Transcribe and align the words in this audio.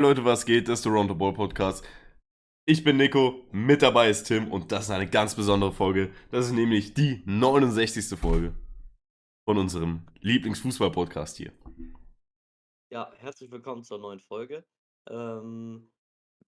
Leute, 0.00 0.24
was 0.24 0.46
geht? 0.46 0.68
Das 0.68 0.78
ist 0.78 0.84
der 0.84 0.92
Round 0.92 1.10
the 1.10 1.16
Ball 1.16 1.32
Podcast. 1.32 1.84
Ich 2.68 2.84
bin 2.84 2.98
Nico, 2.98 3.44
mit 3.50 3.82
dabei 3.82 4.08
ist 4.08 4.28
Tim 4.28 4.52
und 4.52 4.70
das 4.70 4.84
ist 4.84 4.90
eine 4.92 5.10
ganz 5.10 5.34
besondere 5.34 5.72
Folge. 5.72 6.12
Das 6.30 6.46
ist 6.46 6.52
nämlich 6.52 6.94
die 6.94 7.24
69. 7.26 8.16
Folge 8.16 8.54
von 9.44 9.58
unserem 9.58 10.06
Lieblingsfußball-Podcast 10.20 11.38
hier. 11.38 11.52
Ja, 12.92 13.10
herzlich 13.16 13.50
willkommen 13.50 13.82
zur 13.82 13.98
neuen 13.98 14.20
Folge. 14.20 14.64
Ähm, 15.10 15.90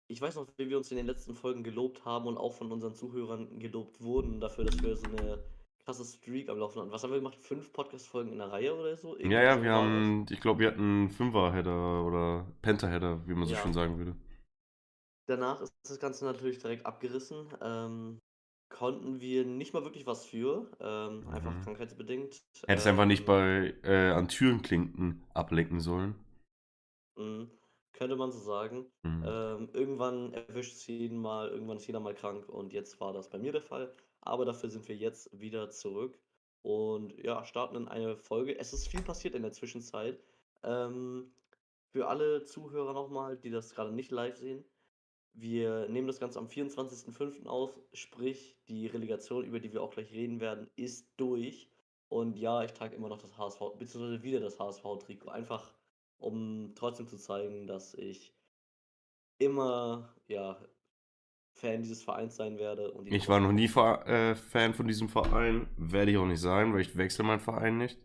ich 0.07 0.21
weiß 0.21 0.35
noch, 0.35 0.47
wie 0.55 0.69
wir 0.69 0.77
uns 0.77 0.89
in 0.91 0.95
den 0.95 1.07
letzten 1.07 1.35
Folgen 1.35 1.65
gelobt 1.65 2.05
haben 2.05 2.27
und 2.27 2.37
auch 2.37 2.53
von 2.53 2.71
unseren 2.71 2.95
Zuhörern 2.95 3.59
gelobt 3.59 3.99
wurden 3.99 4.39
dafür, 4.39 4.63
dass 4.63 4.81
wir 4.81 4.95
so 4.95 5.07
eine 5.07 5.43
krasse 5.85 6.05
Streak 6.05 6.49
am 6.49 6.57
Laufen 6.57 6.79
hatten. 6.79 6.91
Was 6.91 7.03
haben 7.03 7.11
wir 7.11 7.19
gemacht? 7.19 7.37
Fünf 7.37 7.71
Podcast-Folgen 7.73 8.31
in 8.31 8.37
der 8.39 8.51
Reihe 8.51 8.75
oder 8.75 8.95
so? 8.97 9.17
Ja, 9.17 9.41
ja, 9.41 9.61
wir 9.63 9.71
haben, 9.71 10.25
ich 10.29 10.39
glaube, 10.41 10.59
wir 10.59 10.67
hatten 10.67 11.09
Fünfer-Header 11.09 12.03
oder 12.05 12.45
Penta-Header, 12.61 13.27
wie 13.27 13.33
man 13.33 13.47
so 13.47 13.53
Ja. 13.53 13.61
schön 13.61 13.73
sagen 13.73 13.97
würde. 13.97 14.15
Danach 15.25 15.61
ist 15.61 15.73
das 15.83 15.99
Ganze 15.99 16.25
natürlich 16.25 16.59
direkt 16.59 16.85
abgerissen. 16.85 17.47
Ähm, 17.61 18.21
konnten 18.69 19.19
wir 19.19 19.45
nicht 19.45 19.73
mal 19.73 19.83
wirklich 19.83 20.05
was 20.05 20.25
für, 20.25 20.71
ähm, 20.79 21.27
einfach 21.29 21.51
Mhm. 21.51 21.63
krankheitsbedingt. 21.63 22.41
Hättest 22.67 22.87
einfach 22.87 23.05
nicht 23.05 23.25
Ähm, 23.25 23.25
bei 23.25 23.73
äh, 23.83 24.11
an 24.11 24.27
Türenklinken 24.27 25.23
ablenken 25.33 25.79
sollen. 25.79 26.15
Mhm, 27.15 27.49
könnte 27.93 28.15
man 28.15 28.31
so 28.31 28.39
sagen. 28.39 28.85
Mhm. 29.03 29.23
Ähm, 29.25 29.69
irgendwann 29.73 30.33
erwischt 30.33 30.73
es 30.73 30.87
jeden 30.87 31.17
mal, 31.17 31.49
irgendwann 31.49 31.77
ist 31.77 31.87
jeder 31.87 31.99
mal 31.99 32.13
krank 32.13 32.47
und 32.49 32.73
jetzt 32.73 32.99
war 32.99 33.13
das 33.13 33.29
bei 33.29 33.37
mir 33.39 33.51
der 33.51 33.61
Fall. 33.63 33.95
Aber 34.25 34.45
dafür 34.45 34.69
sind 34.69 34.87
wir 34.87 34.95
jetzt 34.95 35.29
wieder 35.37 35.69
zurück 35.69 36.17
und 36.61 37.13
ja, 37.23 37.43
starten 37.43 37.75
in 37.75 37.87
eine 37.87 38.15
Folge. 38.15 38.57
Es 38.57 38.73
ist 38.73 38.87
viel 38.87 39.01
passiert 39.01 39.35
in 39.35 39.43
der 39.43 39.51
Zwischenzeit. 39.51 40.19
Ähm, 40.63 41.33
für 41.91 42.07
alle 42.07 42.43
Zuhörer 42.43 42.93
nochmal, 42.93 43.37
die 43.37 43.51
das 43.51 43.75
gerade 43.75 43.91
nicht 43.91 44.11
live 44.11 44.37
sehen, 44.37 44.63
wir 45.33 45.87
nehmen 45.89 46.07
das 46.07 46.19
Ganze 46.19 46.39
am 46.39 46.47
24.05. 46.47 47.47
auf, 47.47 47.79
sprich 47.91 48.55
die 48.67 48.87
Relegation, 48.87 49.43
über 49.43 49.59
die 49.59 49.73
wir 49.73 49.81
auch 49.81 49.91
gleich 49.91 50.11
reden 50.11 50.39
werden, 50.39 50.69
ist 50.75 51.09
durch. 51.17 51.69
Und 52.07 52.37
ja, 52.37 52.63
ich 52.63 52.71
trage 52.73 52.95
immer 52.95 53.09
noch 53.09 53.17
das 53.17 53.37
HSV, 53.37 53.59
beziehungsweise 53.79 54.21
wieder 54.21 54.39
das 54.39 54.59
HSV-Trikot, 54.59 55.29
einfach 55.29 55.73
um 56.17 56.73
trotzdem 56.75 57.07
zu 57.07 57.17
zeigen, 57.17 57.65
dass 57.65 57.95
ich 57.95 58.33
immer 59.39 60.13
ja, 60.27 60.57
Fan 61.53 61.81
dieses 61.81 62.03
Vereins 62.03 62.35
sein 62.35 62.57
werde. 62.57 62.91
Und 62.91 63.11
Ich 63.11 63.29
war 63.29 63.39
noch 63.39 63.51
nie 63.51 63.67
Ver 63.67 64.05
äh, 64.07 64.35
Fan 64.35 64.73
von 64.73 64.87
diesem 64.87 65.09
Verein, 65.09 65.67
werde 65.77 66.11
ich 66.11 66.17
auch 66.17 66.25
nicht 66.25 66.41
sein, 66.41 66.73
weil 66.73 66.81
ich 66.81 66.97
wechsle 66.97 67.23
meinen 67.23 67.39
Verein 67.39 67.77
nicht. 67.77 67.99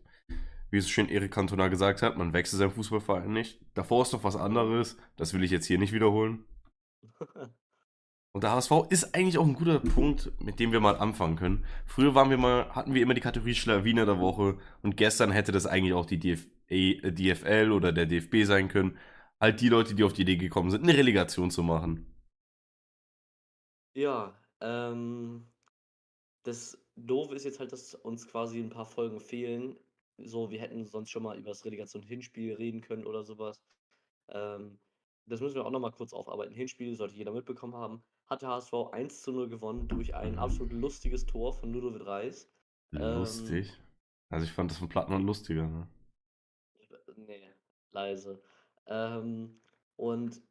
Wie 0.71 0.77
es 0.77 0.89
schon 0.89 1.09
Erik 1.09 1.31
Cantona 1.31 1.67
gesagt 1.67 2.01
hat, 2.01 2.17
man 2.17 2.33
wechselt 2.33 2.59
seinen 2.59 2.71
Fußballverein 2.71 3.33
nicht. 3.33 3.59
Davor 3.73 4.03
ist 4.03 4.13
doch 4.13 4.23
was 4.23 4.35
anderes, 4.35 4.97
das 5.17 5.33
will 5.33 5.43
ich 5.43 5.51
jetzt 5.51 5.65
hier 5.65 5.79
nicht 5.79 5.93
wiederholen. 5.93 6.45
Und 8.31 8.43
der 8.43 8.51
HSV 8.51 8.71
ist 8.89 9.15
eigentlich 9.15 9.39
auch 9.39 9.45
ein 9.45 9.55
guter 9.55 9.79
Punkt, 9.79 10.31
mit 10.39 10.59
dem 10.59 10.71
wir 10.71 10.79
mal 10.79 10.95
anfangen 10.95 11.35
können. 11.35 11.65
Früher 11.87 12.13
waren 12.13 12.29
wir 12.29 12.37
mal, 12.37 12.69
hatten 12.69 12.93
wir 12.93 13.01
immer 13.01 13.15
die 13.15 13.21
Kategorie 13.21 13.55
Schlawiner 13.55 14.05
der 14.05 14.19
Woche 14.19 14.59
und 14.83 14.97
gestern 14.97 15.31
hätte 15.31 15.51
das 15.51 15.65
eigentlich 15.65 15.93
auch 15.93 16.05
die 16.05 16.19
DF 16.19 16.45
äh, 16.67 17.11
DFL 17.11 17.71
oder 17.71 17.91
der 17.91 18.05
DFB 18.05 18.43
sein 18.43 18.67
können. 18.67 18.97
Halt 19.41 19.61
die 19.61 19.69
Leute, 19.69 19.95
die 19.95 20.03
auf 20.03 20.13
die 20.13 20.21
Idee 20.21 20.37
gekommen 20.37 20.69
sind, 20.69 20.83
eine 20.83 20.95
Relegation 20.95 21.49
zu 21.49 21.63
machen. 21.63 22.05
Ja, 23.93 24.39
ähm, 24.61 25.47
das 26.43 26.77
Doofe 26.95 27.35
ist 27.35 27.45
jetzt 27.45 27.59
halt, 27.59 27.71
dass 27.71 27.95
uns 27.95 28.27
quasi 28.27 28.59
ein 28.59 28.69
paar 28.69 28.85
Folgen 28.85 29.19
fehlen. 29.19 29.77
So, 30.17 30.49
wir 30.51 30.59
hätten 30.59 30.85
sonst 30.85 31.09
schon 31.09 31.23
mal 31.23 31.37
über 31.37 31.49
das 31.49 31.65
Relegation-Hinspiel 31.65 32.53
reden 32.53 32.81
können 32.81 33.05
oder 33.05 33.23
sowas. 33.23 33.59
Ähm, 34.29 34.79
das 35.25 35.41
müssen 35.41 35.55
wir 35.55 35.65
auch 35.65 35.71
nochmal 35.71 35.91
kurz 35.91 36.13
aufarbeiten. 36.13 36.53
Hinspiel 36.53 36.95
sollte 36.95 37.15
jeder 37.15 37.31
mitbekommen 37.31 37.75
haben. 37.75 38.03
Hat 38.25 38.41
der 38.41 38.49
HSV 38.49 38.73
1 38.91 39.21
zu 39.21 39.31
0 39.31 39.49
gewonnen 39.49 39.87
durch 39.87 40.15
ein 40.15 40.37
absolut 40.37 40.73
lustiges 40.73 41.25
Tor 41.25 41.53
von 41.53 41.71
Ludovic 41.71 42.05
Reis. 42.05 42.51
Ähm, 42.93 43.19
Lustig. 43.19 43.71
Also 44.29 44.45
ich 44.45 44.51
fand 44.51 44.71
das 44.71 44.77
von 44.77 44.89
Plattmann 44.89 45.23
lustiger. 45.23 45.67
Ne? 45.67 45.87
Nee, 47.15 47.49
leise. 47.91 48.41
Ähm, 48.87 49.61
und 49.95 50.41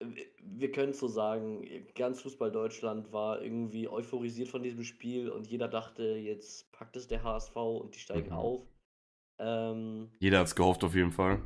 wir 0.00 0.72
können 0.72 0.92
so 0.92 1.08
sagen, 1.08 1.66
ganz 1.94 2.20
Fußball 2.22 2.52
Deutschland 2.52 3.12
war 3.12 3.40
irgendwie 3.42 3.88
euphorisiert 3.88 4.48
von 4.48 4.62
diesem 4.62 4.84
Spiel 4.84 5.30
und 5.30 5.46
jeder 5.46 5.68
dachte, 5.68 6.02
jetzt 6.16 6.70
packt 6.72 6.96
es 6.96 7.08
der 7.08 7.22
HSV 7.22 7.56
und 7.56 7.94
die 7.94 7.98
steigen 8.00 8.28
Mhm. 8.30 8.36
auf. 8.36 8.66
Ähm, 9.38 10.10
Jeder 10.20 10.38
hat's 10.40 10.54
gehofft 10.54 10.82
auf 10.84 10.94
jeden 10.94 11.12
Fall. 11.12 11.40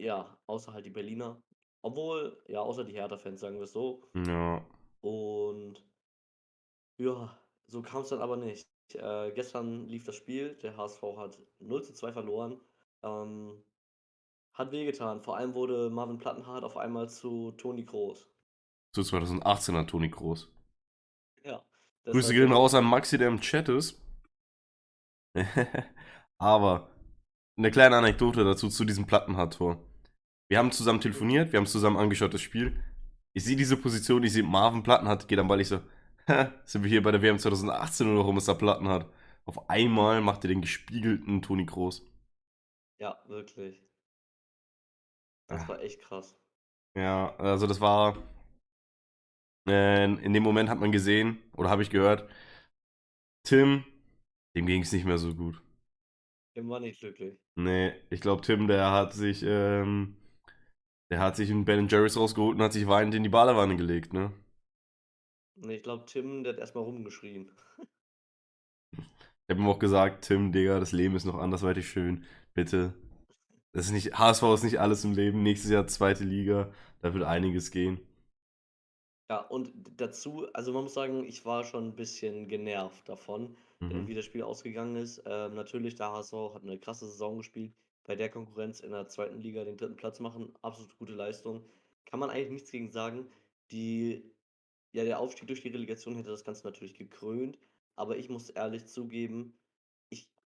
ja, 0.00 0.36
außer 0.46 0.72
halt 0.72 0.84
die 0.86 0.90
Berliner. 0.90 1.40
Obwohl, 1.82 2.42
ja, 2.48 2.60
außer 2.60 2.84
die 2.84 2.94
Hertha-Fans, 2.94 3.40
sagen 3.40 3.56
wir 3.56 3.64
es 3.64 3.72
so. 3.72 4.02
Ja. 4.26 4.66
Und 5.02 5.84
ja, 6.98 7.38
so 7.68 7.82
kam 7.82 8.02
es 8.02 8.08
dann 8.08 8.20
aber 8.20 8.36
nicht. 8.36 8.66
Äh, 8.94 9.32
gestern 9.32 9.86
lief 9.86 10.04
das 10.04 10.16
Spiel, 10.16 10.54
der 10.62 10.76
HSV 10.76 11.02
hat 11.16 11.38
0 11.60 11.82
zu 11.82 11.92
2 11.94 12.12
verloren. 12.12 12.60
Ähm, 13.02 13.62
hat 14.54 14.72
wehgetan. 14.72 15.20
Vor 15.22 15.36
allem 15.36 15.54
wurde 15.54 15.90
Marvin 15.90 16.18
Plattenhardt 16.18 16.64
auf 16.64 16.76
einmal 16.76 17.08
zu 17.08 17.52
Toni 17.52 17.84
Kroos. 17.84 18.28
Zu 18.92 19.02
2018 19.02 19.76
hat 19.76 19.90
Toni 19.90 20.08
Groß. 20.08 20.48
Ja. 21.44 21.64
Grüße 22.04 22.32
gehen 22.32 22.52
raus 22.52 22.74
an 22.74 22.84
Maxi, 22.84 23.18
der 23.18 23.28
im 23.28 23.40
Chat 23.40 23.68
ist. 23.68 24.00
Aber 26.38 26.90
eine 27.56 27.70
kleine 27.70 27.96
Anekdote 27.96 28.44
dazu 28.44 28.68
zu 28.68 28.84
diesem 28.84 29.06
Plattenhardt-Tor. 29.06 29.82
Wir 30.48 30.58
haben 30.58 30.72
zusammen 30.72 31.00
telefoniert, 31.00 31.52
wir 31.52 31.58
haben 31.58 31.66
zusammen 31.66 31.96
angeschaut 31.96 32.34
das 32.34 32.40
Spiel. 32.40 32.82
Ich 33.32 33.44
sehe 33.44 33.56
diese 33.56 33.76
Position, 33.76 34.22
ich 34.22 34.32
sehe 34.32 34.42
Marvin 34.42 34.82
Plattenhardt, 34.82 35.26
geht 35.26 35.38
am 35.38 35.48
Ball, 35.48 35.60
ich 35.60 35.68
so, 35.68 35.80
"Hä, 36.26 36.50
sind 36.64 36.84
wir 36.84 36.90
hier 36.90 37.02
bei 37.02 37.10
der 37.10 37.22
WM 37.22 37.38
2018 37.38 38.06
oder 38.08 38.18
warum 38.20 38.36
ist 38.36 38.46
da 38.46 38.54
Plattenhardt? 38.54 39.10
Auf 39.46 39.68
einmal 39.68 40.20
macht 40.20 40.44
er 40.44 40.48
den 40.48 40.60
gespiegelten 40.60 41.42
Toni 41.42 41.64
Groß. 41.64 42.06
Ja, 43.00 43.20
wirklich. 43.26 43.82
Das 45.48 45.68
war 45.68 45.80
echt 45.80 46.00
krass. 46.00 46.36
Ja, 46.96 47.34
also 47.36 47.66
das 47.66 47.80
war. 47.80 48.16
Äh, 49.68 50.04
in 50.04 50.32
dem 50.32 50.42
Moment 50.42 50.68
hat 50.68 50.78
man 50.78 50.92
gesehen, 50.92 51.38
oder 51.56 51.70
habe 51.70 51.82
ich 51.82 51.90
gehört, 51.90 52.28
Tim, 53.46 53.84
dem 54.56 54.66
ging 54.66 54.82
es 54.82 54.92
nicht 54.92 55.04
mehr 55.06 55.18
so 55.18 55.34
gut. 55.34 55.62
Tim 56.54 56.68
war 56.68 56.80
nicht 56.80 57.00
glücklich. 57.00 57.38
Nee, 57.56 57.92
ich 58.10 58.20
glaube, 58.20 58.42
Tim, 58.42 58.68
der 58.68 58.90
hat 58.90 59.12
sich, 59.12 59.42
ähm, 59.42 60.16
der 61.10 61.20
hat 61.20 61.36
sich 61.36 61.50
einen 61.50 61.64
Ben 61.64 61.88
Jerry's 61.88 62.16
rausgeholt 62.16 62.56
und 62.56 62.62
hat 62.62 62.72
sich 62.72 62.86
weinend 62.86 63.14
in 63.14 63.22
die 63.22 63.28
Badewanne 63.28 63.76
gelegt, 63.76 64.12
ne? 64.12 64.32
Nee, 65.56 65.76
ich 65.76 65.82
glaube, 65.82 66.06
Tim, 66.06 66.42
der 66.44 66.54
hat 66.54 66.60
erstmal 66.60 66.84
rumgeschrien. 66.84 67.50
Ich 69.46 69.50
habe 69.50 69.60
ihm 69.60 69.68
auch 69.68 69.78
gesagt, 69.78 70.24
Tim, 70.24 70.52
Digga, 70.52 70.80
das 70.80 70.92
Leben 70.92 71.16
ist 71.16 71.24
noch 71.26 71.36
andersweitig 71.38 71.88
schön. 71.88 72.24
Bitte. 72.54 72.94
Das 73.74 73.84
ist 73.86 73.92
nicht, 73.92 74.18
HSV 74.18 74.42
ist 74.54 74.62
nicht 74.64 74.80
alles 74.80 75.04
im 75.04 75.12
Leben. 75.12 75.42
Nächstes 75.42 75.70
Jahr 75.70 75.86
zweite 75.86 76.24
Liga, 76.24 76.72
da 77.02 77.12
wird 77.12 77.24
einiges 77.24 77.70
gehen. 77.70 78.00
Ja, 79.30 79.38
und 79.40 79.72
dazu, 79.96 80.46
also 80.52 80.72
man 80.72 80.84
muss 80.84 80.94
sagen, 80.94 81.24
ich 81.24 81.44
war 81.46 81.64
schon 81.64 81.88
ein 81.88 81.96
bisschen 81.96 82.46
genervt 82.48 83.08
davon, 83.08 83.56
Mhm. 83.80 84.06
wie 84.06 84.14
das 84.14 84.24
Spiel 84.24 84.42
ausgegangen 84.42 84.96
ist. 84.96 85.22
Ähm, 85.26 85.54
natürlich, 85.54 85.94
der 85.94 86.12
HSV 86.12 86.54
hat 86.54 86.62
eine 86.62 86.78
krasse 86.78 87.06
Saison 87.06 87.38
gespielt. 87.38 87.72
Bei 88.04 88.16
der 88.16 88.28
Konkurrenz 88.30 88.80
in 88.80 88.90
der 88.90 89.08
zweiten 89.08 89.40
Liga 89.40 89.64
den 89.64 89.76
dritten 89.78 89.96
Platz 89.96 90.20
machen, 90.20 90.52
absolut 90.62 90.96
gute 90.98 91.12
Leistung. 91.14 91.64
Kann 92.04 92.20
man 92.20 92.28
eigentlich 92.30 92.50
nichts 92.52 92.70
gegen 92.70 92.90
sagen. 92.90 93.26
Die, 93.70 94.30
ja, 94.92 95.04
der 95.04 95.20
Aufstieg 95.20 95.48
durch 95.48 95.62
die 95.62 95.68
Relegation 95.68 96.16
hätte 96.16 96.30
das 96.30 96.44
Ganze 96.44 96.66
natürlich 96.66 96.94
gekrönt. 96.94 97.58
Aber 97.96 98.16
ich 98.18 98.28
muss 98.30 98.50
ehrlich 98.50 98.86
zugeben, 98.86 99.54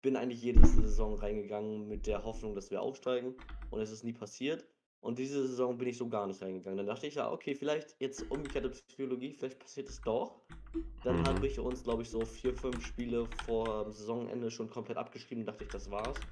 bin 0.02 0.16
eigentlich 0.16 0.42
jede 0.42 0.64
Saison 0.64 1.14
reingegangen 1.14 1.88
mit 1.88 2.06
der 2.06 2.24
Hoffnung, 2.24 2.54
dass 2.54 2.70
wir 2.70 2.82
aufsteigen. 2.82 3.34
Und 3.70 3.80
es 3.80 3.90
ist 3.90 4.04
nie 4.04 4.12
passiert. 4.12 4.66
Und 5.00 5.18
diese 5.18 5.46
Saison 5.46 5.78
bin 5.78 5.88
ich 5.88 5.96
so 5.98 6.08
gar 6.08 6.26
nicht 6.26 6.42
reingegangen. 6.42 6.76
Dann 6.78 6.86
dachte 6.86 7.06
ich, 7.06 7.16
ja, 7.16 7.30
okay, 7.30 7.54
vielleicht 7.54 7.96
jetzt 8.00 8.30
umgekehrte 8.30 8.70
Psychologie, 8.70 9.32
vielleicht 9.32 9.58
passiert 9.58 9.88
es 9.88 10.02
doch. 10.02 10.40
Dann 11.02 11.16
Mhm. 11.18 11.24
habe 11.24 11.46
ich 11.46 11.58
uns, 11.60 11.84
glaube 11.84 12.02
ich, 12.02 12.10
so 12.10 12.24
vier, 12.24 12.54
fünf 12.54 12.84
Spiele 12.84 13.26
vor 13.28 13.90
Saisonende 13.92 14.50
schon 14.50 14.70
komplett 14.70 14.98
abgeschrieben 14.98 15.42
und 15.42 15.46
dachte 15.46 15.64
ich, 15.64 15.70
das 15.70 15.90
war's. 15.90 16.26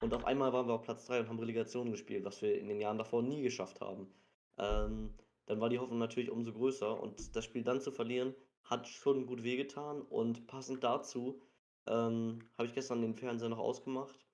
Und 0.00 0.14
auf 0.14 0.24
einmal 0.24 0.52
waren 0.52 0.66
wir 0.68 0.74
auf 0.74 0.82
Platz 0.82 1.06
3 1.06 1.20
und 1.20 1.28
haben 1.28 1.38
Relegation 1.38 1.90
gespielt, 1.90 2.24
was 2.24 2.42
wir 2.42 2.58
in 2.58 2.68
den 2.68 2.80
Jahren 2.80 2.98
davor 2.98 3.22
nie 3.22 3.42
geschafft 3.42 3.80
haben. 3.80 4.12
Ähm, 4.58 5.14
dann 5.46 5.60
war 5.60 5.68
die 5.68 5.78
Hoffnung 5.78 5.98
natürlich 5.98 6.30
umso 6.30 6.52
größer 6.52 7.00
und 7.00 7.34
das 7.36 7.44
Spiel 7.44 7.62
dann 7.64 7.80
zu 7.80 7.90
verlieren, 7.92 8.34
hat 8.64 8.88
schon 8.88 9.26
gut 9.26 9.42
wehgetan 9.42 10.02
und 10.02 10.46
passend 10.46 10.84
dazu 10.84 11.40
ähm, 11.86 12.48
habe 12.56 12.66
ich 12.66 12.74
gestern 12.74 13.02
den 13.02 13.14
Fernseher 13.14 13.48
noch 13.48 13.58
ausgemacht 13.58 14.26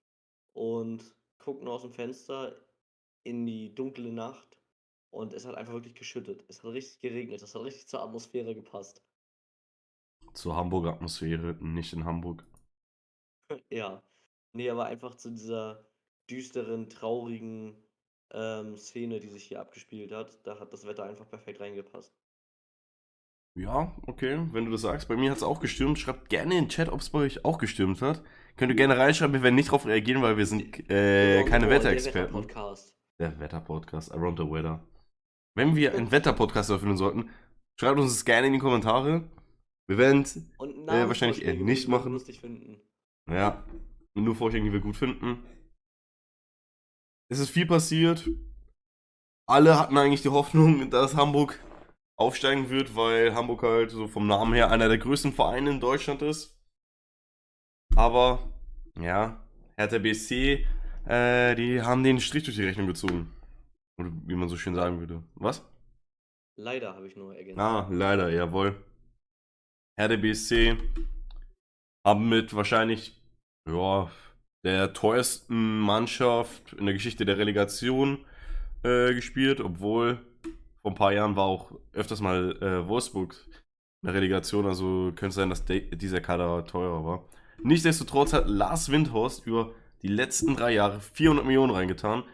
und 0.53 1.15
guckte 1.39 1.65
nur 1.65 1.75
aus 1.75 1.83
dem 1.83 1.93
Fenster 1.93 2.57
in 3.25 3.47
die 3.47 3.75
dunkle 3.75 4.13
Nacht 4.13 4.57
und 5.11 5.33
es 5.33 5.45
hat 5.45 5.57
einfach 5.57 5.73
wirklich 5.73 5.95
geschüttet. 5.95 6.45
Es 6.49 6.63
hat 6.63 6.73
richtig 6.73 7.01
geregnet, 7.01 7.43
es 7.43 7.55
hat 7.55 7.63
richtig 7.63 7.89
zur 7.89 8.03
Atmosphäre 8.03 8.55
gepasst. 8.55 9.03
Zur 10.35 10.55
Hamburger 10.55 10.93
Atmosphäre, 10.93 11.57
nicht 11.61 11.93
in 11.93 12.05
Hamburg. 12.05 12.45
Ja. 13.71 14.01
Nee, 14.53 14.71
aber 14.71 14.85
einfach 14.87 15.17
zu 15.17 15.31
dieser 15.31 15.85
düsteren, 16.29 16.89
traurigen 16.89 17.77
ähm, 18.33 18.77
Szene, 18.77 19.19
die 19.21 19.29
sich 19.29 19.45
hier 19.45 19.61
abgespielt 19.61 20.13
hat. 20.13 20.45
Da 20.47 20.59
hat 20.61 20.73
das 20.73 20.87
Wetter 20.87 21.05
einfach 21.05 21.29
perfekt 21.29 21.61
reingepasst. 21.61 22.20
Ja, 23.59 23.95
okay, 24.07 24.47
wenn 24.53 24.65
du 24.65 24.71
das 24.71 24.83
sagst. 24.83 25.09
Bei 25.09 25.17
mir 25.17 25.31
hat 25.31 25.39
es 25.39 25.43
auch 25.43 25.61
gestimmt. 25.61 25.99
Schreibt 25.99 26.29
gerne 26.29 26.55
in 26.57 26.65
den 26.65 26.69
Chat, 26.69 26.89
ob 26.89 27.01
es 27.01 27.11
bei 27.11 27.21
euch 27.21 27.45
auch 27.45 27.59
gestimmt 27.59 28.01
hat. 28.01 28.23
Könnt 28.57 28.71
ihr 28.71 28.77
gerne 28.77 28.97
reinschreiben, 28.97 29.33
wir 29.35 29.43
werden 29.43 29.55
nicht 29.55 29.69
darauf 29.69 29.87
reagieren, 29.87 30.23
weil 30.23 30.37
wir 30.37 30.47
sind 30.47 30.91
äh, 30.91 31.45
keine 31.45 31.69
Wetterexperten. 31.71 32.33
Der 32.33 32.43
Wetterpodcast. 32.45 32.95
Der 33.21 33.41
Wetterpodcast, 33.41 34.13
Around 34.13 34.39
the 34.39 34.45
Weather. 34.51 34.87
Wenn 35.57 35.75
wir 35.77 35.95
einen 35.95 36.11
Wetterpodcast 36.11 36.71
erfüllen 36.71 36.97
sollten, 36.97 37.31
schreibt 37.79 37.99
uns 37.99 38.13
das 38.13 38.25
gerne 38.25 38.47
in 38.49 38.53
die 38.53 38.59
Kommentare. 38.59 39.29
Wir 39.89 39.99
werden 39.99 40.23
es 40.23 40.37
Äh, 40.37 41.09
wahrscheinlich 41.09 41.43
eher 41.45 41.55
nicht 41.55 41.89
machen. 41.89 42.13
lustig 42.13 42.41
finden. 42.41 42.81
Ja, 43.29 43.65
nur 44.15 44.37
Vorschläge, 44.37 44.67
die 44.67 44.73
wir 44.73 44.81
gut 44.81 44.97
finden. 44.97 45.43
Es 47.31 47.39
ist 47.39 47.51
viel 47.51 47.67
passiert. 47.67 48.29
Alle 49.49 49.79
hatten 49.79 49.97
eigentlich 49.97 50.23
die 50.23 50.29
Hoffnung, 50.29 50.91
dass 50.91 51.17
Hamburg 51.17 51.59
aufsteigen 52.21 52.69
wird, 52.69 52.95
weil 52.95 53.35
Hamburg 53.35 53.63
halt 53.63 53.91
so 53.91 54.07
vom 54.07 54.27
Namen 54.27 54.53
her 54.53 54.71
einer 54.71 54.89
der 54.89 54.99
größten 54.99 55.33
Vereine 55.33 55.71
in 55.71 55.81
Deutschland 55.81 56.21
ist. 56.21 56.55
Aber, 57.97 58.53
ja, 59.01 59.43
Hertha 59.77 59.99
BSC, 59.99 60.67
äh, 61.07 61.55
die 61.55 61.81
haben 61.81 62.05
den 62.05 62.21
Strich 62.21 62.45
durch 62.45 62.57
die 62.57 62.65
Rechnung 62.65 62.87
gezogen. 62.87 63.35
Oder 63.99 64.13
wie 64.27 64.35
man 64.35 64.49
so 64.49 64.57
schön 64.57 64.75
sagen 64.75 65.01
würde. 65.01 65.23
Was? 65.35 65.67
Leider 66.59 66.95
habe 66.95 67.09
ich 67.09 67.17
nur 67.17 67.35
ergänzt. 67.35 67.59
Ah, 67.59 67.89
leider, 67.91 68.29
jawohl. 68.29 68.85
Hertha 69.99 70.17
BSC 70.17 70.77
haben 72.07 72.29
mit 72.29 72.55
wahrscheinlich 72.55 73.19
ja, 73.67 74.11
der 74.65 74.93
teuersten 74.93 75.81
Mannschaft 75.81 76.75
in 76.75 76.85
der 76.85 76.95
Geschichte 76.95 77.25
der 77.25 77.39
Relegation 77.39 78.25
äh, 78.83 79.15
gespielt, 79.15 79.61
obwohl 79.61 80.21
vor 80.83 80.93
ein 80.93 80.97
paar 80.97 81.13
Jahren 81.13 81.37
war 81.37 81.45
auch 81.45 81.73
öfters 81.93 82.21
mal 82.21 82.57
äh, 82.63 82.89
Wolfsburg 82.89 83.35
in 84.03 84.07
der 84.07 84.15
Relegation, 84.15 84.67
also 84.67 85.13
könnte 85.15 85.35
sein, 85.35 85.51
dass 85.51 85.65
de 85.65 85.95
dieser 85.95 86.21
Kader 86.21 86.65
teurer 86.65 87.05
war. 87.05 87.29
Nichtsdestotrotz 87.63 88.33
hat 88.33 88.49
Lars 88.49 88.91
Windhorst 88.91 89.47
über 89.47 89.73
die 90.03 90.09
letzten 90.09 90.57
drei 90.57 90.73
Jahre 90.73 91.01
400 91.01 91.45
Millionen 91.45 91.73
reingetan. 91.73 92.25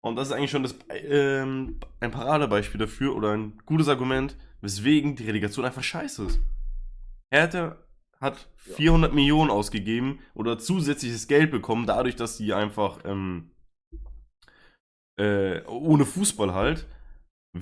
Und 0.00 0.16
das 0.16 0.28
ist 0.28 0.34
eigentlich 0.34 0.50
schon 0.50 0.62
das, 0.62 0.76
ähm, 0.90 1.80
ein 2.00 2.10
Paradebeispiel 2.10 2.78
dafür 2.78 3.16
oder 3.16 3.32
ein 3.32 3.58
gutes 3.64 3.88
Argument, 3.88 4.36
weswegen 4.60 5.16
die 5.16 5.24
Relegation 5.24 5.64
einfach 5.64 5.82
scheiße 5.82 6.24
ist. 6.24 6.40
Hertha 7.30 7.76
hat 8.20 8.48
Ja. 8.66 8.74
400 8.74 9.14
Millionen 9.14 9.50
ausgegeben 9.50 10.18
oder 10.34 10.58
zusätzliches 10.58 11.28
Geld 11.28 11.50
bekommen, 11.50 11.86
dadurch, 11.86 12.16
dass 12.16 12.36
sie 12.36 12.52
einfach 12.52 12.98
ähm, 13.04 13.50
äh, 15.18 15.62
ohne 15.66 16.04
Fußball 16.04 16.52
halt, 16.54 16.86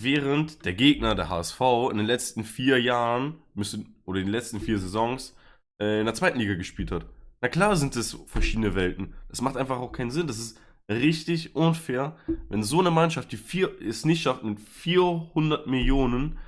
während 0.02 0.64
der 0.64 0.74
Gegner, 0.74 1.14
der 1.14 1.28
HSV, 1.28 1.60
in 1.90 1.98
den 1.98 2.06
letzten 2.06 2.44
vier 2.44 2.80
Jahren, 2.80 3.36
müsste, 3.54 3.84
oder 4.04 4.20
in 4.20 4.26
den 4.26 4.32
letzten 4.32 4.60
vier 4.60 4.78
Saisons, 4.78 5.36
äh, 5.80 6.00
in 6.00 6.06
der 6.06 6.14
zweiten 6.14 6.38
Liga 6.38 6.54
gespielt 6.54 6.90
hat. 6.90 7.06
Na 7.40 7.48
klar 7.48 7.76
sind 7.76 7.96
es 7.96 8.18
verschiedene 8.26 8.74
Welten. 8.74 9.14
Das 9.28 9.40
macht 9.40 9.56
einfach 9.56 9.78
auch 9.78 9.92
keinen 9.92 10.10
Sinn. 10.10 10.26
Das 10.26 10.38
ist 10.38 10.58
richtig 10.90 11.54
unfair, 11.54 12.16
wenn 12.48 12.62
so 12.62 12.80
eine 12.80 12.90
Mannschaft, 12.90 13.32
die 13.32 13.36
vier, 13.36 13.70
es 13.82 14.04
nicht 14.04 14.22
schafft, 14.22 14.44
mit 14.44 14.60
400 14.60 15.66
Millionen 15.66 16.38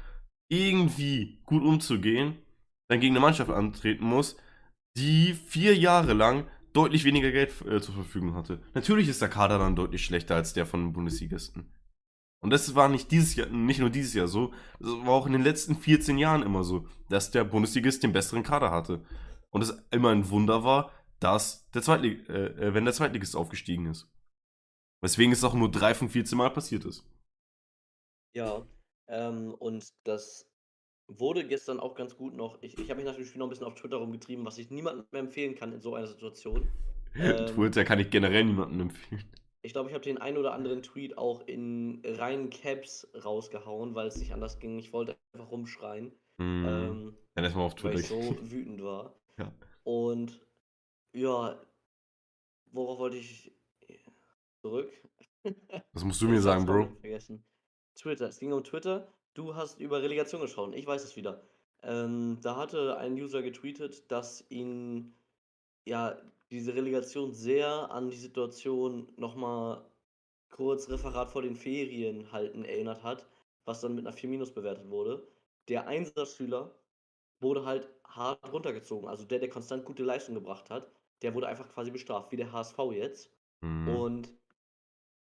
irgendwie 0.50 1.40
gut 1.44 1.62
umzugehen, 1.62 2.36
dann 2.88 3.00
gegen 3.00 3.14
eine 3.14 3.20
Mannschaft 3.20 3.50
antreten 3.50 4.04
muss, 4.04 4.36
die 4.96 5.34
vier 5.34 5.76
Jahre 5.76 6.14
lang 6.14 6.46
deutlich 6.72 7.04
weniger 7.04 7.30
Geld 7.32 7.52
äh, 7.66 7.80
zur 7.80 7.94
Verfügung 7.94 8.34
hatte. 8.34 8.60
Natürlich 8.74 9.08
ist 9.08 9.20
der 9.20 9.28
Kader 9.28 9.58
dann 9.58 9.76
deutlich 9.76 10.04
schlechter 10.04 10.36
als 10.36 10.52
der 10.52 10.66
von 10.66 10.80
den 10.80 10.92
Bundesligisten. 10.92 11.66
Und 12.40 12.50
das 12.50 12.74
war 12.74 12.88
nicht 12.88 13.10
dieses 13.10 13.34
Jahr, 13.34 13.48
nicht 13.48 13.80
nur 13.80 13.90
dieses 13.90 14.14
Jahr 14.14 14.28
so, 14.28 14.52
das 14.78 14.90
war 14.90 15.10
auch 15.10 15.26
in 15.26 15.32
den 15.32 15.42
letzten 15.42 15.74
14 15.74 16.18
Jahren 16.18 16.42
immer 16.42 16.62
so, 16.62 16.86
dass 17.08 17.30
der 17.30 17.44
Bundesligist 17.44 18.02
den 18.02 18.12
besseren 18.12 18.44
Kader 18.44 18.70
hatte. 18.70 19.04
Und 19.50 19.62
es 19.62 19.76
immer 19.90 20.10
ein 20.10 20.30
Wunder 20.30 20.62
war, 20.62 20.92
dass 21.20 21.68
der 21.70 21.82
Zweitlig 21.82 22.28
äh, 22.28 22.46
äh, 22.46 22.74
wenn 22.74 22.84
der 22.84 22.94
Zweitligist 22.94 23.34
aufgestiegen 23.34 23.86
ist. 23.86 24.08
Weswegen 25.00 25.32
es 25.32 25.44
auch 25.44 25.54
nur 25.54 25.70
drei 25.70 25.94
von 25.94 26.08
14 26.08 26.38
Mal 26.38 26.50
passiert 26.50 26.84
ist. 26.84 27.04
Ja, 28.34 28.66
ähm, 29.08 29.54
und 29.54 29.92
das 30.04 30.48
wurde 31.08 31.46
gestern 31.46 31.80
auch 31.80 31.94
ganz 31.94 32.16
gut 32.16 32.34
noch. 32.34 32.62
Ich, 32.62 32.78
ich 32.78 32.90
habe 32.90 32.96
mich 32.96 33.06
nach 33.06 33.16
dem 33.16 33.24
Spiel 33.24 33.38
noch 33.38 33.46
ein 33.46 33.50
bisschen 33.50 33.66
auf 33.66 33.74
Twitter 33.74 33.96
rumgetrieben, 33.96 34.44
was 34.44 34.58
ich 34.58 34.70
niemandem 34.70 35.06
empfehlen 35.12 35.54
kann 35.54 35.72
in 35.72 35.80
so 35.80 35.94
einer 35.94 36.06
Situation. 36.06 36.68
Ähm, 37.14 37.46
Twitter 37.46 37.84
kann 37.84 37.98
ich 37.98 38.10
generell 38.10 38.44
niemandem 38.44 38.82
empfehlen. 38.82 39.24
Ich 39.62 39.72
glaube, 39.72 39.88
ich 39.88 39.94
habe 39.94 40.04
den 40.04 40.18
einen 40.18 40.36
oder 40.38 40.52
anderen 40.52 40.82
Tweet 40.82 41.18
auch 41.18 41.46
in 41.46 42.00
reinen 42.04 42.48
Caps 42.50 43.08
rausgehauen, 43.24 43.94
weil 43.94 44.06
es 44.06 44.16
nicht 44.16 44.32
anders 44.32 44.58
ging. 44.60 44.78
Ich 44.78 44.92
wollte 44.92 45.16
einfach 45.32 45.50
rumschreien, 45.50 46.12
Hm, 46.40 46.64
ähm, 46.66 47.16
dann 47.34 47.44
erstmal 47.44 47.66
auf 47.66 47.74
weil 47.82 47.94
Twitter. 47.94 47.98
ich 48.00 48.06
so 48.08 48.36
wütend 48.50 48.82
war. 48.82 49.14
Ja. 49.38 49.52
Und 49.82 50.40
ja, 51.12 51.60
worauf 52.72 52.98
wollte 52.98 53.16
ich 53.16 53.52
zurück? 54.62 54.90
Das 55.94 56.04
musst 56.04 56.20
du 56.20 56.28
mir 56.28 56.42
sagen, 56.42 56.66
Bro. 56.66 56.88
Vergessen. 57.00 57.42
Twitter, 57.94 58.28
es 58.28 58.38
ging 58.38 58.52
um 58.52 58.64
Twitter. 58.64 59.08
Du 59.34 59.54
hast 59.54 59.80
über 59.80 60.02
Relegation 60.02 60.40
geschaut. 60.42 60.74
Ich 60.74 60.86
weiß 60.86 61.02
es 61.04 61.16
wieder. 61.16 61.42
Ähm, 61.82 62.38
da 62.42 62.56
hatte 62.56 62.98
ein 62.98 63.14
User 63.14 63.40
getweetet, 63.40 64.10
dass 64.10 64.44
ihn 64.50 65.14
ja 65.86 66.20
diese 66.50 66.74
Relegation 66.74 67.32
sehr 67.32 67.90
an 67.90 68.10
die 68.10 68.16
Situation 68.16 69.08
nochmal 69.16 69.84
kurz 70.50 70.88
Referat 70.88 71.30
vor 71.30 71.42
den 71.42 71.56
Ferien 71.56 72.32
halten 72.32 72.64
erinnert 72.64 73.02
hat, 73.02 73.26
was 73.64 73.80
dann 73.80 73.94
mit 73.94 74.06
einer 74.06 74.16
4 74.16 74.30
minus 74.30 74.52
bewertet 74.52 74.88
wurde. 74.88 75.26
Der 75.68 75.86
Einsatzschüler 75.86 76.74
wurde 77.40 77.64
halt 77.64 77.88
hart 78.04 78.52
runtergezogen. 78.52 79.08
Also 79.08 79.24
der, 79.24 79.38
der 79.38 79.50
konstant 79.50 79.84
gute 79.84 80.02
Leistung 80.02 80.34
gebracht 80.34 80.70
hat, 80.70 80.90
der 81.22 81.34
wurde 81.34 81.48
einfach 81.48 81.68
quasi 81.68 81.90
bestraft, 81.90 82.32
wie 82.32 82.36
der 82.36 82.52
HSV 82.52 82.78
jetzt. 82.92 83.30
Hm. 83.62 83.88
Und 83.88 84.32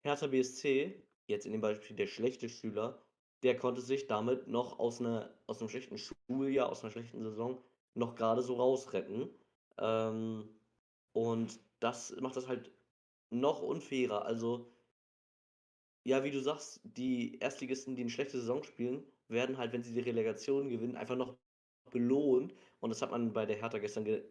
Hertha 0.04 0.28
BSC, 0.28 1.02
jetzt 1.26 1.46
in 1.46 1.52
dem 1.52 1.60
Beispiel 1.60 1.96
der 1.96 2.06
schlechte 2.06 2.48
Schüler, 2.48 3.02
der 3.42 3.56
konnte 3.56 3.80
sich 3.80 4.06
damit 4.06 4.46
noch 4.46 4.78
aus, 4.78 5.00
einer, 5.00 5.34
aus 5.46 5.60
einem 5.60 5.68
schlechten 5.68 5.98
Schuljahr, 5.98 6.70
aus 6.70 6.82
einer 6.82 6.92
schlechten 6.92 7.22
Saison 7.22 7.62
noch 7.94 8.14
gerade 8.14 8.42
so 8.42 8.54
rausretten. 8.54 9.28
Ähm, 9.78 10.48
und 11.16 11.58
das 11.80 12.14
macht 12.20 12.36
das 12.36 12.46
halt 12.46 12.70
noch 13.30 13.62
unfairer. 13.62 14.26
Also, 14.26 14.70
ja, 16.04 16.22
wie 16.24 16.30
du 16.30 16.42
sagst, 16.42 16.78
die 16.84 17.38
Erstligisten, 17.38 17.96
die 17.96 18.02
eine 18.02 18.10
schlechte 18.10 18.38
Saison 18.38 18.62
spielen, 18.62 19.02
werden 19.28 19.56
halt, 19.56 19.72
wenn 19.72 19.82
sie 19.82 19.94
die 19.94 20.00
Relegation 20.00 20.68
gewinnen, 20.68 20.94
einfach 20.94 21.16
noch 21.16 21.38
belohnt. 21.90 22.54
Und 22.80 22.90
das 22.90 23.00
hat 23.00 23.12
man 23.12 23.32
bei 23.32 23.46
der 23.46 23.56
Hertha 23.56 23.78
gestern 23.78 24.04
ge 24.04 24.30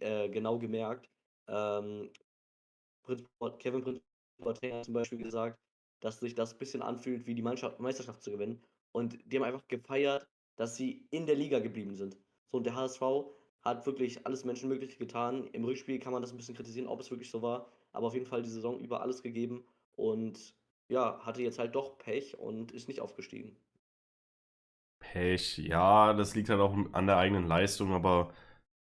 äh, 0.00 0.28
genau 0.28 0.58
gemerkt. 0.58 1.08
Ähm, 1.46 2.10
Prinz, 3.04 3.24
Kevin 3.58 3.82
Prinz 3.82 4.02
hat 4.44 4.84
zum 4.84 4.92
Beispiel 4.92 5.22
gesagt, 5.22 5.58
dass 6.00 6.20
sich 6.20 6.34
das 6.34 6.52
ein 6.52 6.58
bisschen 6.58 6.82
anfühlt, 6.82 7.26
wie 7.26 7.34
die 7.34 7.42
Mannschaft, 7.42 7.80
Meisterschaft 7.80 8.22
zu 8.22 8.32
gewinnen. 8.32 8.62
Und 8.92 9.18
die 9.24 9.38
haben 9.38 9.44
einfach 9.44 9.66
gefeiert, 9.66 10.28
dass 10.56 10.76
sie 10.76 11.06
in 11.10 11.24
der 11.24 11.36
Liga 11.36 11.58
geblieben 11.58 11.94
sind. 11.96 12.18
So, 12.50 12.58
und 12.58 12.64
der 12.64 12.74
HSV 12.74 13.00
hat 13.62 13.86
wirklich 13.86 14.26
alles 14.26 14.44
Menschenmögliche 14.44 14.98
getan. 14.98 15.48
Im 15.52 15.64
Rückspiel 15.64 15.98
kann 15.98 16.12
man 16.12 16.22
das 16.22 16.32
ein 16.32 16.36
bisschen 16.36 16.54
kritisieren, 16.54 16.88
ob 16.88 17.00
es 17.00 17.10
wirklich 17.10 17.30
so 17.30 17.42
war. 17.42 17.66
Aber 17.92 18.06
auf 18.08 18.14
jeden 18.14 18.26
Fall 18.26 18.42
die 18.42 18.50
Saison 18.50 18.78
über 18.80 19.00
alles 19.00 19.22
gegeben. 19.22 19.64
Und 19.96 20.54
ja, 20.88 21.18
hatte 21.20 21.42
jetzt 21.42 21.58
halt 21.58 21.74
doch 21.74 21.98
Pech 21.98 22.38
und 22.38 22.72
ist 22.72 22.88
nicht 22.88 23.00
aufgestiegen. 23.00 23.56
Pech, 25.00 25.58
ja, 25.58 26.12
das 26.12 26.34
liegt 26.34 26.48
halt 26.48 26.60
auch 26.60 26.76
an 26.92 27.06
der 27.06 27.16
eigenen 27.16 27.46
Leistung, 27.46 27.92
aber 27.92 28.32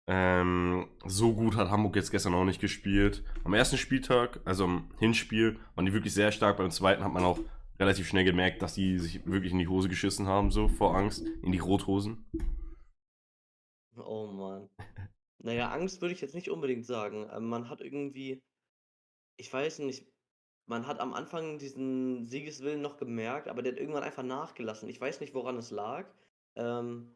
ähm, 0.07 0.87
so 1.07 1.33
gut 1.33 1.57
hat 1.57 1.71
Hamburg 1.71 1.97
jetzt 1.97 2.11
gestern 2.11 2.35
auch 2.35 2.45
nicht 2.45 2.61
gespielt. 2.61 3.23
Am 3.43 3.55
ersten 3.55 3.79
Spieltag, 3.79 4.41
also 4.45 4.65
am 4.65 4.91
Hinspiel, 4.99 5.59
waren 5.75 5.87
die 5.87 5.93
wirklich 5.93 6.13
sehr 6.13 6.31
stark. 6.31 6.59
Beim 6.59 6.71
zweiten 6.71 7.05
hat 7.05 7.13
man 7.13 7.25
auch 7.25 7.39
relativ 7.79 8.07
schnell 8.07 8.25
gemerkt, 8.25 8.61
dass 8.63 8.75
die 8.75 8.99
sich 8.99 9.27
wirklich 9.27 9.53
in 9.53 9.59
die 9.59 9.69
Hose 9.69 9.89
geschissen 9.89 10.27
haben, 10.27 10.51
so 10.51 10.69
vor 10.69 10.97
Angst, 10.97 11.25
in 11.43 11.53
die 11.53 11.59
Rothosen. 11.59 12.25
Oh 13.97 14.27
Mann. 14.27 14.69
Naja, 15.39 15.71
Angst 15.71 16.01
würde 16.01 16.15
ich 16.15 16.21
jetzt 16.21 16.35
nicht 16.35 16.51
unbedingt 16.51 16.87
sagen. 16.87 17.29
Ähm, 17.33 17.47
man 17.49 17.69
hat 17.69 17.81
irgendwie, 17.81 18.43
ich 19.37 19.53
weiß 19.53 19.81
nicht, 19.81 20.07
man 20.67 20.87
hat 20.87 21.01
am 21.01 21.13
Anfang 21.13 21.59
diesen 21.59 22.25
Siegeswillen 22.27 22.81
noch 22.81 22.97
gemerkt, 22.97 23.49
aber 23.49 23.63
der 23.63 23.73
hat 23.73 23.81
irgendwann 23.81 24.03
einfach 24.03 24.23
nachgelassen. 24.23 24.89
Ich 24.89 25.01
weiß 25.01 25.21
nicht, 25.21 25.35
woran 25.35 25.59
es 25.59 25.71
lag. 25.71 26.07
Ähm, 26.57 27.15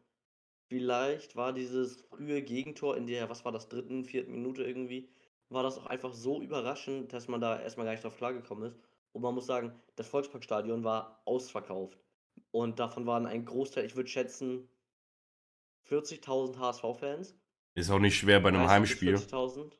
vielleicht 0.69 1.35
war 1.35 1.53
dieses 1.53 2.01
frühe 2.03 2.41
Gegentor 2.43 2.97
in 2.97 3.07
der, 3.07 3.29
was 3.29 3.45
war 3.45 3.51
das, 3.51 3.69
dritten, 3.69 4.05
vierten 4.05 4.31
Minute 4.33 4.63
irgendwie, 4.63 5.09
war 5.49 5.63
das 5.63 5.77
auch 5.79 5.87
einfach 5.87 6.13
so 6.13 6.41
überraschend, 6.41 7.11
dass 7.13 7.27
man 7.27 7.41
da 7.41 7.59
erstmal 7.59 7.85
gar 7.85 7.93
nicht 7.93 8.03
drauf 8.03 8.17
klargekommen 8.17 8.65
ist. 8.69 8.79
Und 9.13 9.23
man 9.23 9.33
muss 9.33 9.47
sagen, 9.47 9.73
das 9.95 10.07
Volksparkstadion 10.07 10.83
war 10.83 11.21
ausverkauft. 11.25 11.97
Und 12.51 12.79
davon 12.79 13.07
waren 13.07 13.25
ein 13.25 13.45
Großteil, 13.45 13.85
ich 13.85 13.95
würde 13.95 14.09
schätzen, 14.09 14.69
40.000 15.89 16.57
HSV-Fans. 16.57 17.35
Ist 17.75 17.91
auch 17.91 17.99
nicht 17.99 18.17
schwer 18.17 18.39
bei 18.39 18.49
einem 18.49 18.63
30 18.65 18.99
bis 18.99 19.09
Heimspiel. 19.09 19.15
40.000. 19.15 19.71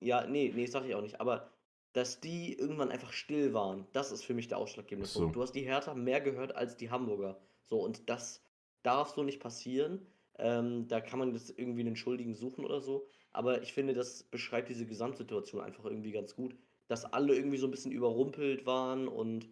Ja, 0.00 0.26
nee, 0.26 0.52
nee, 0.54 0.66
sag 0.66 0.84
ich 0.86 0.94
auch 0.94 1.02
nicht. 1.02 1.20
Aber 1.20 1.50
dass 1.92 2.20
die 2.20 2.54
irgendwann 2.54 2.90
einfach 2.90 3.12
still 3.12 3.52
waren. 3.52 3.86
Das 3.92 4.12
ist 4.12 4.24
für 4.24 4.34
mich 4.34 4.48
der 4.48 4.58
ausschlaggebende 4.58 5.08
so. 5.08 5.20
Punkt. 5.20 5.36
Du 5.36 5.42
hast 5.42 5.52
die 5.52 5.62
Hertha 5.62 5.94
mehr 5.94 6.20
gehört 6.20 6.54
als 6.54 6.76
die 6.76 6.90
Hamburger. 6.90 7.40
So, 7.64 7.80
und 7.80 8.08
das 8.08 8.44
darf 8.82 9.10
so 9.10 9.22
nicht 9.22 9.40
passieren. 9.40 10.06
Ähm, 10.38 10.88
da 10.88 11.00
kann 11.00 11.18
man 11.18 11.32
jetzt 11.32 11.58
irgendwie 11.58 11.80
einen 11.80 11.96
Schuldigen 11.96 12.34
suchen 12.34 12.64
oder 12.64 12.80
so. 12.80 13.06
Aber 13.32 13.62
ich 13.62 13.72
finde, 13.72 13.94
das 13.94 14.22
beschreibt 14.24 14.68
diese 14.68 14.86
Gesamtsituation 14.86 15.60
einfach 15.60 15.84
irgendwie 15.84 16.12
ganz 16.12 16.34
gut. 16.34 16.56
Dass 16.88 17.04
alle 17.04 17.34
irgendwie 17.34 17.58
so 17.58 17.66
ein 17.66 17.70
bisschen 17.70 17.92
überrumpelt 17.92 18.66
waren 18.66 19.06
und 19.06 19.48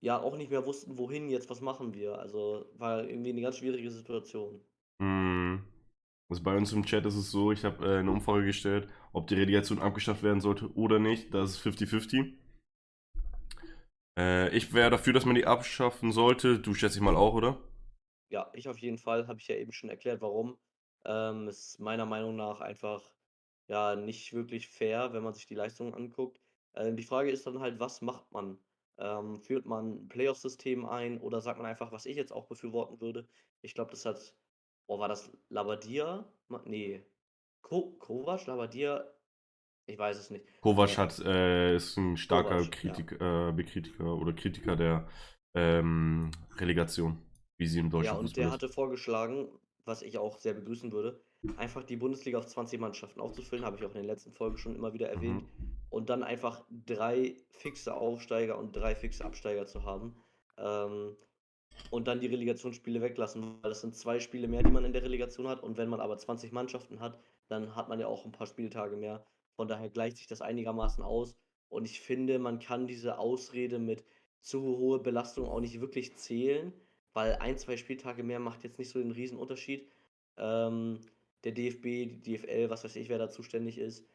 ja 0.00 0.20
auch 0.20 0.36
nicht 0.36 0.50
mehr 0.50 0.66
wussten, 0.66 0.98
wohin 0.98 1.28
jetzt, 1.28 1.50
was 1.50 1.60
machen 1.60 1.94
wir. 1.94 2.18
Also 2.18 2.66
war 2.76 3.08
irgendwie 3.08 3.30
eine 3.30 3.42
ganz 3.42 3.58
schwierige 3.58 3.90
Situation. 3.90 4.60
Mm. 5.00 5.58
Also 6.30 6.44
bei 6.44 6.56
uns 6.56 6.72
im 6.72 6.84
Chat 6.84 7.04
ist 7.06 7.16
es 7.16 7.30
so, 7.30 7.50
ich 7.50 7.64
habe 7.64 7.84
äh, 7.84 7.98
eine 7.98 8.12
Umfrage 8.12 8.44
gestellt, 8.44 8.88
ob 9.12 9.26
die 9.26 9.34
Relegation 9.34 9.80
abgeschafft 9.80 10.22
werden 10.22 10.40
sollte 10.40 10.72
oder 10.76 11.00
nicht. 11.00 11.34
Das 11.34 11.50
ist 11.50 11.66
50-50. 11.66 12.34
Äh, 14.16 14.56
ich 14.56 14.72
wäre 14.72 14.90
dafür, 14.90 15.12
dass 15.12 15.24
man 15.24 15.34
die 15.34 15.46
abschaffen 15.46 16.12
sollte. 16.12 16.60
Du 16.60 16.74
schätze 16.74 16.98
ich 16.98 17.02
mal 17.02 17.16
auch, 17.16 17.34
oder? 17.34 17.58
Ja, 18.28 18.48
ich 18.54 18.68
auf 18.68 18.78
jeden 18.78 18.98
Fall, 18.98 19.26
habe 19.26 19.40
ich 19.40 19.48
ja 19.48 19.56
eben 19.56 19.72
schon 19.72 19.90
erklärt, 19.90 20.20
warum. 20.20 20.56
Ähm, 21.04 21.48
ist 21.48 21.80
meiner 21.80 22.06
Meinung 22.06 22.36
nach 22.36 22.60
einfach 22.60 23.02
ja 23.66 23.96
nicht 23.96 24.32
wirklich 24.32 24.68
fair, 24.68 25.12
wenn 25.12 25.22
man 25.22 25.34
sich 25.34 25.46
die 25.46 25.54
Leistungen 25.54 25.94
anguckt. 25.94 26.40
Ähm, 26.74 26.96
die 26.96 27.02
Frage 27.02 27.30
ist 27.30 27.46
dann 27.46 27.60
halt, 27.60 27.80
was 27.80 28.02
macht 28.02 28.30
man? 28.30 28.58
Ähm, 28.98 29.40
führt 29.40 29.66
man 29.66 30.02
ein 30.02 30.08
Playoff-System 30.08 30.84
ein 30.84 31.20
oder 31.20 31.40
sagt 31.40 31.58
man 31.58 31.66
einfach, 31.66 31.90
was 31.90 32.06
ich 32.06 32.16
jetzt 32.16 32.32
auch 32.32 32.46
befürworten 32.46 33.00
würde? 33.00 33.26
Ich 33.62 33.74
glaube, 33.74 33.90
das 33.92 34.04
hat, 34.04 34.34
oh, 34.90 34.98
war 34.98 35.08
das 35.08 35.30
Labadia? 35.48 36.24
Nee, 36.64 37.04
Ko 37.62 37.96
Kovac, 37.98 38.46
Labadia? 38.46 39.04
Ich 39.86 39.98
weiß 39.98 40.18
es 40.18 40.30
nicht. 40.30 40.46
Kovac 40.60 40.96
Ja, 40.96 40.98
hat, 40.98 41.18
äh, 41.20 41.76
ist 41.76 41.96
ein 41.96 42.16
starker 42.16 42.64
Kovac, 42.64 42.84
ja. 42.84 42.96
Kritik, 42.96 43.12
äh, 43.20 43.52
Bekritiker 43.52 44.14
oder 44.16 44.32
Kritiker 44.34 44.76
der 44.76 45.08
ähm, 45.54 46.30
Relegation, 46.58 47.18
wie 47.56 47.66
sie 47.66 47.78
im 47.80 47.90
Ja, 47.98 48.12
deutschen 48.12 48.18
und 48.18 48.20
Fußball 48.20 48.36
der 48.36 48.50
ist. 48.50 48.50
hatte 48.50 48.68
vorgeschlagen, 48.68 49.48
was 49.84 50.02
ich 50.02 50.18
auch 50.18 50.38
sehr 50.38 50.54
begrüßen 50.54 50.92
würde, 50.92 51.22
einfach 51.56 51.84
die 51.84 51.96
Bundesliga 51.96 52.38
auf 52.38 52.46
20 52.46 52.80
Mannschaften 52.80 53.20
aufzufüllen, 53.20 53.64
habe 53.64 53.76
ich 53.76 53.84
auch 53.84 53.90
in 53.90 54.02
den 54.02 54.06
letzten 54.06 54.32
Folgen 54.32 54.58
schon 54.58 54.74
immer 54.76 54.92
wieder 54.92 55.08
erwähnt. 55.08 55.44
Mhm. 55.58 55.80
Und 55.88 56.08
dann 56.10 56.22
einfach 56.22 56.64
drei 56.70 57.36
fixe 57.50 57.94
Aufsteiger 57.94 58.58
und 58.58 58.72
drei 58.76 58.94
fixe 58.94 59.24
Absteiger 59.24 59.66
zu 59.66 59.84
haben. 59.84 60.16
Ähm, 60.56 61.16
und 61.90 62.06
dann 62.06 62.20
die 62.20 62.26
Relegationsspiele 62.26 63.00
weglassen, 63.00 63.58
weil 63.62 63.70
das 63.70 63.80
sind 63.80 63.96
zwei 63.96 64.20
Spiele 64.20 64.48
mehr, 64.48 64.62
die 64.62 64.70
man 64.70 64.84
in 64.84 64.92
der 64.92 65.02
Relegation 65.02 65.48
hat. 65.48 65.62
Und 65.62 65.76
wenn 65.76 65.88
man 65.88 66.00
aber 66.00 66.16
20 66.18 66.52
Mannschaften 66.52 67.00
hat, 67.00 67.18
dann 67.48 67.74
hat 67.74 67.88
man 67.88 67.98
ja 67.98 68.06
auch 68.06 68.24
ein 68.24 68.32
paar 68.32 68.46
Spieltage 68.46 68.96
mehr. 68.96 69.24
Von 69.56 69.68
daher 69.68 69.88
gleicht 69.90 70.18
sich 70.18 70.26
das 70.26 70.40
einigermaßen 70.40 71.02
aus. 71.02 71.34
Und 71.68 71.84
ich 71.84 72.00
finde, 72.00 72.38
man 72.38 72.58
kann 72.58 72.86
diese 72.86 73.18
Ausrede 73.18 73.78
mit 73.78 74.04
zu 74.40 74.62
hohe 74.62 74.98
Belastung 74.98 75.46
auch 75.46 75.60
nicht 75.60 75.80
wirklich 75.80 76.16
zählen, 76.16 76.72
weil 77.12 77.34
ein, 77.36 77.58
zwei 77.58 77.76
Spieltage 77.76 78.22
mehr 78.22 78.40
macht 78.40 78.64
jetzt 78.64 78.78
nicht 78.78 78.90
so 78.90 78.98
den 78.98 79.10
Riesenunterschied. 79.10 79.88
Ähm, 80.36 81.00
der 81.44 81.52
DFB, 81.52 81.82
die 81.82 82.22
DFL, 82.22 82.70
was 82.70 82.84
weiß 82.84 82.96
ich, 82.96 83.08
wer 83.08 83.18
da 83.18 83.30
zuständig 83.30 83.78
ist, 83.78 84.06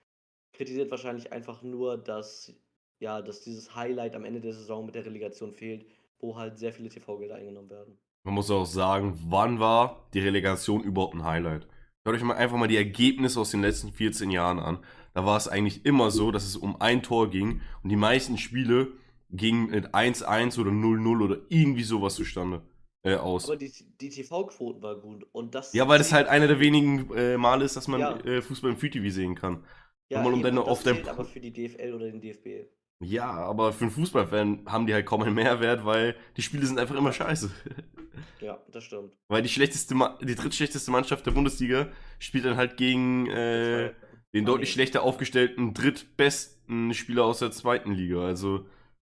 kritisiert 0.54 0.92
wahrscheinlich 0.92 1.32
einfach 1.32 1.62
nur, 1.62 1.98
dass, 1.98 2.54
ja, 3.00 3.22
dass 3.22 3.42
dieses 3.42 3.76
Highlight 3.76 4.16
am 4.16 4.26
Ende 4.26 4.42
der 4.42 4.54
Saison 4.54 4.86
mit 4.86 4.96
der 4.96 5.06
Relegation 5.06 5.52
fehlt, 5.52 5.86
wo 6.20 6.36
halt 6.38 6.58
sehr 6.58 6.74
viele 6.74 6.90
TV-Gelder 6.90 7.36
eingenommen 7.36 7.70
werden. 7.70 7.98
Man 8.24 8.34
muss 8.34 8.50
auch 8.50 8.66
sagen, 8.66 9.18
wann 9.28 9.60
war 9.60 10.08
die 10.14 10.20
Relegation 10.20 10.84
überhaupt 10.84 11.14
ein 11.16 11.24
Highlight? 11.24 11.68
Schaut 12.04 12.16
euch 12.16 12.24
mal 12.24 12.36
einfach 12.36 12.58
mal 12.58 12.68
die 12.68 12.78
Ergebnisse 12.78 13.40
aus 13.40 13.52
den 13.52 13.62
letzten 13.62 13.92
14 13.92 14.30
Jahren 14.32 14.60
an. 14.60 14.80
Da 15.14 15.26
war 15.26 15.38
es 15.38 15.48
eigentlich 15.48 15.86
immer 15.86 16.12
so, 16.12 16.32
dass 16.32 16.46
es 16.46 16.56
um 16.56 16.80
ein 16.82 17.02
Tor 17.04 17.30
ging 17.30 17.62
und 17.84 17.90
die 17.90 17.96
meisten 17.96 18.38
Spiele 18.38 18.94
gingen 19.32 19.70
mit 19.72 19.94
1-1 19.96 20.60
oder 20.60 20.72
0-0 20.72 21.24
oder 21.24 21.38
irgendwie 21.50 21.84
sowas 21.84 22.16
zustande 22.16 22.62
äh, 23.04 23.16
aus. 23.16 23.46
Aber 23.46 23.58
die, 23.58 23.72
die 24.02 24.10
TV-Quoten 24.10 24.82
war 24.82 24.96
gut 25.00 25.26
und 25.32 25.56
das 25.56 25.74
Ja, 25.74 25.88
weil 25.88 25.98
das 25.98 26.12
halt 26.12 26.28
einer 26.28 26.48
der 26.48 26.60
wenigen 26.60 27.12
äh, 27.16 27.38
Male 27.38 27.66
ist, 27.66 27.76
dass 27.76 27.88
man 27.88 28.00
Ja. 28.02 28.18
äh, 28.20 28.42
Fußball 28.42 28.72
im 28.72 28.78
Free 28.78 28.90
TV 28.90 29.10
sehen 29.14 29.36
kann. 29.36 29.64
ja, 30.10 30.20
mal 30.22 30.28
um 30.28 30.36
eben, 30.36 30.44
deine- 30.44 30.60
das 30.62 30.68
auf 30.70 30.84
dein 30.84 31.08
aber 31.08 31.26
für 31.26 31.40
die 31.40 31.52
DFL 31.54 31.94
oder 31.94 32.06
den 32.06 32.22
DFB. 32.22 32.68
Ja, 33.04 33.30
aber 33.30 33.74
für 33.74 33.86
einen 33.86 33.92
Fußballfan 33.92 34.66
haben 34.68 34.88
die 34.88 34.94
halt 34.94 35.06
kaum 35.06 35.22
einen 35.22 35.36
Mehrwert, 35.36 35.86
weil 35.86 36.16
die 36.38 36.42
Spiele 36.42 36.66
sind 36.66 36.80
einfach 36.80 36.96
immer 36.96 37.14
scheiße. 37.14 37.52
Ja, 38.40 38.62
das 38.72 38.84
stimmt. 38.84 39.14
weil 39.30 39.42
die 39.42 39.50
schlechteste, 39.50 39.96
Ma 39.96 40.18
die 40.22 40.36
drittschlechteste 40.36 40.92
Mannschaft 40.92 41.26
der 41.26 41.32
Bundesliga 41.32 41.90
spielt 42.20 42.46
dann 42.46 42.58
halt 42.58 42.78
gegen 42.78 43.28
äh, 43.28 43.94
den 44.34 44.46
Ah, 44.46 44.46
deutlich 44.46 44.72
schlechter 44.72 45.04
aufgestellten 45.04 45.74
drittbesten 45.74 46.94
Spieler 46.94 47.26
aus 47.26 47.40
der 47.40 47.52
zweiten 47.52 47.92
Liga. 47.94 48.26
Also 48.26 48.66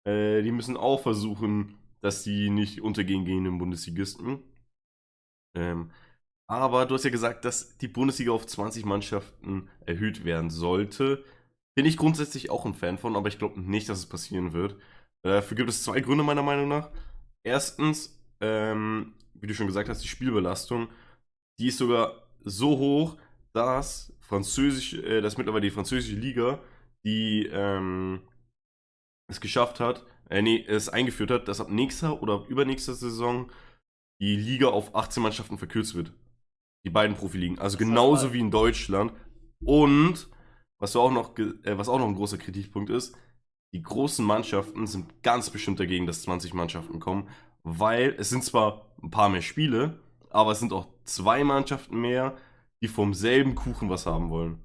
äh, 0.06 0.42
die 0.42 0.52
müssen 0.52 0.76
auch 0.76 1.00
versuchen, 1.02 1.74
dass 2.02 2.22
die 2.22 2.50
nicht 2.50 2.80
untergehen 2.82 3.24
gegen 3.24 3.44
den 3.44 3.58
Bundesligisten. 3.58 4.42
Ähm, 5.56 5.90
aber 6.48 6.86
du 6.86 6.94
hast 6.94 7.04
ja 7.04 7.10
gesagt, 7.10 7.44
dass 7.44 7.78
die 7.78 7.88
Bundesliga 7.88 8.32
auf 8.32 8.46
20 8.46 8.84
Mannschaften 8.84 9.68
erhöht 9.86 10.24
werden 10.24 10.50
sollte. 10.50 11.24
Bin 11.76 11.86
ich 11.86 11.96
grundsätzlich 11.96 12.50
auch 12.50 12.64
ein 12.64 12.74
Fan 12.74 12.98
von, 12.98 13.16
aber 13.16 13.28
ich 13.28 13.38
glaube 13.38 13.60
nicht, 13.60 13.88
dass 13.88 13.98
es 13.98 14.06
passieren 14.06 14.52
wird. 14.52 14.76
Dafür 15.24 15.56
gibt 15.56 15.70
es 15.70 15.82
zwei 15.82 16.00
Gründe 16.00 16.22
meiner 16.22 16.42
Meinung 16.42 16.68
nach. 16.68 16.90
Erstens, 17.44 18.20
ähm, 18.40 19.14
wie 19.34 19.46
du 19.46 19.54
schon 19.54 19.66
gesagt 19.66 19.88
hast, 19.88 20.02
die 20.02 20.08
Spielbelastung, 20.08 20.88
die 21.58 21.68
ist 21.68 21.78
sogar 21.78 22.28
so 22.42 22.78
hoch, 22.78 23.16
dass 23.54 24.12
französisch, 24.20 24.94
äh, 24.94 25.20
dass 25.20 25.36
mittlerweile 25.36 25.62
die 25.62 25.70
französische 25.70 26.16
Liga, 26.16 26.60
die 27.04 27.46
ähm, 27.52 28.22
es 29.28 29.40
geschafft 29.40 29.80
hat, 29.80 30.04
äh, 30.30 30.42
nee, 30.42 30.64
es 30.66 30.88
eingeführt 30.88 31.30
hat, 31.30 31.48
dass 31.48 31.60
ab 31.60 31.70
nächster 31.70 32.22
oder 32.22 32.44
übernächster 32.48 32.94
Saison 32.94 33.50
die 34.20 34.36
Liga 34.36 34.68
auf 34.68 34.94
18 34.94 35.22
Mannschaften 35.22 35.58
verkürzt 35.58 35.94
wird. 35.94 36.12
Die 36.86 36.90
beiden 36.90 37.16
Profiligen. 37.16 37.58
Also 37.58 37.78
genauso 37.78 38.32
wie 38.32 38.40
in 38.40 38.50
Deutschland. 38.50 39.12
Und 39.64 40.28
was 40.84 40.92
du 40.92 41.00
auch 41.00 41.10
noch, 41.10 41.38
äh, 41.38 41.78
was 41.78 41.88
auch 41.88 41.98
noch 41.98 42.06
ein 42.06 42.14
großer 42.14 42.36
Kritikpunkt 42.36 42.90
ist, 42.90 43.16
die 43.72 43.82
großen 43.82 44.24
Mannschaften 44.24 44.86
sind 44.86 45.22
ganz 45.22 45.48
bestimmt 45.48 45.80
dagegen, 45.80 46.06
dass 46.06 46.22
20 46.22 46.52
Mannschaften 46.52 47.00
kommen, 47.00 47.28
weil 47.62 48.14
es 48.18 48.28
sind 48.28 48.44
zwar 48.44 48.94
ein 49.02 49.10
paar 49.10 49.30
mehr 49.30 49.40
Spiele, 49.40 49.98
aber 50.28 50.52
es 50.52 50.60
sind 50.60 50.74
auch 50.74 50.88
zwei 51.04 51.42
Mannschaften 51.42 51.98
mehr, 51.98 52.36
die 52.82 52.88
vom 52.88 53.14
selben 53.14 53.54
Kuchen 53.54 53.88
was 53.88 54.04
haben 54.04 54.28
wollen. 54.28 54.58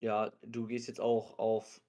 Ja, 0.00 0.30
du 0.42 0.68
gehst 0.68 0.86
jetzt 0.86 1.00
auch 1.00 1.40
auf 1.40 1.80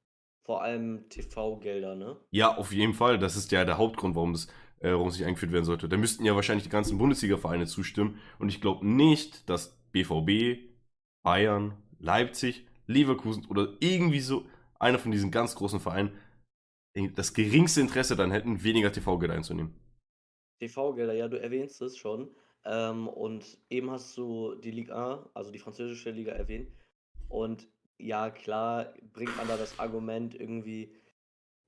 vor 0.44 0.64
allem 0.64 1.08
TV-Gelder, 1.10 1.94
ne? 1.94 2.18
Ja, 2.32 2.58
auf 2.58 2.74
jeden 2.74 2.96
Fall. 2.96 3.20
Das 3.20 3.36
ist 3.36 3.52
ja 3.52 3.66
der 3.66 3.78
Hauptgrund, 3.78 4.16
warum 4.16 4.32
es 4.32 4.48
äh, 4.80 4.94
warum 4.94 5.10
es 5.10 5.18
nicht 5.20 5.28
eingeführt 5.28 5.52
werden 5.52 5.66
sollte. 5.66 5.88
Da 5.88 5.96
müssten 5.96 6.26
ja 6.26 6.36
wahrscheinlich 6.36 6.64
die 6.64 6.72
ganzen 6.72 6.98
Bundesliga-Vereine 6.98 7.68
zustimmen. 7.68 8.20
Und 8.40 8.50
ich 8.50 8.62
glaube 8.62 8.86
nicht, 8.88 9.48
dass 9.48 9.78
BVB, 9.92 10.58
Bayern, 11.24 11.78
Leipzig, 12.00 12.66
Leverkusen 12.88 13.46
oder 13.48 13.74
irgendwie 13.80 14.20
so 14.20 14.46
einer 14.80 15.00
von 15.00 15.12
diesen 15.12 15.32
ganz 15.32 15.56
großen 15.56 15.80
Vereinen 15.80 16.18
das 17.16 17.34
geringste 17.34 17.80
Interesse 17.82 18.16
dann 18.16 18.32
hätten, 18.32 18.64
weniger 18.64 18.92
TV-Geld 18.92 19.32
einzunehmen. 19.32 19.74
TV-Gelder, 20.60 21.14
ja, 21.14 21.28
du 21.28 21.40
erwähnst 21.40 21.82
es 21.82 21.98
schon. 21.98 22.30
Ähm, 22.66 23.08
und 23.08 23.58
eben 23.70 23.90
hast 23.92 24.16
du 24.18 24.56
die 24.56 24.72
Ligue 24.72 24.96
1, 24.96 25.30
also 25.34 25.52
die 25.52 25.60
französische 25.60 26.12
Liga 26.12 26.34
erwähnt. 26.34 26.70
Und 27.30 27.68
ja, 27.98 28.30
klar 28.30 28.94
bringt 29.14 29.36
man 29.38 29.48
da 29.48 29.58
das 29.58 29.80
Argument 29.80 30.36
irgendwie, 30.36 30.94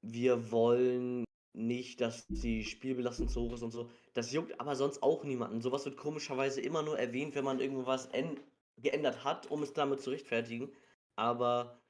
wir 0.02 0.52
wollen 0.52 1.24
nicht, 1.56 2.02
dass 2.02 2.26
die 2.28 2.64
Spielbelastung 2.64 3.30
zu 3.30 3.42
hoch 3.42 3.54
ist 3.54 3.62
und 3.64 3.72
so. 3.72 3.90
Das 4.14 4.32
juckt 4.32 4.60
aber 4.60 4.76
sonst 4.76 5.02
auch 5.04 5.24
niemanden. 5.24 5.62
Sowas 5.62 5.86
wird 5.86 5.98
komischerweise 5.98 6.62
immer 6.62 6.82
nur 6.82 7.00
erwähnt, 7.00 7.36
wenn 7.36 7.46
man 7.46 7.60
irgendwas 7.60 8.08
en- 8.08 8.40
geändert 8.78 9.24
hat, 9.24 9.50
um 9.50 9.64
es 9.64 9.74
damit 9.74 10.02
zu 10.02 10.10
rechtfertigen. 10.10 10.70
Aber, 11.16 11.82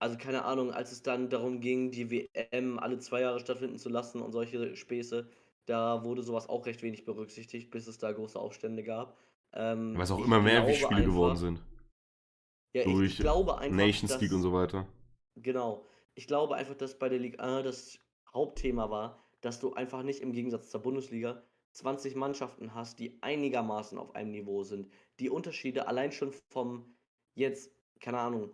also 0.00 0.16
keine 0.18 0.44
Ahnung, 0.44 0.72
als 0.72 0.92
es 0.92 1.02
dann 1.02 1.30
darum 1.30 1.60
ging, 1.60 1.90
die 1.90 2.10
WM 2.10 2.78
alle 2.78 2.98
zwei 2.98 3.20
Jahre 3.22 3.40
stattfinden 3.40 3.78
zu 3.78 3.88
lassen 3.88 4.20
und 4.20 4.32
solche 4.32 4.76
Späße, 4.76 5.28
da 5.66 6.04
wurde 6.04 6.22
sowas 6.22 6.48
auch 6.48 6.66
recht 6.66 6.82
wenig 6.82 7.04
berücksichtigt, 7.04 7.70
bis 7.70 7.86
es 7.86 7.98
da 7.98 8.12
große 8.12 8.38
Aufstände 8.38 8.82
gab. 8.84 9.16
Ähm, 9.52 9.94
Weil 9.94 10.02
es 10.02 10.10
auch 10.10 10.24
immer 10.24 10.40
mehr 10.40 10.62
glaube 10.62 10.74
Spiele 10.74 11.04
geworden 11.04 11.30
einfach- 11.30 11.40
sind. 11.40 11.62
Ja, 12.74 12.82
ich, 12.82 12.92
durch 12.92 13.10
ich 13.12 13.18
glaube 13.18 13.56
einfach, 13.58 13.76
Nations 13.76 14.12
dass, 14.12 14.20
League 14.20 14.32
und 14.32 14.42
so 14.42 14.52
weiter. 14.52 14.86
Genau. 15.36 15.86
Ich 16.14 16.26
glaube 16.26 16.56
einfach, 16.56 16.74
dass 16.74 16.98
bei 16.98 17.08
der 17.08 17.18
Ligue 17.20 17.38
1 17.40 17.64
das 17.64 17.98
Hauptthema 18.32 18.90
war, 18.90 19.24
dass 19.40 19.60
du 19.60 19.74
einfach 19.74 20.02
nicht 20.02 20.20
im 20.20 20.32
Gegensatz 20.32 20.70
zur 20.70 20.82
Bundesliga 20.82 21.42
20 21.72 22.14
Mannschaften 22.16 22.74
hast, 22.74 22.98
die 22.98 23.18
einigermaßen 23.22 23.96
auf 23.98 24.14
einem 24.14 24.32
Niveau 24.32 24.62
sind. 24.64 24.90
Die 25.20 25.30
Unterschiede 25.30 25.86
allein 25.86 26.12
schon 26.12 26.32
vom 26.50 26.96
jetzt, 27.34 27.72
keine 28.04 28.20
Ahnung, 28.20 28.50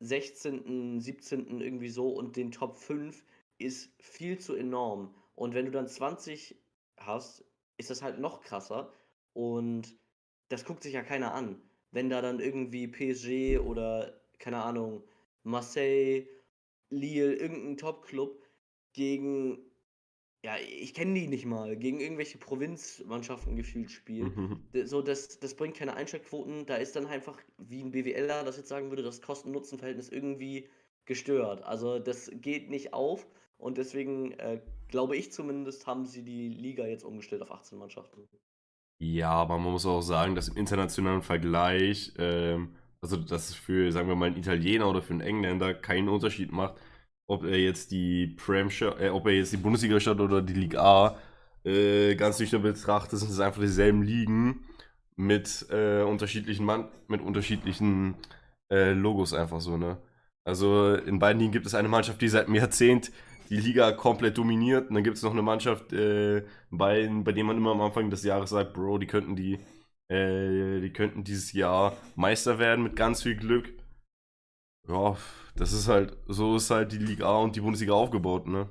16., 0.00 1.00
17. 1.00 1.60
irgendwie 1.62 1.88
so 1.90 2.10
und 2.10 2.36
den 2.36 2.52
Top 2.52 2.76
5 2.78 3.24
ist 3.58 3.94
viel 4.02 4.38
zu 4.38 4.54
enorm. 4.54 5.14
Und 5.34 5.54
wenn 5.54 5.66
du 5.66 5.72
dann 5.72 5.88
20 5.88 6.62
hast, 6.98 7.44
ist 7.78 7.90
das 7.90 8.02
halt 8.02 8.20
noch 8.20 8.42
krasser. 8.42 8.92
Und 9.34 9.96
das 10.50 10.64
guckt 10.66 10.82
sich 10.84 10.94
ja 10.94 11.02
keiner 11.02 11.34
an. 11.34 11.62
Wenn 11.92 12.10
da 12.10 12.22
dann 12.22 12.40
irgendwie 12.40 12.88
PSG 12.88 13.58
oder, 13.60 14.22
keine 14.38 14.62
Ahnung, 14.62 15.04
Marseille, 15.44 16.26
Lille, 16.90 17.34
irgend 17.36 17.64
'n 17.64 17.76
Topclub 17.78 18.42
gegen 18.92 19.71
ja, 20.44 20.56
ich 20.58 20.92
kenne 20.94 21.14
die 21.14 21.28
nicht 21.28 21.46
mal, 21.46 21.76
gegen 21.76 22.00
irgendwelche 22.00 22.38
Provinzmannschaften 22.38 23.54
gefühlt 23.56 23.90
spielt. 23.90 24.36
Mhm. 24.36 24.60
So, 24.84 25.00
das 25.02 25.38
das 25.38 25.54
bringt 25.54 25.76
keine 25.76 25.94
Einschaltquoten. 25.94 26.66
Da 26.66 26.76
ist 26.76 26.96
dann 26.96 27.06
einfach, 27.06 27.38
wie 27.58 27.80
'n 27.82 27.92
BWLer 27.92 28.44
das 28.44 28.56
jetzt 28.56 28.68
sagen 28.68 28.90
würde, 28.90 29.02
das 29.02 29.22
Kosten-Nutzen-Verhältnis 29.22 30.08
irgendwie 30.08 30.68
gestört. 31.04 31.62
Also, 31.62 31.98
das 32.00 32.30
geht 32.34 32.70
nicht 32.70 32.92
auf 32.92 33.26
und 33.58 33.78
deswegen, 33.78 34.32
äh, 34.32 34.60
glaube 34.88 35.16
ich 35.16 35.32
zumindest, 35.32 35.86
haben 35.86 36.06
sie 36.06 36.22
die 36.24 36.48
Liga 36.48 36.86
jetzt 36.86 37.04
umgestellt 37.04 37.42
auf 37.42 37.52
18 37.52 37.78
Mannschaften. 37.78 38.28
Ja, 39.00 39.30
aber 39.30 39.58
man 39.58 39.72
muss 39.72 39.84
auch 39.86 40.00
sagen, 40.00 40.34
dass 40.36 40.48
im 40.48 40.56
internationalen 40.56 41.22
Vergleich, 41.22 42.12
ähm, 42.18 42.76
also 43.00 43.16
dass 43.16 43.50
es 43.50 43.54
für, 43.56 43.90
sagen 43.90 44.08
wir 44.08 44.14
mal, 44.14 44.26
einen 44.26 44.36
Italiener 44.36 44.88
oder 44.88 45.02
für 45.02 45.12
einen 45.12 45.20
Engländer 45.22 45.74
keinen 45.74 46.08
Unterschied 46.08 46.52
macht, 46.52 46.76
ob 47.26 47.44
er 47.44 47.58
jetzt 47.58 47.90
die 47.92 48.28
Prem 48.28 48.68
äh, 48.98 49.08
ob 49.10 49.26
er 49.26 49.32
jetzt 49.32 49.52
die 49.52 49.58
Bundesliga 49.58 50.00
schaut 50.00 50.20
oder 50.20 50.42
die 50.42 50.54
Liga 50.54 50.82
A. 50.82 51.18
Äh, 51.64 52.16
ganz 52.16 52.38
nüchtern 52.40 52.62
betrachtet 52.62 53.18
sind 53.20 53.30
es 53.30 53.40
einfach 53.40 53.60
dieselben 53.60 54.02
Ligen 54.02 54.64
mit 55.16 55.66
äh, 55.70 56.02
unterschiedlichen 56.02 56.64
Mann 56.66 56.88
mit 57.08 57.20
unterschiedlichen 57.22 58.16
äh, 58.70 58.92
Logos 58.92 59.34
einfach 59.34 59.60
so, 59.60 59.76
ne? 59.76 59.98
Also 60.44 60.94
in 60.94 61.18
beiden 61.18 61.40
Ligen 61.40 61.52
gibt 61.52 61.66
es 61.66 61.74
eine 61.74 61.88
Mannschaft, 61.88 62.20
die 62.20 62.28
seit 62.28 62.46
einem 62.46 62.56
Jahrzehnt 62.56 63.12
die 63.50 63.60
Liga 63.60 63.92
komplett 63.92 64.38
dominiert. 64.38 64.88
Und 64.88 64.94
dann 64.94 65.04
gibt 65.04 65.16
es 65.18 65.22
noch 65.22 65.32
eine 65.32 65.42
Mannschaft, 65.42 65.92
äh, 65.92 66.42
bei, 66.70 67.08
bei 67.08 67.32
der 67.32 67.44
man 67.44 67.56
immer 67.56 67.72
am 67.72 67.80
Anfang 67.82 68.10
des 68.10 68.24
Jahres 68.24 68.50
sagt, 68.50 68.72
Bro, 68.72 68.98
die 68.98 69.06
könnten 69.06 69.36
die, 69.36 69.58
äh, 70.08 70.80
die 70.80 70.92
könnten 70.92 71.22
dieses 71.22 71.52
Jahr 71.52 71.96
Meister 72.16 72.58
werden 72.58 72.82
mit 72.82 72.96
ganz 72.96 73.22
viel 73.22 73.36
Glück. 73.36 73.72
Ja, 74.88 75.16
das 75.56 75.72
ist 75.72 75.88
halt, 75.88 76.16
so 76.28 76.54
ist 76.56 76.70
halt 76.70 76.92
die 76.92 76.98
Liga 76.98 77.26
A 77.26 77.38
und 77.38 77.56
die 77.56 77.60
Bundesliga 77.60 77.94
aufgebaut, 77.94 78.46
ne? 78.46 78.68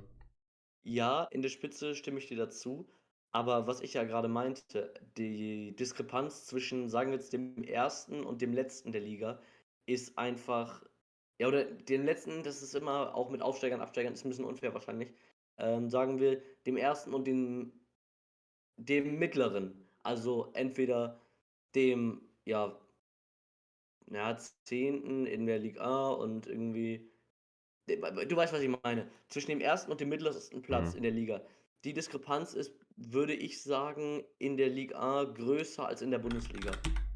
Ja, 0.84 1.26
in 1.32 1.42
der 1.42 1.50
Spitze 1.50 1.96
stimme 1.96 2.20
ich 2.20 2.28
dir 2.28 2.38
dazu. 2.38 2.88
Aber 3.32 3.66
was 3.68 3.82
ich 3.82 3.94
ja 3.94 4.04
gerade 4.04 4.28
meinte, 4.28 4.94
die 5.18 5.76
Diskrepanz 5.76 6.46
zwischen, 6.46 6.90
sagen 6.90 7.12
wir 7.12 7.18
jetzt, 7.18 7.34
dem 7.34 7.64
ersten 7.64 8.24
und 8.26 8.42
dem 8.42 8.54
letzten 8.54 8.92
der 8.92 9.02
Liga 9.02 9.42
ist 9.86 10.18
einfach 10.18 10.84
ja, 11.40 11.48
oder 11.48 11.66
den 11.66 12.06
letzten, 12.06 12.44
das 12.44 12.62
ist 12.62 12.76
immer 12.76 13.16
auch 13.16 13.30
mit 13.32 13.42
Aufsteigern, 13.42 13.82
Absteigern, 13.82 14.14
ist 14.14 14.26
ein 14.26 14.30
bisschen 14.30 14.46
unfair 14.46 14.74
wahrscheinlich. 14.76 15.14
Ähm, 15.58 15.90
sagen 15.90 16.20
wir 16.20 16.42
dem 16.68 16.78
ersten 16.78 17.14
und 17.14 17.26
dem, 17.26 17.74
dem 18.78 19.18
mittleren. 19.20 19.88
Also 20.04 20.52
entweder 20.54 21.20
dem, 21.76 22.22
ja, 22.46 22.78
ja, 24.14 24.38
zehnten 24.64 25.26
in 25.26 25.46
der 25.46 25.60
Liga 25.60 25.82
A 25.84 26.10
und 26.12 26.48
irgendwie. 26.48 27.10
Du 27.88 28.36
weißt, 28.36 28.54
was 28.54 28.62
ich 28.62 28.70
meine. 28.84 29.10
Zwischen 29.30 29.52
dem 29.52 29.62
ersten 29.62 29.92
und 29.92 30.00
dem 30.00 30.10
mittlersten 30.10 30.62
Platz 30.62 30.92
Mhm. 30.92 30.98
in 30.98 31.04
der 31.04 31.12
Liga. 31.12 31.42
Die 31.84 31.94
Diskrepanz 31.94 32.54
ist, 32.54 32.74
würde 32.96 33.34
ich 33.34 33.62
sagen, 33.64 34.24
in 34.38 34.58
der 34.58 34.70
Liga 34.70 35.00
A 35.00 35.24
größer 35.26 35.88
als 35.88 36.02
in 36.02 36.12
der 36.12 36.20
Bundesliga. 36.20 36.72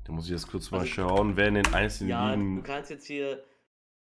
Da 0.06 0.12
muss 0.12 0.26
ich 0.26 0.32
jetzt 0.32 0.48
kurz 0.48 0.72
mal 0.72 0.80
Also, 0.82 0.92
schauen, 0.92 1.36
wer 1.38 1.48
in 1.48 1.56
den 1.56 1.74
einzelnen 1.74 2.10
ja, 2.10 2.36
du 2.36 2.42
Ligen. 2.42 2.64
kannst 2.64 2.90
jetzt 2.90 3.06
hier 3.06 3.44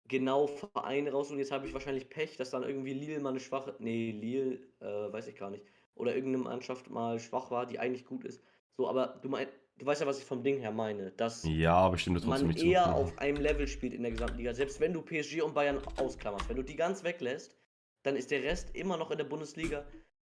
genau 0.09 0.47
Vereine 0.47 1.13
raussuchen. 1.13 1.39
Jetzt 1.39 1.53
habe 1.53 1.67
ich 1.67 1.75
wahrscheinlich 1.75 2.09
Pech, 2.09 2.37
dass 2.37 2.51
dann 2.51 2.63
irgendwie 2.63 2.95
Lille 2.95 3.21
mal 3.21 3.31
eine 3.31 3.41
schwache. 3.41 3.77
Nee, 3.79 4.13
Lille, 4.13 4.61
äh, 4.81 5.13
weiß 5.13 5.27
ich 5.29 5.37
gar 5.37 5.51
nicht. 5.51 5.65
Oder 5.95 6.15
irgendeine 6.15 6.45
Mannschaft 6.45 6.91
mal 6.91 7.19
schwach 7.19 7.51
war, 7.51 7.67
die 7.67 7.79
eigentlich 7.79 8.05
gut 8.07 8.25
ist. 8.25 8.43
So, 8.77 8.89
aber 8.89 9.19
du 9.23 9.29
meinst, 9.29 9.53
du 9.79 9.87
weißt 9.87 10.01
ja, 10.01 10.07
was 10.07 10.19
ich 10.19 10.25
vom 10.25 10.43
Ding 10.43 10.59
her 10.61 10.73
meine. 10.73 11.11
Dass 11.13 11.45
Ja, 11.45 11.75
aber 11.75 11.95
ich 11.95 12.03
stimme 12.03 12.21
trotzdem 12.21 12.49
man 12.49 12.49
nicht 12.49 12.61
zu. 12.61 12.67
eher 12.67 12.87
Mhm. 12.89 12.93
auf 12.95 13.19
einem 13.19 13.41
Level 13.41 13.67
spielt 13.69 13.95
in 13.95 14.03
der 14.03 14.13
gesamten 14.13 14.39
Liga. 14.39 14.55
Selbst 14.55 14.81
wenn 14.81 14.93
du 14.93 15.03
PSG 15.03 15.43
und 15.43 15.55
Bayern 15.55 15.81
ausklammerst, 15.97 16.49
wenn 16.49 16.57
du 16.57 16.63
die 16.63 16.77
ganz 16.77 17.05
weglässt, 17.05 17.57
dann 18.05 18.17
ist 18.17 18.31
der 18.31 18.43
Rest 18.43 18.75
immer 18.75 18.97
noch 18.97 19.11
in 19.11 19.19
der 19.19 19.25
Bundesliga, 19.25 19.85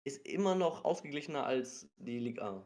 ist 0.05 0.25
immer 0.27 0.55
noch 0.55 0.85
ausgeglichener 0.85 1.45
als 1.45 1.89
die 1.97 2.19
Liga 2.19 2.45
A. 2.49 2.63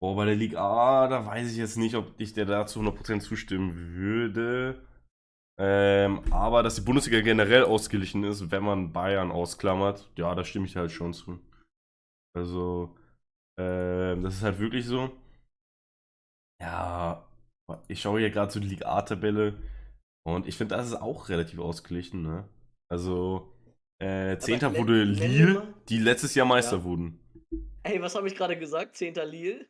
Boah, 0.00 0.16
bei 0.16 0.24
der 0.24 0.34
Liga 0.34 0.60
A, 0.60 1.08
da 1.08 1.24
weiß 1.24 1.50
ich 1.52 1.56
jetzt 1.58 1.76
nicht, 1.76 1.94
ob 1.94 2.18
ich 2.18 2.32
dir 2.32 2.44
dazu 2.44 2.80
100% 2.80 3.20
zustimmen 3.20 3.94
würde. 3.94 4.84
Ähm, 5.58 6.22
aber 6.32 6.62
dass 6.62 6.74
die 6.74 6.80
Bundesliga 6.80 7.20
generell 7.20 7.64
ausgeglichen 7.64 8.24
ist, 8.24 8.50
wenn 8.50 8.64
man 8.64 8.92
Bayern 8.92 9.30
ausklammert, 9.30 10.10
ja, 10.16 10.34
da 10.34 10.44
stimme 10.44 10.66
ich 10.66 10.76
halt 10.76 10.90
schon 10.90 11.14
zu. 11.14 11.38
Also, 12.34 12.96
ähm, 13.62 14.22
das 14.22 14.34
ist 14.34 14.42
halt 14.42 14.58
wirklich 14.58 14.86
so. 14.86 15.10
Ja, 16.60 17.26
ich 17.88 18.00
schaue 18.00 18.20
hier 18.20 18.30
gerade 18.30 18.52
so 18.52 18.60
die 18.60 18.68
Liga 18.68 18.86
A-Tabelle 18.88 19.54
und 20.26 20.46
ich 20.46 20.56
finde, 20.56 20.76
das 20.76 20.86
ist 20.86 20.94
auch 20.94 21.28
relativ 21.28 21.58
ausgeglichen, 21.58 22.22
ne? 22.22 22.48
Also, 22.88 23.52
äh, 23.98 24.36
Zehnter 24.38 24.76
wurde 24.76 25.02
Lille, 25.04 25.74
die 25.88 25.98
letztes 25.98 26.34
Jahr 26.34 26.46
Meister 26.46 26.78
Ja. 26.78 26.84
wurden. 26.84 27.18
Ey, 27.84 28.00
was 28.00 28.14
habe 28.14 28.28
ich 28.28 28.36
gerade 28.36 28.58
gesagt? 28.58 28.96
10. 28.96 29.14
Lille? 29.14 29.66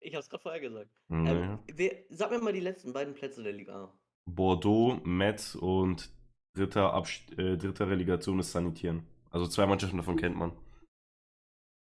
Ich 0.00 0.14
habe 0.14 0.20
es 0.20 0.28
gerade 0.30 0.42
vorher 0.42 0.60
gesagt. 0.60 0.90
Naja. 1.08 1.54
Ähm, 1.54 1.58
wer, 1.74 1.92
sag 2.10 2.30
mir 2.30 2.38
mal 2.40 2.52
die 2.52 2.60
letzten 2.60 2.92
beiden 2.92 3.14
Plätze 3.14 3.42
der 3.42 3.52
Liga 3.52 3.84
A. 3.84 3.92
Bordeaux, 4.26 5.00
Metz 5.04 5.54
und 5.54 6.10
dritter, 6.54 6.92
Abst 6.92 7.32
äh, 7.38 7.56
dritter 7.56 7.88
Relegation 7.88 8.38
ist 8.38 8.52
Sanitieren. 8.52 9.06
Also 9.30 9.46
zwei 9.46 9.66
Mannschaften 9.66 9.96
davon 9.96 10.16
kennt 10.16 10.36
man. 10.36 10.52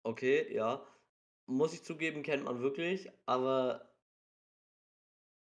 Okay, 0.04 0.52
ja. 0.54 0.86
Muss 1.46 1.74
ich 1.74 1.82
zugeben, 1.82 2.22
kennt 2.22 2.44
man 2.44 2.60
wirklich, 2.60 3.10
aber 3.26 3.94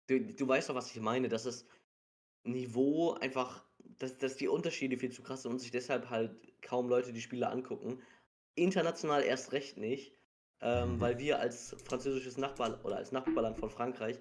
du, 0.08 0.20
du 0.20 0.48
weißt 0.48 0.68
doch, 0.68 0.74
was 0.74 0.90
ich 0.94 1.00
meine, 1.00 1.28
dass 1.28 1.44
das 1.44 1.66
Niveau 2.44 3.12
einfach, 3.14 3.64
dass, 3.98 4.18
dass 4.18 4.36
die 4.36 4.48
Unterschiede 4.48 4.98
viel 4.98 5.12
zu 5.12 5.22
krass 5.22 5.42
sind 5.42 5.52
und 5.52 5.60
sich 5.60 5.70
deshalb 5.70 6.10
halt 6.10 6.30
kaum 6.62 6.88
Leute 6.88 7.12
die 7.12 7.22
Spiele 7.22 7.48
angucken. 7.48 8.02
International 8.56 9.22
erst 9.22 9.52
recht 9.52 9.78
nicht, 9.78 10.14
ähm, 10.60 10.96
Mhm. 10.96 11.00
weil 11.00 11.18
wir 11.18 11.40
als 11.40 11.76
französisches 11.84 12.38
Nachbar 12.38 12.84
oder 12.84 12.96
als 12.96 13.12
Nachbarland 13.12 13.58
von 13.58 13.70
Frankreich 13.70 14.20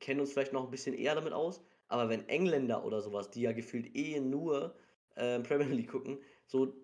kennen 0.00 0.20
uns 0.20 0.32
vielleicht 0.32 0.52
noch 0.52 0.64
ein 0.64 0.70
bisschen 0.70 0.94
eher 0.94 1.14
damit 1.16 1.32
aus, 1.32 1.62
aber 1.88 2.08
wenn 2.08 2.28
Engländer 2.28 2.84
oder 2.84 3.02
sowas, 3.02 3.30
die 3.30 3.42
ja 3.42 3.52
gefühlt 3.52 3.94
eh 3.96 4.20
nur 4.20 4.76
ähm, 5.16 5.42
Premier 5.44 5.66
League 5.68 5.90
gucken, 5.90 6.22
so, 6.46 6.74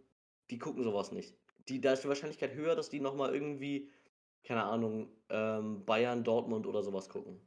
die 0.51 0.59
gucken 0.59 0.85
sowas 0.85 1.13
nicht. 1.13 1.37
Die, 1.69 1.81
da 1.81 1.93
ist 1.93 2.05
die 2.05 2.09
Wahrscheinlichkeit 2.09 2.55
höher, 2.55 2.77
dass 2.77 2.91
die 2.91 3.01
nochmal 3.01 3.35
irgendwie, 3.35 3.91
keine 4.47 4.65
Ahnung, 4.65 5.09
ähm, 5.31 5.85
Bayern, 5.85 6.25
Dortmund 6.25 6.67
oder 6.67 6.83
sowas 6.83 7.09
gucken. 7.09 7.41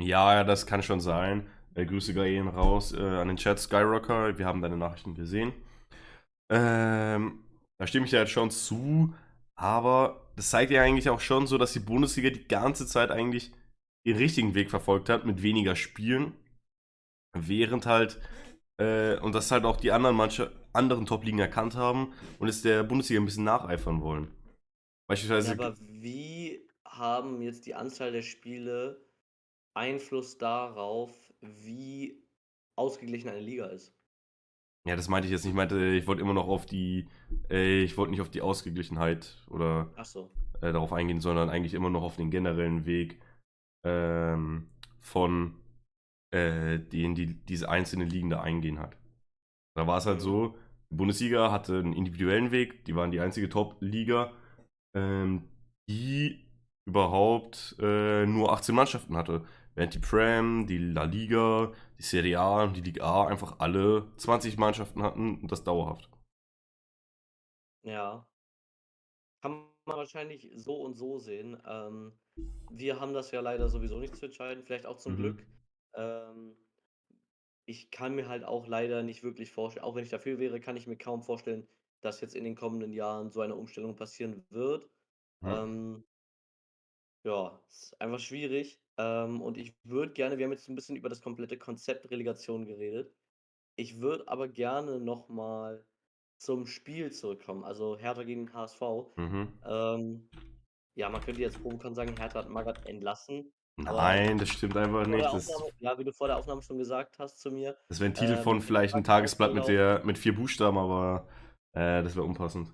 Ja, 0.00 0.34
ja, 0.34 0.44
das 0.44 0.66
kann 0.66 0.82
schon 0.82 1.00
sein. 1.00 1.50
Äh, 1.74 1.86
Grüße 1.86 2.14
gehen 2.14 2.48
raus 2.48 2.92
äh, 2.92 3.00
an 3.00 3.28
den 3.28 3.36
Chat 3.36 3.58
Skyrocker. 3.58 4.38
Wir 4.38 4.46
haben 4.46 4.62
deine 4.62 4.76
Nachrichten 4.76 5.14
gesehen. 5.14 5.52
Ähm, 6.50 7.44
da 7.78 7.86
stimme 7.86 8.04
ich 8.04 8.10
dir 8.10 8.18
halt 8.18 8.30
schon 8.30 8.50
zu, 8.50 9.14
aber 9.56 10.28
das 10.36 10.50
zeigt 10.50 10.70
ja 10.70 10.82
eigentlich 10.82 11.10
auch 11.10 11.20
schon 11.20 11.46
so, 11.46 11.58
dass 11.58 11.72
die 11.72 11.80
Bundesliga 11.80 12.30
die 12.30 12.46
ganze 12.46 12.86
Zeit 12.86 13.10
eigentlich 13.10 13.52
den 14.06 14.16
richtigen 14.16 14.54
Weg 14.54 14.70
verfolgt 14.70 15.08
hat, 15.08 15.26
mit 15.26 15.42
weniger 15.42 15.76
Spielen. 15.76 16.32
Während 17.36 17.86
halt, 17.86 18.20
äh, 18.80 19.18
und 19.18 19.34
das 19.34 19.50
halt 19.50 19.64
auch 19.64 19.76
die 19.76 19.92
anderen 19.92 20.16
manche 20.16 20.52
anderen 20.78 21.04
Top-Ligen 21.04 21.38
erkannt 21.38 21.76
haben 21.76 22.14
und 22.38 22.48
es 22.48 22.62
der 22.62 22.84
Bundesliga 22.84 23.20
ein 23.20 23.26
bisschen 23.26 23.44
nacheifern 23.44 24.00
wollen. 24.00 24.28
Beispielsweise. 25.08 25.48
Ja, 25.48 25.54
aber 25.54 25.76
wie 25.80 26.66
haben 26.86 27.42
jetzt 27.42 27.66
die 27.66 27.74
Anzahl 27.74 28.12
der 28.12 28.22
Spiele 28.22 29.04
Einfluss 29.74 30.38
darauf, 30.38 31.10
wie 31.40 32.22
ausgeglichen 32.76 33.28
eine 33.28 33.40
Liga 33.40 33.66
ist? 33.66 33.94
Ja, 34.86 34.96
das 34.96 35.08
meinte 35.08 35.26
ich 35.26 35.32
jetzt 35.32 35.44
nicht. 35.44 35.52
Ich 35.52 35.56
meinte, 35.56 35.84
ich 35.94 36.06
wollte 36.06 36.22
immer 36.22 36.34
noch 36.34 36.48
auf 36.48 36.64
die, 36.64 37.06
äh, 37.50 37.82
ich 37.82 37.96
wollte 37.98 38.10
nicht 38.10 38.20
auf 38.20 38.30
die 38.30 38.40
Ausgeglichenheit 38.40 39.36
oder 39.48 39.92
so. 40.02 40.30
äh, 40.62 40.72
darauf 40.72 40.92
eingehen, 40.92 41.20
sondern 41.20 41.50
eigentlich 41.50 41.74
immer 41.74 41.90
noch 41.90 42.02
auf 42.02 42.16
den 42.16 42.30
generellen 42.30 42.86
Weg 42.86 43.20
ähm, 43.84 44.70
von 45.00 45.56
äh, 46.30 46.78
denen, 46.78 47.14
die 47.14 47.34
diese 47.34 47.68
einzelnen 47.68 48.08
Ligen 48.08 48.30
da 48.30 48.40
eingehen 48.40 48.78
hat. 48.78 48.96
Da 49.76 49.86
war 49.86 49.98
es 49.98 50.06
halt 50.06 50.20
so, 50.20 50.56
die 50.90 50.96
Bundesliga 50.96 51.50
hatte 51.52 51.78
einen 51.78 51.92
individuellen 51.92 52.50
Weg, 52.50 52.84
die 52.84 52.96
waren 52.96 53.10
die 53.10 53.20
einzige 53.20 53.48
Top-Liga, 53.48 54.32
ähm, 54.96 55.48
die 55.88 56.46
überhaupt 56.86 57.76
äh, 57.80 58.26
nur 58.26 58.52
18 58.52 58.74
Mannschaften 58.74 59.16
hatte. 59.16 59.44
Während 59.74 59.94
die 59.94 60.00
Prem, 60.00 60.66
die 60.66 60.78
La 60.78 61.04
Liga, 61.04 61.72
die 61.98 62.02
Serie 62.02 62.40
A 62.40 62.64
und 62.64 62.76
die 62.76 62.80
Liga 62.82 63.04
A 63.04 63.26
einfach 63.28 63.60
alle 63.60 64.10
20 64.18 64.58
Mannschaften 64.58 65.02
hatten 65.02 65.40
und 65.40 65.52
das 65.52 65.64
dauerhaft. 65.64 66.10
Ja. 67.82 68.26
Kann 69.42 69.66
man 69.86 69.96
wahrscheinlich 69.96 70.50
so 70.56 70.82
und 70.82 70.94
so 70.94 71.18
sehen. 71.18 71.60
Ähm, 71.66 72.12
wir 72.70 73.00
haben 73.00 73.14
das 73.14 73.30
ja 73.30 73.40
leider 73.40 73.68
sowieso 73.68 73.98
nicht 73.98 74.16
zu 74.16 74.26
entscheiden, 74.26 74.64
vielleicht 74.64 74.86
auch 74.86 74.98
zum 74.98 75.16
Mhm. 75.16 75.16
Glück. 75.16 75.46
Ähm, 75.94 76.56
ich 77.68 77.90
kann 77.90 78.14
mir 78.14 78.28
halt 78.28 78.44
auch 78.44 78.66
leider 78.66 79.02
nicht 79.02 79.22
wirklich 79.22 79.52
vorstellen, 79.52 79.84
auch 79.84 79.94
wenn 79.94 80.02
ich 80.02 80.08
dafür 80.08 80.38
wäre, 80.38 80.58
kann 80.58 80.78
ich 80.78 80.86
mir 80.86 80.96
kaum 80.96 81.22
vorstellen, 81.22 81.68
dass 82.00 82.22
jetzt 82.22 82.34
in 82.34 82.44
den 82.44 82.54
kommenden 82.54 82.92
Jahren 82.94 83.30
so 83.30 83.42
eine 83.42 83.54
Umstellung 83.54 83.94
passieren 83.94 84.42
wird. 84.48 84.88
Ja. 85.42 85.64
Ähm, 85.64 86.02
ja, 87.24 87.62
ist 87.68 88.00
einfach 88.00 88.20
schwierig. 88.20 88.80
Ähm, 88.96 89.42
und 89.42 89.58
ich 89.58 89.76
würde 89.84 90.14
gerne 90.14 90.38
wir 90.38 90.46
haben 90.46 90.52
jetzt 90.52 90.68
ein 90.70 90.76
bisschen 90.76 90.96
über 90.96 91.10
das 91.10 91.20
komplette 91.20 91.58
Konzept 91.58 92.10
Relegation 92.10 92.64
geredet. 92.64 93.14
Ich 93.76 94.00
würde 94.00 94.26
aber 94.28 94.48
gerne 94.48 94.98
noch 94.98 95.28
mal 95.28 95.84
zum 96.38 96.66
Spiel 96.66 97.12
zurückkommen, 97.12 97.64
also 97.64 97.98
Hertha 97.98 98.22
gegen 98.22 98.50
HSV. 98.50 98.80
Mhm. 99.16 99.58
Ähm, 99.66 100.30
ja, 100.94 101.10
man 101.10 101.22
könnte 101.22 101.42
jetzt 101.42 101.60
provokant 101.60 101.96
sagen, 101.96 102.14
Hertha 102.14 102.38
hat 102.38 102.48
Magath 102.48 102.86
entlassen, 102.86 103.52
Nein, 103.78 104.38
das 104.38 104.48
stimmt 104.48 104.76
einfach 104.76 105.06
nicht. 105.06 105.24
Aufnahme 105.24 105.70
ja, 105.78 105.98
wie 105.98 106.04
du 106.04 106.12
vor 106.12 106.26
der 106.26 106.36
Aufnahme 106.36 106.62
schon 106.62 106.78
gesagt 106.78 107.18
hast 107.18 107.40
zu 107.40 107.50
mir, 107.50 107.76
das 107.88 108.00
wäre 108.00 108.10
ein 108.10 108.14
Titel 108.14 108.32
ähm, 108.34 108.42
von 108.42 108.60
vielleicht 108.60 108.94
ein 108.94 109.04
Tagesblatt 109.04 109.54
mit, 109.54 109.68
der, 109.68 110.04
mit 110.04 110.18
vier 110.18 110.34
Buchstaben, 110.34 110.76
aber 110.76 111.28
äh, 111.72 112.02
das 112.02 112.16
wäre 112.16 112.26
unpassend. 112.26 112.72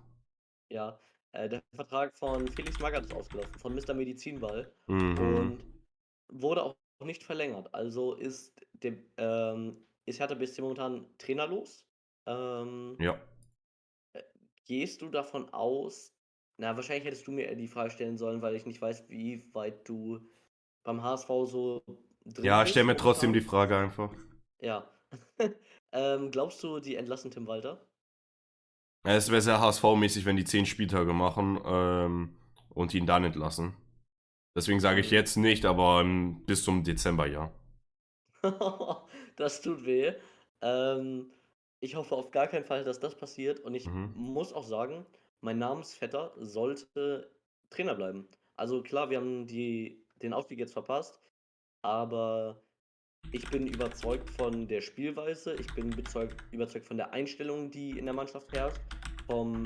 Ja, 0.72 0.98
äh, 1.32 1.48
der 1.48 1.62
Vertrag 1.74 2.16
von 2.16 2.48
Felix 2.48 2.78
Magath 2.80 3.04
ist 3.04 3.14
ausgelaufen, 3.14 3.58
von 3.58 3.74
Mr. 3.74 3.94
Medizinball 3.94 4.72
Mhm. 4.86 5.18
und 5.18 5.64
wurde 6.32 6.62
auch 6.62 6.76
nicht 7.04 7.22
verlängert. 7.22 7.72
Also 7.74 8.14
ist 8.14 8.54
der 8.72 8.94
ähm, 9.18 9.76
ist 10.06 10.20
Hertha 10.20 10.34
BSC 10.34 10.62
momentan 10.62 11.06
trainerlos. 11.18 11.86
Ähm, 12.26 12.96
Ja. 12.98 13.18
gehst 14.64 15.02
du 15.02 15.10
davon 15.10 15.52
aus 15.52 16.14
na, 16.56 16.76
wahrscheinlich 16.76 17.04
hättest 17.04 17.26
du 17.26 17.32
mir 17.32 17.54
die 17.56 17.68
Frage 17.68 17.90
stellen 17.90 18.16
sollen, 18.16 18.40
weil 18.40 18.54
ich 18.54 18.64
nicht 18.64 18.80
weiß, 18.80 19.08
wie 19.08 19.52
weit 19.54 19.88
du 19.88 20.20
beim 20.84 21.02
HSV 21.02 21.46
so 21.46 21.82
drin 22.26 22.50
Ja, 22.50 22.64
stell 22.64 22.84
mir 22.84 22.96
trotzdem 22.96 23.32
die. 23.32 23.40
Frage 23.40 23.76
einfach. 23.76 24.12
Ja. 24.60 24.90
Ähm, 25.96 26.32
glaubst 26.32 26.60
du, 26.64 26.80
die 26.80 26.96
entlassen 26.96 27.30
Tim 27.30 27.46
Walter? 27.46 27.86
Ja, 29.06 29.12
Es 29.14 29.30
wäre 29.30 29.40
sehr 29.42 29.60
HSV-mäßig, 29.60 30.24
wenn 30.24 30.36
die 30.36 30.44
zehn 30.44 30.66
Spieltage 30.66 31.12
machen 31.12 31.58
ähm, 31.64 32.36
und 32.70 32.94
ihn 32.94 33.06
dann 33.06 33.24
entlassen. 33.24 33.74
Deswegen 34.56 34.80
sage 34.80 35.00
ich 35.00 35.10
Mhm. 35.10 35.12
jetzt 35.12 35.36
nicht, 35.36 35.64
aber 35.66 36.02
ähm, 36.02 36.44
bis 36.46 36.64
zum 36.64 36.84
Dezember 36.84 37.26
ja. 37.26 37.52
Das 39.36 39.60
tut 39.62 39.84
weh. 39.86 40.12
Ähm, 40.60 41.30
ich 41.80 41.96
hoffe 41.96 42.14
auf 42.16 42.30
gar 42.30 42.46
keinen 42.46 42.64
Fall, 42.64 42.84
dass 42.84 43.00
das 43.00 43.16
passiert 43.16 43.60
und 43.60 43.74
ich 43.74 43.92
Mhm. 43.92 44.14
muss 44.14 44.52
auch 44.52 44.64
sagen, 44.64 45.06
mein 45.40 45.58
Namensvetter 45.58 46.32
sollte 46.38 47.30
Trainer 47.70 47.94
bleiben. 47.94 48.28
Also 48.56 48.82
klar, 48.82 49.10
wir 49.10 49.18
haben 49.18 49.46
die 49.46 50.03
den 50.24 50.32
Aufstieg 50.32 50.58
jetzt 50.58 50.72
verpasst, 50.72 51.20
aber 51.82 52.62
ich 53.32 53.48
bin 53.50 53.66
überzeugt 53.66 54.30
von 54.30 54.66
der 54.68 54.80
Spielweise, 54.80 55.54
ich 55.54 55.72
bin 55.74 55.92
überzeugt 56.50 56.87
von 56.87 56.96
der 56.96 57.12
Einstellung, 57.12 57.70
die 57.70 57.98
in 57.98 58.04
der 58.04 58.14
Mannschaft 58.14 58.52
herrscht, 58.52 58.80
vom, 59.26 59.64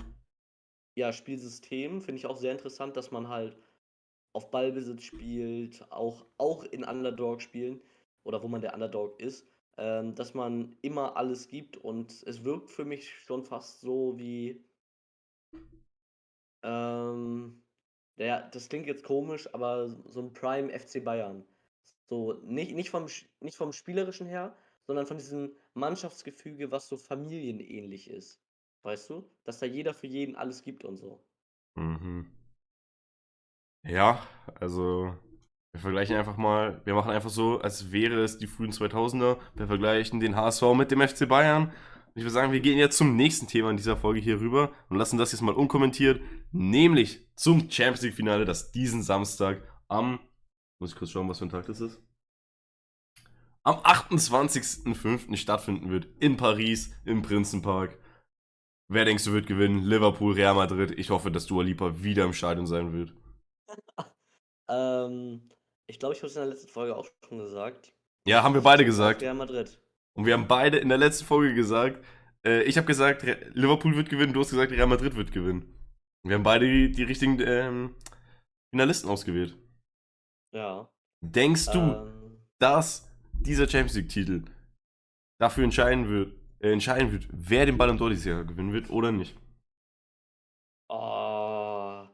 ja, 0.96 1.12
Spielsystem. 1.12 2.00
Finde 2.00 2.18
ich 2.18 2.26
auch 2.26 2.36
sehr 2.36 2.52
interessant, 2.52 2.96
dass 2.96 3.10
man 3.10 3.28
halt 3.28 3.56
auf 4.32 4.50
Ballbesitz 4.50 5.02
spielt, 5.02 5.90
auch 5.90 6.26
auch 6.38 6.64
in 6.64 6.84
Underdog-Spielen 6.84 7.80
oder 8.24 8.42
wo 8.42 8.48
man 8.48 8.60
der 8.60 8.74
Underdog 8.74 9.18
ist, 9.20 9.46
ähm, 9.76 10.14
dass 10.14 10.34
man 10.34 10.76
immer 10.82 11.16
alles 11.16 11.48
gibt 11.48 11.76
und 11.76 12.22
es 12.26 12.44
wirkt 12.44 12.70
für 12.70 12.84
mich 12.84 13.10
schon 13.10 13.44
fast 13.44 13.80
so 13.80 14.18
wie 14.18 14.64
ähm, 16.62 17.62
ja, 18.26 18.42
das 18.50 18.68
klingt 18.68 18.86
jetzt 18.86 19.04
komisch, 19.04 19.52
aber 19.54 19.88
so 19.88 20.20
'n 20.20 20.32
Prime 20.32 20.70
FC 20.72 21.00
Bayern. 21.04 21.44
So, 22.08 22.34
nicht 22.42 22.74
nicht 22.74 22.90
vom 22.90 23.06
nicht 23.40 23.56
vom 23.56 23.72
Spielerischen 23.72 24.26
her, 24.26 24.56
sondern 24.86 25.06
von 25.06 25.18
diesem 25.18 25.52
Mannschaftsgefüge, 25.74 26.70
was 26.70 26.88
so 26.88 26.96
familienähnlich 26.96 28.10
ist. 28.10 28.40
Weißt 28.82 29.10
du? 29.10 29.30
Dass 29.44 29.58
da 29.58 29.66
jeder 29.66 29.94
für 29.94 30.06
jeden 30.06 30.36
alles 30.36 30.62
gibt 30.62 30.84
und 30.84 30.96
so. 30.96 31.22
Mhm. 31.76 32.32
Ja, 33.84 34.26
also 34.60 35.14
wir 35.72 35.80
vergleichen 35.80 36.16
einfach 36.16 36.36
mal, 36.36 36.80
wir 36.84 36.94
machen 36.94 37.10
einfach 37.10 37.30
so, 37.30 37.60
als 37.60 37.92
wäre 37.92 38.22
es 38.24 38.38
die 38.38 38.46
frühen 38.46 38.72
2000er. 38.72 39.38
Wir 39.54 39.66
vergleichen 39.66 40.20
den 40.20 40.34
HSV 40.34 40.74
mit 40.74 40.90
dem 40.90 41.00
FC 41.00 41.26
Bayern. 41.28 41.72
Ich 42.14 42.22
würde 42.22 42.30
sagen, 42.30 42.52
wir 42.52 42.60
gehen 42.60 42.78
jetzt 42.78 42.96
zum 42.96 43.16
nächsten 43.16 43.46
Thema 43.46 43.70
in 43.70 43.76
dieser 43.76 43.96
Folge 43.96 44.20
hier 44.20 44.40
rüber 44.40 44.72
und 44.88 44.96
lassen 44.96 45.18
das 45.18 45.32
jetzt 45.32 45.40
mal 45.42 45.54
unkommentiert, 45.54 46.20
nämlich 46.52 47.26
zum 47.36 47.70
Champions 47.70 48.02
League 48.02 48.14
Finale, 48.14 48.44
das 48.44 48.72
diesen 48.72 49.02
Samstag 49.02 49.62
am, 49.88 50.20
muss 50.80 50.92
ich 50.92 50.96
kurz 50.96 51.10
schauen, 51.10 51.28
was 51.28 51.38
für 51.38 51.46
ein 51.46 51.50
Tag 51.50 51.66
das 51.66 51.80
ist, 51.80 52.00
am 53.64 53.76
28.05. 53.80 55.36
stattfinden 55.36 55.90
wird 55.90 56.06
in 56.20 56.36
Paris, 56.36 56.94
im 57.04 57.22
Prinzenpark. 57.22 57.98
Wer 58.90 59.04
denkst 59.04 59.24
du 59.24 59.32
wird 59.32 59.46
gewinnen? 59.46 59.82
Liverpool, 59.82 60.32
Real 60.32 60.54
Madrid. 60.54 60.98
Ich 60.98 61.10
hoffe, 61.10 61.30
dass 61.30 61.46
Dua 61.46 61.62
Lipa 61.62 62.02
wieder 62.02 62.24
im 62.24 62.32
Stadion 62.32 62.66
sein 62.66 62.92
wird. 62.92 63.12
Ähm, 64.70 65.48
ich 65.86 65.98
glaube, 65.98 66.14
ich 66.14 66.20
habe 66.20 66.26
es 66.26 66.36
in 66.36 66.42
der 66.42 66.50
letzten 66.50 66.68
Folge 66.68 66.94
auch 66.94 67.06
schon 67.26 67.38
gesagt. 67.38 67.94
Ja, 68.26 68.42
haben 68.42 68.52
wir 68.52 68.60
beide 68.60 68.84
gesagt. 68.84 69.22
Real 69.22 69.34
Madrid. 69.34 69.80
Und 70.18 70.26
wir 70.26 70.34
haben 70.34 70.48
beide 70.48 70.78
in 70.78 70.88
der 70.88 70.98
letzten 70.98 71.24
Folge 71.26 71.54
gesagt, 71.54 72.04
äh, 72.44 72.62
ich 72.64 72.76
habe 72.76 72.86
gesagt, 72.86 73.24
Re 73.24 73.50
Liverpool 73.54 73.96
wird 73.96 74.10
gewinnen, 74.10 74.32
du 74.32 74.40
hast 74.40 74.50
gesagt, 74.50 74.72
Real 74.72 74.86
Madrid 74.88 75.14
wird 75.16 75.32
gewinnen. 75.32 75.74
Wir 76.26 76.34
haben 76.34 76.42
beide 76.42 76.66
die, 76.66 76.90
die 76.90 77.04
richtigen 77.04 77.40
ähm, 77.40 77.94
Finalisten 78.74 79.08
ausgewählt. 79.10 79.56
Ja. 80.52 80.90
Denkst 81.24 81.70
du, 81.70 81.78
Ähm, 81.80 82.46
dass 82.60 83.08
dieser 83.32 83.68
Champions 83.68 83.94
League-Titel 83.94 84.44
dafür 85.40 85.64
entscheiden 85.64 86.08
wird, 86.08 86.34
äh, 86.60 86.72
entscheiden 86.72 87.12
wird, 87.12 87.28
wer 87.32 87.66
den 87.66 87.78
Ballon 87.78 87.98
d'Or 87.98 88.10
dieses 88.10 88.24
Jahr 88.24 88.44
gewinnen 88.44 88.72
wird 88.72 88.90
oder 88.90 89.12
nicht? 89.12 89.36
oh, 90.88 92.06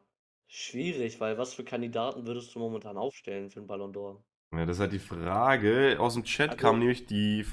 schwierig, 0.49 1.21
weil 1.21 1.39
was 1.39 1.55
für 1.55 1.65
Kandidaten 1.65 2.27
würdest 2.27 2.55
du 2.55 2.59
momentan 2.61 2.97
aufstellen 2.97 3.51
für 3.51 3.61
'n 3.61 3.67
Ballon 3.67 3.93
d'Or? 3.93 4.23
Ja, 4.57 4.65
das 4.67 4.77
ist 4.77 4.81
halt 4.81 4.93
die 4.93 4.99
Frage. 4.99 5.97
Aus 5.99 6.15
dem 6.15 6.25
Chat 6.25 6.51
Also 6.51 6.57
kam 6.57 6.79
nämlich 6.79 7.07
die, 7.07 7.45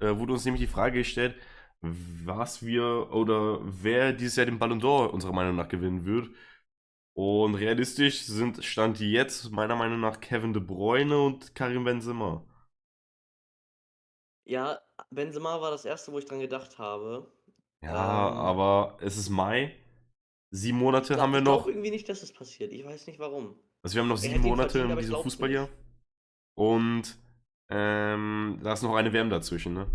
äh, 0.00 0.16
wurde 0.18 0.32
uns 0.34 0.44
nämlich 0.44 0.62
die 0.62 0.66
Frage 0.72 0.98
gestellt, 0.98 1.36
was 1.82 2.64
wir 2.64 3.08
oder 3.12 3.60
wer 3.62 4.12
dieses 4.12 4.36
Jahr 4.36 4.46
den 4.46 4.58
Ballon 4.58 4.80
d'Or 4.80 5.08
unserer 5.10 5.32
Meinung 5.32 5.56
nach 5.56 5.68
gewinnen 5.68 6.04
wird. 6.04 6.30
Und 7.14 7.54
realistisch 7.56 8.22
sind 8.24 8.64
Stand 8.64 9.00
jetzt 9.00 9.50
meiner 9.52 9.76
Meinung 9.76 10.00
nach 10.00 10.20
Kevin 10.20 10.52
De 10.54 10.62
Bruyne 10.62 11.18
und 11.22 11.54
Karim 11.54 11.84
Benzema. 11.84 12.44
Ja, 14.44 14.80
Benzema 15.10 15.60
war 15.62 15.70
das 15.70 15.84
erste, 15.86 16.12
wo 16.12 16.18
ich 16.18 16.26
dran 16.26 16.40
gedacht 16.40 16.78
habe. 16.78 17.30
Ja, 17.82 18.30
Ähm 18.32 18.32
aber 18.32 18.96
es 19.00 19.16
ist 19.16 19.28
Mai. 19.30 19.74
Sieben 20.50 20.78
Monate 20.78 21.20
haben 21.20 21.32
wir 21.32 21.40
ich 21.40 21.44
noch. 21.44 21.64
glaube 21.64 21.70
irgendwie 21.72 21.90
nicht, 21.90 22.08
dass 22.08 22.22
es 22.22 22.32
passiert. 22.32 22.72
Ich 22.72 22.84
weiß 22.84 23.06
nicht 23.06 23.18
warum. 23.18 23.58
Also 23.82 23.94
wir 23.94 24.02
haben 24.02 24.08
noch 24.08 24.16
sieben 24.18 24.42
Monate 24.42 24.80
in 24.80 24.98
ich 24.98 24.98
diesem 24.98 25.16
Fußballjahr. 25.16 25.68
Und 26.54 27.18
ähm, 27.70 28.58
da 28.62 28.72
ist 28.72 28.82
noch 28.82 28.94
eine 28.96 29.12
WM 29.12 29.30
dazwischen, 29.30 29.74
ne? 29.74 29.86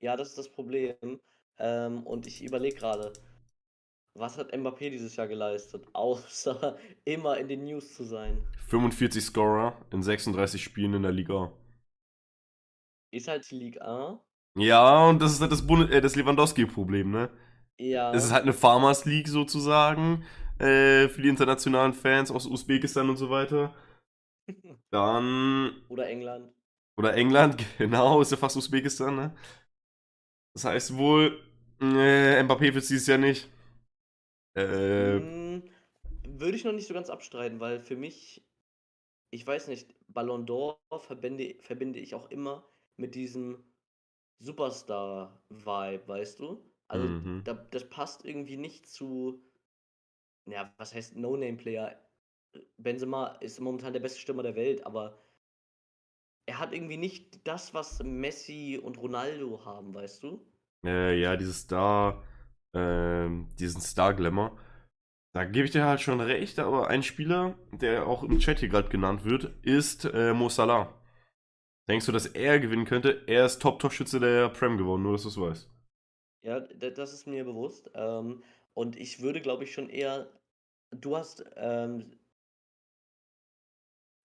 Ja, 0.00 0.16
das 0.16 0.28
ist 0.30 0.38
das 0.38 0.50
Problem. 0.50 1.20
Ähm, 1.58 2.06
und 2.06 2.26
ich 2.26 2.42
überlege 2.42 2.76
gerade, 2.76 3.12
was 4.14 4.38
hat 4.38 4.52
Mbappé 4.52 4.90
dieses 4.90 5.16
Jahr 5.16 5.28
geleistet, 5.28 5.86
außer 5.92 6.78
immer 7.04 7.38
in 7.38 7.48
den 7.48 7.64
News 7.64 7.94
zu 7.94 8.04
sein? 8.04 8.42
45 8.68 9.22
Scorer 9.22 9.76
in 9.92 10.02
36 10.02 10.62
Spielen 10.62 10.94
in 10.94 11.02
der 11.02 11.12
Liga. 11.12 11.52
Ist 13.12 13.28
halt 13.28 13.48
die 13.50 13.56
Ligue 13.56 13.82
1. 13.82 14.18
Ja, 14.58 15.08
und 15.08 15.20
das 15.20 15.32
ist 15.32 15.40
halt 15.40 15.52
das, 15.52 15.66
Bund 15.66 15.90
äh, 15.90 16.00
das 16.00 16.16
Lewandowski-Problem, 16.16 17.10
ne? 17.10 17.30
Ja. 17.78 18.12
Es 18.12 18.24
ist 18.24 18.32
halt 18.32 18.44
eine 18.44 18.54
Farmers 18.54 19.04
League 19.04 19.28
sozusagen 19.28 20.24
äh, 20.58 21.08
für 21.08 21.20
die 21.20 21.28
internationalen 21.28 21.92
Fans 21.92 22.30
aus 22.30 22.46
Usbekistan 22.46 23.10
und 23.10 23.18
so 23.18 23.28
weiter. 23.28 23.74
Dann. 24.90 25.82
Oder 25.88 26.06
England. 26.08 26.52
Oder 26.98 27.14
England, 27.14 27.62
genau, 27.78 28.20
ist 28.20 28.30
ja 28.30 28.36
fast 28.36 28.56
Usbekistan, 28.56 29.16
ne? 29.16 29.34
Das 30.54 30.64
heißt 30.64 30.96
wohl, 30.96 31.40
äh, 31.80 32.42
Mbappé 32.42 32.74
wird 32.74 32.88
dieses 32.88 33.06
Jahr 33.06 33.18
nicht. 33.18 33.48
Äh, 34.54 35.20
Hm, 35.20 35.62
würde 36.24 36.56
ich 36.56 36.64
noch 36.64 36.72
nicht 36.72 36.86
so 36.88 36.94
ganz 36.94 37.10
abstreiten, 37.10 37.60
weil 37.60 37.80
für 37.80 37.96
mich, 37.96 38.44
ich 39.30 39.46
weiß 39.46 39.68
nicht, 39.68 39.94
Ballon 40.08 40.46
d'Or 40.46 40.78
verbinde, 41.00 41.56
verbinde 41.62 42.00
ich 42.00 42.14
auch 42.14 42.30
immer 42.30 42.68
mit 42.96 43.14
diesem 43.14 43.64
Superstar-Vibe, 44.40 46.08
weißt 46.08 46.40
du? 46.40 46.64
Also 46.88 47.08
mhm. 47.08 47.44
da, 47.44 47.54
das 47.54 47.88
passt 47.90 48.24
irgendwie 48.24 48.56
nicht 48.58 48.88
zu, 48.88 49.42
ja, 50.46 50.72
was 50.78 50.94
heißt 50.94 51.16
No-Name-Player? 51.16 51.96
Benzema 52.78 53.36
ist 53.40 53.60
momentan 53.60 53.92
der 53.92 54.00
beste 54.00 54.20
Stürmer 54.20 54.42
der 54.42 54.56
Welt, 54.56 54.84
aber 54.86 55.22
er 56.46 56.58
hat 56.58 56.72
irgendwie 56.72 56.96
nicht 56.96 57.46
das, 57.46 57.74
was 57.74 58.02
Messi 58.02 58.80
und 58.82 58.98
Ronaldo 58.98 59.64
haben, 59.64 59.94
weißt 59.94 60.22
du? 60.22 60.46
Äh, 60.84 61.18
ja, 61.20 61.36
dieses 61.36 61.62
Star, 61.62 62.22
ähm, 62.74 63.48
diesen 63.58 63.80
Star-Glamour. 63.80 64.56
Da 65.34 65.44
gebe 65.44 65.66
ich 65.66 65.72
dir 65.72 65.84
halt 65.84 66.00
schon 66.00 66.20
recht, 66.20 66.58
aber 66.58 66.88
ein 66.88 67.02
Spieler, 67.02 67.58
der 67.72 68.06
auch 68.06 68.22
im 68.22 68.38
Chat 68.38 68.60
hier 68.60 68.68
gerade 68.68 68.88
genannt 68.88 69.24
wird, 69.24 69.52
ist 69.62 70.04
äh, 70.06 70.32
Mo 70.32 70.48
Salah. 70.48 70.94
Denkst 71.88 72.06
du, 72.06 72.12
dass 72.12 72.26
er 72.26 72.58
gewinnen 72.58 72.84
könnte? 72.84 73.22
Er 73.26 73.46
ist 73.46 73.60
Top-Torschütze 73.60 74.18
der 74.18 74.48
Prem 74.48 74.78
geworden, 74.78 75.02
nur 75.02 75.12
dass 75.12 75.22
du 75.22 75.28
es 75.28 75.40
weißt. 75.40 75.70
Ja, 76.42 76.60
das 76.60 77.12
ist 77.12 77.26
mir 77.26 77.44
bewusst. 77.44 77.90
Ähm, 77.94 78.42
und 78.72 78.96
ich 78.96 79.20
würde, 79.20 79.40
glaube 79.40 79.64
ich, 79.64 79.72
schon 79.72 79.88
eher. 79.88 80.28
Du 80.90 81.16
hast 81.16 81.44
ähm, 81.56 82.16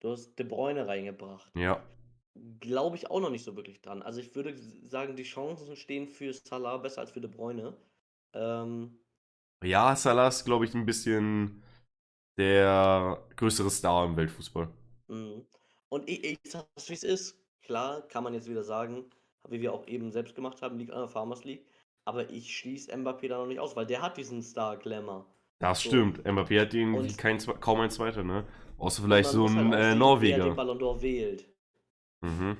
Du 0.02 0.12
hast 0.12 0.36
De 0.38 0.46
Bruyne 0.46 0.88
reingebracht. 0.88 1.52
Ja. 1.56 1.82
Glaube 2.60 2.96
ich 2.96 3.10
auch 3.10 3.20
noch 3.20 3.30
nicht 3.30 3.44
so 3.46 3.56
wirklich 3.56 3.82
dran. 3.82 4.02
Also 4.02 4.20
ich 4.20 4.36
würde 4.36 4.56
sagen, 4.84 5.16
die 5.16 5.24
Chancen 5.24 5.76
stehen 5.76 6.08
für 6.08 6.34
Salah 6.34 6.78
besser 6.78 7.02
als 7.02 7.12
für 7.12 7.22
De 7.22 7.30
Bruyne. 7.30 7.78
Ähm, 8.34 9.00
Ja, 9.64 9.96
Salah 9.96 10.28
ist, 10.30 10.44
glaube 10.46 10.66
ich, 10.66 10.74
ein 10.74 10.86
bisschen 10.86 11.64
der 12.38 13.24
größere 13.36 13.70
Star 13.70 14.06
im 14.06 14.16
Weltfußball. 14.18 14.70
mhm. 15.08 15.46
Und 15.90 16.10
ich, 16.10 16.24
ich 16.24 16.40
sag's, 16.46 16.90
wie 16.90 16.94
es 16.94 17.04
ist. 17.04 17.38
Klar, 17.62 18.02
kann 18.08 18.24
man 18.24 18.34
jetzt 18.34 18.50
wieder 18.50 18.64
sagen, 18.64 19.10
wie 19.50 19.60
wir 19.62 19.74
auch 19.74 19.86
eben 19.88 20.10
selbst 20.12 20.36
gemacht 20.36 20.62
haben, 20.62 20.78
liegt 20.80 20.92
an 20.92 21.00
der 21.00 21.10
Farmers 21.10 21.44
League. 21.44 21.68
Aber 22.06 22.30
ich 22.30 22.56
schließe 22.58 22.92
Mbappé 22.96 23.28
da 23.28 23.38
noch 23.38 23.46
nicht 23.46 23.60
aus, 23.60 23.76
weil 23.76 23.86
der 23.86 24.02
hat 24.02 24.16
diesen 24.18 24.42
Star-Glamour. 24.42 25.26
Das 25.60 25.82
So. 25.84 25.90
stimmt. 25.90 26.26
Mbappé 26.26 26.62
hat 26.62 26.74
Und- 26.74 27.18
kein, 27.18 27.38
kaum 27.60 27.82
ein 27.82 27.92
zweiter, 27.92 28.24
ne? 28.24 28.48
Außer 28.82 29.04
vielleicht 29.04 29.30
so 29.30 29.48
halt 29.48 29.58
ein 29.58 29.67
auch 29.67 29.78
äh, 29.78 29.78
sehen, 29.78 29.80
Wer 29.80 29.89
den 29.89 30.00
Norweger. 30.00 30.56
Ballon 30.56 30.80
d'Or 30.80 31.02
wählt. 31.02 31.46
Mhm. 32.22 32.58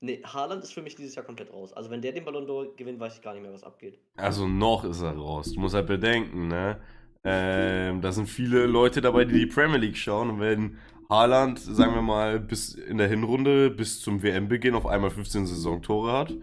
Nee, 0.00 0.22
Haaland 0.24 0.62
ist 0.62 0.72
für 0.72 0.82
mich 0.82 0.94
dieses 0.94 1.16
Jahr 1.16 1.24
komplett 1.24 1.52
raus. 1.52 1.72
Also 1.72 1.90
wenn 1.90 2.00
der 2.00 2.12
den 2.12 2.24
Ballon 2.24 2.46
d'Or 2.46 2.76
gewinnt, 2.76 3.00
weiß 3.00 3.16
ich 3.16 3.22
gar 3.22 3.34
nicht 3.34 3.42
mehr, 3.42 3.52
was 3.52 3.64
abgeht. 3.64 3.98
Also 4.16 4.46
noch 4.46 4.84
ist 4.84 5.02
er 5.02 5.16
raus. 5.16 5.52
Du 5.52 5.60
musst 5.60 5.74
halt 5.74 5.88
bedenken, 5.88 6.46
ne? 6.46 6.80
Ähm, 7.24 8.00
da 8.00 8.12
sind 8.12 8.28
viele 8.28 8.66
Leute 8.66 9.00
dabei, 9.00 9.24
die 9.24 9.40
die 9.40 9.46
Premier 9.46 9.78
League 9.78 9.96
schauen. 9.96 10.30
Und 10.30 10.40
wenn 10.40 10.78
Haaland, 11.10 11.58
sagen 11.58 11.94
wir 11.94 12.02
mal, 12.02 12.38
bis 12.38 12.74
in 12.74 12.98
der 12.98 13.08
Hinrunde, 13.08 13.70
bis 13.70 14.00
zum 14.00 14.22
WM-Beginn 14.22 14.76
auf 14.76 14.86
einmal 14.86 15.10
15 15.10 15.46
Saisontore 15.46 16.12
hat, 16.12 16.34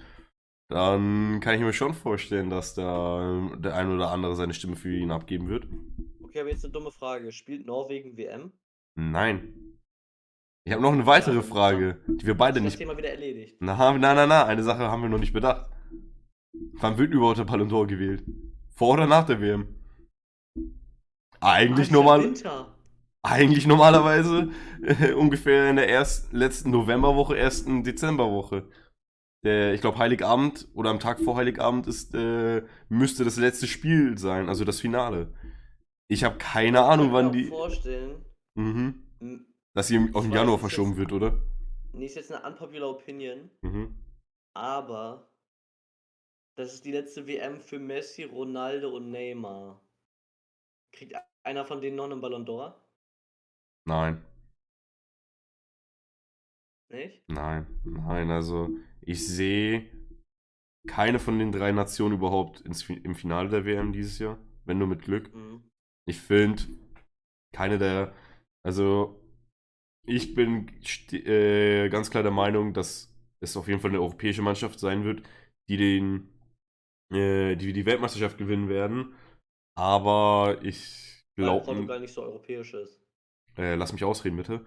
dann 0.69 1.39
kann 1.39 1.55
ich 1.55 1.61
mir 1.61 1.71
schon 1.71 1.93
vorstellen, 1.93 2.49
dass 2.49 2.73
da 2.73 3.49
der 3.57 3.75
ein 3.75 3.89
oder 3.89 4.11
andere 4.11 4.35
seine 4.35 4.53
Stimme 4.53 4.75
für 4.75 4.93
ihn 4.93 5.11
abgeben 5.11 5.47
wird. 5.47 5.67
Okay, 6.35 6.41
aber 6.41 6.49
jetzt 6.49 6.65
eine 6.65 6.73
dumme 6.73 6.91
Frage. 6.91 7.31
Spielt 7.31 7.65
Norwegen 7.65 8.17
WM? 8.17 8.51
Nein. 8.95 9.53
Ich 10.65 10.73
habe 10.73 10.83
noch 10.83 10.91
eine 10.91 11.05
weitere 11.05 11.41
Frage, 11.41 11.97
die 12.07 12.27
wir 12.27 12.35
beide 12.35 12.55
das 12.55 12.63
nicht. 12.63 12.77
Thema 12.77 12.97
wieder 12.97 13.09
erledigt? 13.09 13.55
Na, 13.61 13.93
na, 13.97 14.13
na, 14.13 14.27
na, 14.27 14.45
eine 14.45 14.61
Sache 14.61 14.91
haben 14.91 15.01
wir 15.01 15.07
noch 15.07 15.17
nicht 15.17 15.31
bedacht. 15.31 15.71
Wann 16.73 16.97
wird 16.97 17.13
überhaupt 17.13 17.37
der 17.37 17.45
Ballon 17.45 17.69
d'Or 17.69 17.87
gewählt? 17.87 18.25
Vor 18.75 18.95
oder 18.95 19.07
nach 19.07 19.25
der 19.25 19.39
WM? 19.39 19.75
Eigentlich 21.39 21.89
Ah, 21.91 21.93
normal. 21.93 22.23
Winter. 22.25 22.75
Eigentlich 23.23 23.65
normalerweise 23.65 24.51
äh, 24.81 25.13
ungefähr 25.13 25.69
in 25.69 25.77
der 25.77 25.87
erst, 25.87 26.33
letzten 26.33 26.69
Novemberwoche, 26.71 27.37
ersten 27.37 27.85
Dezemberwoche. 27.85 28.67
Der, 29.45 29.73
ich 29.73 29.79
glaube, 29.79 29.99
Heiligabend 29.99 30.67
oder 30.73 30.89
am 30.89 30.99
Tag 30.99 31.21
vor 31.21 31.37
Heiligabend 31.37 31.87
ist, 31.87 32.13
äh, 32.13 32.61
müsste 32.89 33.23
das 33.23 33.37
letzte 33.37 33.67
Spiel 33.67 34.17
sein, 34.17 34.49
also 34.49 34.65
das 34.65 34.81
Finale. 34.81 35.33
Ich 36.07 36.23
habe 36.23 36.37
keine 36.37 36.83
Ahnung, 36.83 37.07
Ich 37.07 37.13
wann 37.13 37.25
kann 37.31 37.35
mir 37.35 37.43
die. 37.43 37.51
auch 37.51 37.57
vorstellen, 37.57 38.25
Mhm. 38.57 39.01
Dass 39.73 39.87
sie 39.89 39.95
im- 39.95 40.15
auf 40.15 40.23
den 40.23 40.31
Ich 40.31 40.35
Januar 40.37 40.59
verschoben 40.59 40.91
jetzt- 40.91 40.99
wird, 40.99 41.11
oder? 41.11 41.41
nee, 41.93 42.05
ist 42.05 42.15
jetzt 42.15 42.31
eine 42.31 42.45
unpopular 42.47 42.89
Opinion, 42.91 43.49
Mhm. 43.61 43.97
aber 44.55 45.29
das 46.57 46.73
ist 46.73 46.85
die 46.85 46.91
letzte 46.93 47.27
WM 47.27 47.59
für 47.59 47.79
Messi, 47.79 48.23
Ronaldo 48.23 48.95
und 48.95 49.11
Neymar. 49.11 49.81
Kriegt 50.93 51.15
einer 51.43 51.65
von 51.65 51.81
denen 51.81 51.97
noch 51.97 52.05
einen 52.09 52.21
Ballon 52.21 52.45
d'Or? 52.45 52.75
Nein, 53.85 54.23
Nicht? 56.89 57.23
nein, 57.27 57.67
nein. 57.83 58.29
Also, 58.31 58.69
ich 59.01 59.27
sehe 59.27 59.89
keine 60.87 61.19
von 61.19 61.37
den 61.39 61.51
drei 61.51 61.71
Nationen 61.73 62.15
überhaupt 62.15 62.61
ins, 62.61 62.87
im 62.89 63.15
Finale 63.15 63.49
der 63.49 63.65
WM 63.65 63.91
dieses 63.91 64.19
Jahr. 64.19 64.37
Wenn 64.63 64.77
nur 64.77 64.87
mit 64.87 65.01
Glück. 65.01 65.33
Mhm. 65.35 65.69
Ich 66.05 66.19
finde, 66.21 66.63
keine 67.53 67.77
der. 67.77 68.13
Also, 68.63 69.21
ich 70.05 70.35
bin 70.35 70.69
äh, 71.13 71.89
ganz 71.89 72.09
klar 72.11 72.23
der 72.23 72.31
Meinung, 72.31 72.73
dass 72.73 73.13
es 73.41 73.57
auf 73.57 73.67
jeden 73.67 73.81
Fall 73.81 73.91
eine 73.91 74.01
europäische 74.01 74.41
Mannschaft 74.41 74.79
sein 74.79 75.03
wird, 75.05 75.23
die 75.69 75.77
den, 75.77 76.29
äh, 77.13 77.55
die 77.57 77.73
die 77.73 77.85
Weltmeisterschaft 77.87 78.37
gewinnen 78.37 78.69
werden. 78.69 79.15
Aber 79.75 80.59
ich 80.63 81.25
Weil 81.39 81.53
glaube, 81.53 81.65
Portugal 81.65 82.01
nicht 82.01 82.13
so 82.13 82.23
europäisch 82.23 82.73
ist. 82.73 82.99
äh, 83.57 83.75
lass 83.75 83.93
mich 83.93 84.03
ausreden 84.03 84.37
bitte. 84.37 84.65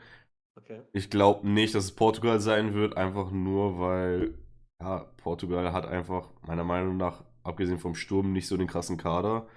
Okay. 0.59 0.83
Ich 0.93 1.11
glaube 1.11 1.49
nicht, 1.49 1.75
dass 1.75 1.85
es 1.85 1.95
Portugal 1.95 2.41
sein 2.41 2.75
wird, 2.75 2.97
einfach 2.97 3.31
nur, 3.31 3.79
weil 3.81 4.35
ja, 4.81 5.01
Portugal 5.19 5.73
hat 5.73 5.87
einfach 5.87 6.31
meiner 6.43 6.65
Meinung 6.65 6.97
nach, 6.97 7.25
abgesehen 7.43 7.79
vom 7.79 7.95
Sturm, 7.95 8.33
nicht 8.33 8.49
so 8.49 8.57
den 8.57 8.69
krassen 8.69 8.97
Kader. 8.97 9.49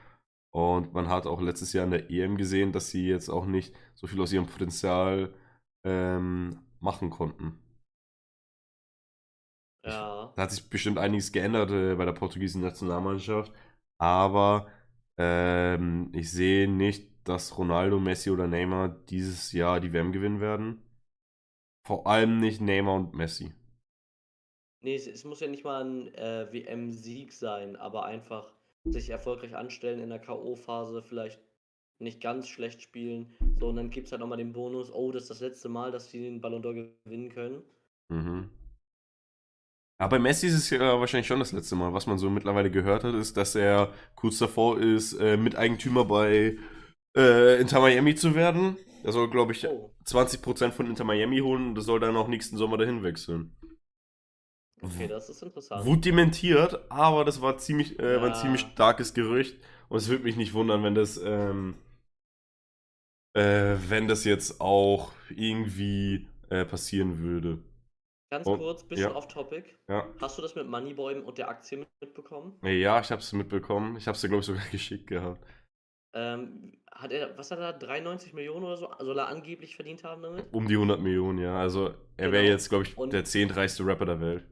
Und 0.53 0.93
man 0.93 1.07
hat 1.07 1.25
auch 1.25 1.41
letztes 1.41 1.73
Jahr 1.73 1.85
in 1.85 1.91
der 1.91 2.09
EM 2.11 2.37
gesehen, 2.37 2.71
dass 2.73 2.89
sie 2.89 3.07
jetzt 3.07 3.29
auch 3.29 3.45
nicht 3.45 3.73
so 3.95 4.07
viel 4.07 4.21
aus 4.21 4.33
ihrem 4.33 4.47
Potenzial 4.47 5.33
ähm, 5.85 6.59
machen 6.79 7.09
konnten. 7.09 7.57
Ja. 9.85 10.33
Da 10.35 10.43
hat 10.43 10.51
sich 10.51 10.69
bestimmt 10.69 10.97
einiges 10.97 11.31
geändert 11.31 11.71
äh, 11.71 11.95
bei 11.95 12.05
der 12.05 12.11
portugiesischen 12.11 12.61
Nationalmannschaft. 12.61 13.51
Aber 13.99 14.67
ähm, 15.17 16.11
ich 16.13 16.31
sehe 16.31 16.69
nicht, 16.69 17.09
dass 17.23 17.57
Ronaldo, 17.57 17.99
Messi 17.99 18.29
oder 18.29 18.47
Neymar 18.47 18.89
dieses 18.89 19.51
Jahr 19.53 19.79
die 19.79 19.93
WM 19.93 20.11
gewinnen 20.11 20.41
werden. 20.41 20.81
Vor 21.87 22.07
allem 22.07 22.39
nicht 22.39 22.61
Neymar 22.61 22.95
und 22.95 23.13
Messi. 23.13 23.53
Nee, 24.83 24.95
es, 24.95 25.07
es 25.07 25.23
muss 25.23 25.39
ja 25.39 25.47
nicht 25.47 25.63
mal 25.63 25.83
ein 25.83 26.13
äh, 26.15 26.51
WM-Sieg 26.51 27.33
sein, 27.33 27.75
aber 27.75 28.05
einfach 28.05 28.51
sich 28.85 29.09
erfolgreich 29.09 29.55
anstellen 29.55 29.99
in 29.99 30.09
der 30.09 30.19
K.O.-Phase, 30.19 31.01
vielleicht 31.03 31.39
nicht 31.99 32.21
ganz 32.21 32.47
schlecht 32.47 32.81
spielen. 32.81 33.35
So, 33.59 33.69
und 33.69 33.75
dann 33.75 33.89
gibt 33.91 34.07
es 34.07 34.11
halt 34.11 34.21
nochmal 34.21 34.37
den 34.37 34.53
Bonus, 34.53 34.91
oh, 34.91 35.11
das 35.11 35.23
ist 35.23 35.29
das 35.29 35.39
letzte 35.41 35.69
Mal, 35.69 35.91
dass 35.91 36.09
die 36.09 36.19
den 36.19 36.41
Ballon 36.41 36.63
d'Or 36.63 36.73
gewinnen 37.05 37.29
können. 37.29 37.61
Mhm. 38.09 38.49
Aber 39.99 40.17
bei 40.17 40.19
Messi 40.19 40.47
ist 40.47 40.55
es 40.55 40.69
ja 40.71 40.99
wahrscheinlich 40.99 41.27
schon 41.27 41.37
das 41.37 41.51
letzte 41.51 41.75
Mal. 41.75 41.93
Was 41.93 42.07
man 42.07 42.17
so 42.17 42.31
mittlerweile 42.31 42.71
gehört 42.71 43.03
hat, 43.03 43.13
ist, 43.13 43.37
dass 43.37 43.53
er 43.53 43.93
kurz 44.15 44.39
davor 44.39 44.79
ist, 44.79 45.13
äh, 45.13 45.37
Miteigentümer 45.37 46.05
bei 46.05 46.57
äh, 47.15 47.61
Inter 47.61 47.81
Miami 47.81 48.15
zu 48.15 48.33
werden. 48.33 48.77
Er 49.03 49.11
soll, 49.11 49.29
glaube 49.29 49.51
ich, 49.51 49.67
Oh, 49.67 49.93
20% 50.05 50.71
von 50.71 50.87
Inter 50.87 51.03
Miami 51.03 51.39
holen 51.39 51.69
und 51.69 51.75
das 51.75 51.85
soll 51.85 51.99
dann 51.99 52.15
auch 52.15 52.27
nächsten 52.27 52.57
Sommer 52.57 52.77
dahin 52.77 53.03
wechseln. 53.03 53.55
Okay, 54.81 55.07
das 55.07 55.29
ist 55.29 55.41
interessant. 55.43 55.85
Wurde 55.85 56.01
dementiert, 56.01 56.79
aber 56.89 57.25
das 57.25 57.41
war 57.41 57.57
ziemlich, 57.57 57.99
äh, 57.99 58.15
war 58.17 58.27
ein 58.29 58.33
Ja. 58.33 58.41
ziemlich 58.41 58.61
starkes 58.61 59.13
Gerücht. 59.13 59.57
Und 59.89 59.97
es 59.97 60.07
würde 60.09 60.23
mich 60.23 60.37
nicht 60.37 60.53
wundern, 60.53 60.83
wenn 60.83 60.95
das, 60.95 61.17
ähm, 61.23 61.75
äh, 63.33 63.75
wenn 63.87 64.07
das 64.07 64.23
jetzt 64.25 64.61
auch 64.61 65.13
irgendwie 65.29 66.27
äh, 66.49 66.65
passieren 66.65 67.19
würde. 67.19 67.59
Ganz 68.31 68.47
Oh, 68.47 68.57
kurz, 68.57 68.83
bisschen 68.85 69.09
ja. 69.09 69.15
off-topic. 69.15 69.75
Ja. 69.89 70.07
Hast 70.21 70.37
du 70.37 70.41
das 70.41 70.55
mit 70.55 70.65
Moneyboy 70.67 71.19
und 71.19 71.37
der 71.37 71.49
Aktie 71.49 71.85
mitbekommen? 72.01 72.57
Ja, 72.63 72.99
ich 73.01 73.11
habe 73.11 73.21
es 73.21 73.33
mitbekommen. 73.33 73.97
Ich 73.97 74.07
habe 74.07 74.15
es 74.15 74.21
dir, 74.21 74.29
glaube 74.29 74.39
ich, 74.39 74.45
sogar 74.45 74.63
geschickt 74.71 75.07
gehabt. 75.07 75.45
Ähm, 76.13 76.73
hat 76.91 77.11
er, 77.11 77.37
was 77.37 77.51
hat 77.51 77.59
er, 77.59 77.73
93 77.73 78.33
Millionen 78.33 78.65
oder 78.65 78.77
so, 78.77 78.89
soll 78.99 79.17
er 79.17 79.27
angeblich 79.27 79.75
verdient 79.75 80.03
haben 80.03 80.21
damit? 80.21 80.45
Um 80.53 80.67
die 80.67 80.77
100 80.77 80.99
Millionen, 81.01 81.39
ja. 81.39 81.57
Also 81.59 81.93
er 82.17 82.31
wäre 82.31 82.43
Genau. 82.43 82.53
jetzt, 82.53 82.69
glaube 82.69 82.83
ich, 82.85 82.97
Und- 82.97 83.13
der 83.13 83.23
zehntreichste 83.25 83.85
Rapper 83.85 84.05
der 84.05 84.19
Welt. 84.21 84.43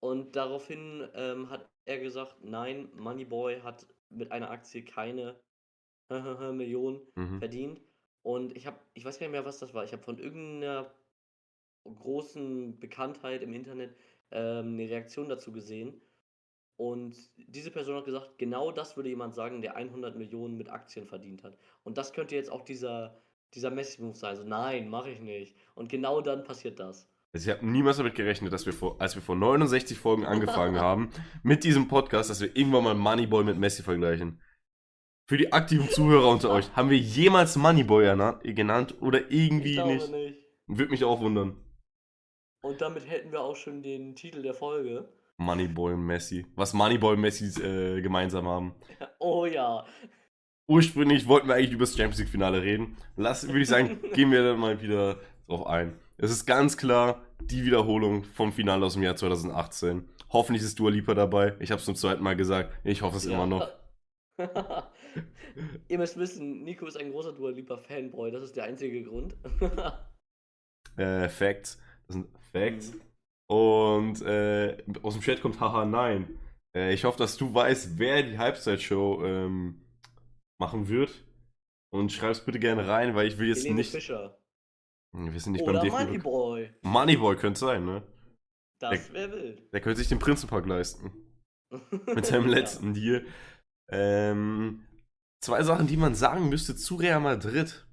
Und 0.00 0.36
daraufhin 0.36 1.08
ähm, 1.14 1.50
hat 1.50 1.68
er 1.84 1.98
gesagt, 2.00 2.42
nein, 2.42 2.90
Moneyboy 2.94 3.60
hat 3.60 3.86
mit 4.08 4.32
einer 4.32 4.50
Aktie 4.50 4.84
keine 4.84 5.40
Millionen 6.52 7.00
Mhm. 7.16 7.38
verdient. 7.38 7.80
Und 8.22 8.56
ich 8.56 8.66
habe, 8.66 8.78
ich 8.94 9.04
weiß 9.04 9.18
gar 9.18 9.26
nicht 9.26 9.32
mehr, 9.32 9.44
was 9.44 9.58
das 9.58 9.74
war. 9.74 9.84
Ich 9.84 9.92
habe 9.92 10.02
von 10.02 10.18
irgendeiner 10.18 10.92
großen 11.84 12.78
Bekanntheit 12.78 13.42
im 13.42 13.52
Internet 13.54 13.96
ähm, 14.30 14.74
eine 14.74 14.88
Reaktion 14.88 15.28
dazu 15.28 15.52
gesehen. 15.52 16.00
Und 16.76 17.14
diese 17.36 17.70
Person 17.70 17.96
hat 17.96 18.06
gesagt, 18.06 18.38
genau 18.38 18.72
das 18.72 18.96
würde 18.96 19.10
jemand 19.10 19.34
sagen, 19.34 19.60
der 19.60 19.76
100 19.76 20.16
Millionen 20.16 20.56
mit 20.56 20.70
Aktien 20.70 21.06
verdient 21.06 21.42
hat. 21.42 21.58
Und 21.84 21.98
das 21.98 22.12
könnte 22.12 22.34
jetzt 22.34 22.50
auch 22.50 22.62
dieser, 22.62 23.22
dieser 23.54 23.70
Messi-Move 23.70 24.16
sein. 24.16 24.30
Also 24.30 24.44
nein, 24.44 24.88
mache 24.88 25.10
ich 25.10 25.20
nicht. 25.20 25.56
Und 25.74 25.90
genau 25.90 26.22
dann 26.22 26.44
passiert 26.44 26.80
das. 26.80 27.08
Also 27.32 27.48
ich 27.48 27.56
habe 27.56 27.66
niemals 27.66 27.98
damit 27.98 28.16
gerechnet, 28.16 28.52
dass 28.52 28.66
wir 28.66 28.72
vor, 28.72 29.00
als 29.00 29.14
wir 29.14 29.22
vor 29.22 29.36
69 29.36 29.98
Folgen 29.98 30.24
angefangen 30.24 30.76
haben, 30.80 31.10
mit 31.42 31.62
diesem 31.64 31.86
Podcast, 31.86 32.28
dass 32.28 32.40
wir 32.40 32.56
irgendwann 32.56 32.84
mal 32.84 32.94
Moneyboy 32.94 33.44
mit 33.44 33.58
Messi 33.58 33.82
vergleichen. 33.82 34.40
Für 35.28 35.36
die 35.36 35.52
aktiven 35.52 35.88
Zuhörer 35.88 36.28
unter 36.28 36.50
euch, 36.50 36.74
haben 36.74 36.90
wir 36.90 36.98
jemals 36.98 37.54
Moneyboy 37.54 38.42
genannt 38.42 38.96
oder 39.00 39.30
irgendwie 39.30 39.80
nicht? 39.80 40.10
nicht. 40.10 40.38
Würde 40.66 40.90
mich 40.90 41.04
auch 41.04 41.20
wundern. 41.20 41.56
Und 42.62 42.80
damit 42.80 43.08
hätten 43.08 43.30
wir 43.30 43.40
auch 43.40 43.56
schon 43.56 43.82
den 43.82 44.16
Titel 44.16 44.42
der 44.42 44.54
Folge. 44.54 45.08
Moneyboy 45.36 45.94
und 45.94 46.04
Messi. 46.04 46.46
Was 46.56 46.74
Moneyboy 46.74 47.14
und 47.14 47.20
Messi 47.20 47.46
äh, 47.62 48.00
gemeinsam 48.02 48.46
haben. 48.46 48.74
Oh 49.22 49.44
ja. 49.44 49.84
Ursprünglich 50.66 51.28
wollten 51.28 51.48
wir 51.48 51.54
eigentlich 51.54 51.72
über 51.72 51.84
das 51.84 51.94
Champions 51.94 52.20
League-Finale 52.20 52.62
reden. 52.62 52.96
Lass, 53.16 53.46
würde 53.46 53.60
ich 53.60 53.68
sagen, 53.68 54.00
gehen 54.14 54.30
wir 54.30 54.42
dann 54.42 54.58
mal 54.58 54.80
wieder 54.80 55.20
drauf 55.46 55.66
ein. 55.66 55.98
Es 56.22 56.30
ist 56.30 56.44
ganz 56.44 56.76
klar 56.76 57.24
die 57.40 57.64
Wiederholung 57.64 58.24
vom 58.24 58.52
Finale 58.52 58.84
aus 58.84 58.92
dem 58.92 59.02
Jahr 59.02 59.16
2018. 59.16 60.06
Hoffentlich 60.28 60.62
ist 60.62 60.78
Dua 60.78 60.90
Lipa 60.90 61.14
dabei. 61.14 61.56
Ich 61.60 61.70
habe 61.70 61.78
es 61.78 61.86
zum 61.86 61.94
zweiten 61.94 62.22
Mal 62.22 62.36
gesagt. 62.36 62.78
Ich 62.84 63.00
hoffe 63.00 63.16
es 63.16 63.24
immer 63.24 63.46
noch. 63.46 63.66
Ihr 65.88 65.96
müsst 65.96 66.18
wissen, 66.18 66.62
Nico 66.62 66.86
ist 66.86 66.98
ein 66.98 67.10
großer 67.10 67.32
Dua 67.32 67.50
Lipa 67.50 67.78
Fanboy, 67.78 68.30
das 68.30 68.42
ist 68.42 68.56
der 68.56 68.64
einzige 68.64 69.02
Grund. 69.02 69.36
Äh, 70.96 71.28
Facts. 71.28 71.80
Das 72.08 72.14
sind 72.14 72.26
Facts. 72.52 72.92
Mhm. 72.92 73.00
Und 73.46 74.22
äh, 74.22 74.76
aus 75.02 75.14
dem 75.14 75.22
Chat 75.22 75.40
kommt 75.40 75.60
haha 75.60 75.84
nein. 75.84 76.38
Äh, 76.76 76.92
ich 76.92 77.04
hoffe, 77.04 77.16
dass 77.16 77.36
du 77.36 77.54
weißt, 77.54 77.98
wer 77.98 78.22
die 78.24 78.36
Halbzeitshow 78.36 79.24
ähm, 79.24 79.80
machen 80.60 80.88
wird. 80.88 81.24
Und 81.94 82.12
schreib's 82.12 82.44
bitte 82.44 82.58
gerne 82.58 82.86
rein, 82.86 83.14
weil 83.14 83.28
ich 83.28 83.38
will 83.38 83.48
jetzt 83.48 83.62
Helene 83.62 83.76
nicht. 83.76 83.92
Fischer. 83.92 84.39
Wir 85.12 85.40
sind 85.40 85.52
nicht 85.52 85.62
Oder 85.62 85.80
beim 85.80 85.90
DFB. 85.90 86.24
Moneyboy. 86.24 86.74
Moneyboy 86.82 87.36
könnte 87.36 87.60
sein, 87.60 87.84
ne? 87.84 88.02
Das 88.80 89.12
wäre 89.12 89.32
wild. 89.32 89.72
Der 89.72 89.80
könnte 89.80 89.98
sich 89.98 90.08
den 90.08 90.18
Prinzenpark 90.18 90.66
leisten. 90.66 91.12
Mit 92.14 92.26
seinem 92.26 92.48
letzten 92.48 92.94
Deal. 92.94 93.26
Ähm, 93.90 94.86
zwei 95.42 95.62
Sachen, 95.62 95.86
die 95.86 95.96
man 95.96 96.14
sagen 96.14 96.48
müsste 96.48 96.76
zu 96.76 96.96
Real 96.96 97.20
Madrid. 97.20 97.86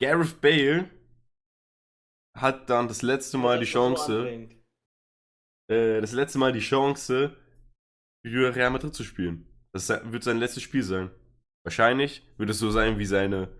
Gareth 0.00 0.40
Bale 0.40 0.90
hat 2.36 2.70
dann 2.70 2.88
das 2.88 3.02
letzte 3.02 3.36
Ja. 3.36 3.42
Mal 3.42 3.58
die 3.58 3.66
so 3.66 3.72
Chance, 3.72 4.18
anfängt. 4.20 4.56
äh, 5.70 6.00
das 6.00 6.12
letzte 6.12 6.38
Mal 6.38 6.52
die 6.52 6.60
Chance, 6.60 7.36
für 8.24 8.54
Real 8.54 8.70
Madrid 8.70 8.94
zu 8.94 9.04
spielen. 9.04 9.46
Das 9.72 9.88
wird 9.88 10.24
sein 10.24 10.38
letztes 10.38 10.62
Spiel 10.62 10.82
sein. 10.82 11.10
Wahrscheinlich 11.64 12.26
wird 12.38 12.50
es 12.50 12.58
so 12.58 12.70
sein 12.70 12.98
wie 12.98 13.06
seine, 13.06 13.54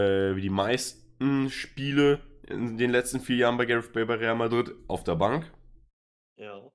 äh, 0.00 0.36
wie 0.36 0.42
die 0.42 0.50
meisten 0.50 1.50
Spiele 1.50 2.20
in 2.46 2.76
den 2.78 2.90
letzten 2.90 3.20
vier 3.20 3.36
Jahren 3.36 3.56
bei 3.56 3.66
Gareth 3.66 3.92
Bale 3.92 4.06
bei 4.06 4.14
Real 4.14 4.36
Madrid 4.36 4.72
auf 4.88 5.04
der 5.04 5.16
Bank. 5.16 5.52
Ja. 6.38 6.70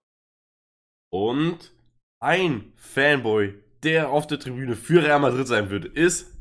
Und 1.13 1.73
ein 2.19 2.73
Fanboy, 2.75 3.62
der 3.84 4.10
auf 4.10 4.27
der 4.27 4.39
Tribüne 4.39 4.75
für 4.75 5.03
Real 5.03 5.19
Madrid 5.19 5.47
sein 5.47 5.69
wird, 5.69 5.86
ist. 5.86 6.38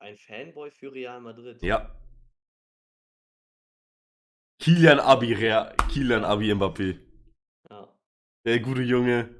Ein 0.00 0.16
Fanboy 0.16 0.70
für 0.70 0.92
Real 0.92 1.20
Madrid. 1.20 1.62
Ja. 1.62 1.94
Kilian 4.62 5.00
Abi, 5.00 5.34
Real, 5.34 5.76
Kilian 5.90 6.24
Abi 6.24 6.52
Mbappé. 6.52 6.98
Ja. 7.68 7.92
Der 8.44 8.60
gute 8.60 8.82
Junge 8.82 9.34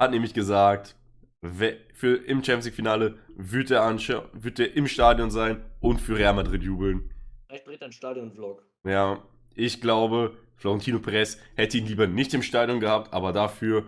hat 0.00 0.10
nämlich 0.10 0.34
gesagt, 0.34 0.96
für 1.42 2.16
im 2.24 2.42
Champions 2.44 2.66
League 2.66 2.74
Finale 2.74 3.18
wird 3.36 3.70
er, 3.70 3.82
anscha- 3.82 4.28
wird 4.32 4.60
er 4.60 4.74
im 4.76 4.86
Stadion 4.86 5.30
sein 5.30 5.62
und 5.80 6.00
für 6.00 6.16
Real 6.16 6.34
Madrid 6.34 6.62
jubeln. 6.62 7.10
Vielleicht 7.48 7.66
dreht 7.66 7.80
er 7.80 7.86
einen 7.86 7.92
Stadion-Vlog. 7.92 8.64
Ja, 8.84 9.22
ich 9.54 9.80
glaube, 9.80 10.36
Florentino 10.56 11.00
Perez 11.00 11.38
hätte 11.56 11.78
ihn 11.78 11.86
lieber 11.86 12.06
nicht 12.06 12.32
im 12.34 12.42
Stadion 12.42 12.80
gehabt, 12.80 13.12
aber 13.12 13.32
dafür 13.32 13.86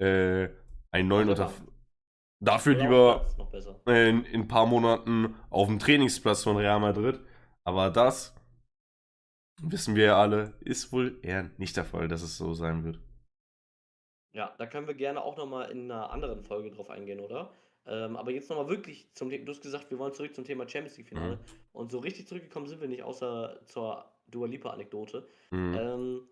äh, 0.00 0.48
einen 0.92 1.08
neuen 1.08 1.28
Oder 1.28 1.46
unter. 1.46 1.54
Dafür 2.40 2.74
lieber 2.74 3.26
in 3.86 4.24
ein 4.26 4.48
paar 4.48 4.66
Monaten 4.66 5.34
auf 5.50 5.66
dem 5.66 5.78
Trainingsplatz 5.78 6.42
von 6.44 6.56
Real 6.56 6.78
Madrid. 6.78 7.18
Aber 7.64 7.90
das, 7.90 8.34
wissen 9.62 9.96
wir 9.96 10.04
ja 10.04 10.20
alle, 10.20 10.54
ist 10.60 10.92
wohl 10.92 11.18
eher 11.22 11.50
nicht 11.56 11.76
der 11.76 11.84
Fall, 11.84 12.06
dass 12.06 12.22
es 12.22 12.36
so 12.36 12.52
sein 12.52 12.84
wird. 12.84 13.00
Ja, 14.34 14.54
da 14.58 14.66
können 14.66 14.86
wir 14.86 14.94
gerne 14.94 15.22
auch 15.22 15.36
nochmal 15.36 15.70
in 15.70 15.90
einer 15.90 16.10
anderen 16.10 16.42
Folge 16.42 16.70
drauf 16.70 16.90
eingehen, 16.90 17.20
oder? 17.20 17.52
Ähm, 17.86 18.16
aber 18.16 18.32
jetzt 18.32 18.50
nochmal 18.50 18.68
wirklich 18.68 19.08
zum 19.14 19.30
Thema, 19.30 19.44
du 19.44 19.52
hast 19.52 19.62
gesagt, 19.62 19.90
wir 19.90 19.98
wollen 19.98 20.12
zurück 20.12 20.34
zum 20.34 20.44
Thema 20.44 20.68
Champions 20.68 20.96
League 20.96 21.08
Finale. 21.08 21.38
Und 21.72 21.92
so 21.92 21.98
richtig 21.98 22.26
zurückgekommen 22.26 22.66
sind 22.66 22.80
wir 22.80 22.88
nicht, 22.88 23.02
außer 23.02 23.60
zur 23.66 24.04
Dua 24.26 24.46
Lipa 24.46 24.70
Anekdote. 24.70 25.26
Mhm. 25.50 25.74
Ähm, 25.74 26.28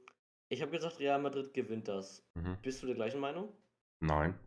ich 0.48 0.60
habe 0.62 0.72
gesagt, 0.72 0.98
Real 0.98 1.20
Madrid 1.20 1.54
gewinnt 1.54 1.88
das. 1.88 2.26
Mhm. 2.34 2.58
Bist 2.62 2.82
du 2.82 2.86
der 2.86 2.96
gleichen 2.96 3.20
Meinung? 3.20 3.48
Nein. 4.00 4.38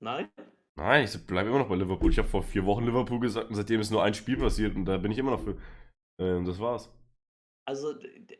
Nein? 0.00 0.28
Nein, 0.76 1.04
ich 1.04 1.26
bleibe 1.26 1.48
immer 1.48 1.58
noch 1.58 1.68
bei 1.68 1.76
Liverpool. 1.76 2.10
Ich 2.10 2.18
habe 2.18 2.28
vor 2.28 2.42
vier 2.42 2.64
Wochen 2.64 2.84
Liverpool 2.84 3.20
gesagt 3.20 3.48
und 3.48 3.56
seitdem 3.56 3.80
ist 3.80 3.90
nur 3.90 4.02
ein 4.02 4.14
Spiel 4.14 4.36
passiert 4.36 4.76
und 4.76 4.84
da 4.84 4.98
bin 4.98 5.12
ich 5.12 5.18
immer 5.18 5.32
noch 5.32 5.42
für. 5.42 5.56
Ähm, 6.18 6.44
das 6.44 6.58
war's. 6.60 6.90
Also, 7.64 7.94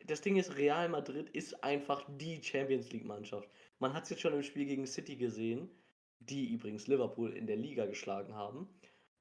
das 0.05 0.21
Ding 0.21 0.35
ist, 0.35 0.57
Real 0.57 0.89
Madrid 0.89 1.29
ist 1.29 1.63
einfach 1.63 2.03
die 2.07 2.43
Champions 2.43 2.91
League-Mannschaft. 2.91 3.49
Man 3.83 3.93
hat 3.93 4.03
es 4.03 4.11
jetzt 4.11 4.21
schon 4.21 4.33
im 4.33 4.43
Spiel 4.43 4.65
gegen 4.65 4.87
City 4.87 5.17
gesehen, 5.17 5.69
die 6.19 6.53
übrigens 6.53 6.87
Liverpool 6.87 7.33
in 7.33 7.47
der 7.47 7.57
Liga 7.57 7.85
geschlagen 7.85 8.33
haben. 8.33 8.69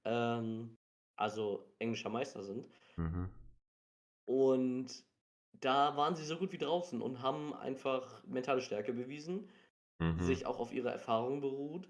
Ähm, 0.04 0.76
also 1.16 1.74
englischer 1.80 2.10
Meister 2.10 2.44
sind. 2.44 2.68
Mhm. 2.96 3.28
Und 4.24 5.04
da 5.54 5.96
waren 5.96 6.14
sie 6.14 6.24
so 6.24 6.36
gut 6.36 6.52
wie 6.52 6.58
draußen 6.58 7.02
und 7.02 7.20
haben 7.20 7.52
einfach 7.54 8.24
mentale 8.24 8.62
Stärke 8.62 8.92
bewiesen, 8.92 9.50
Mhm. 9.98 10.20
sich 10.20 10.46
auch 10.46 10.60
auf 10.60 10.72
ihre 10.72 10.90
Erfahrungen 10.90 11.40
beruht 11.40 11.88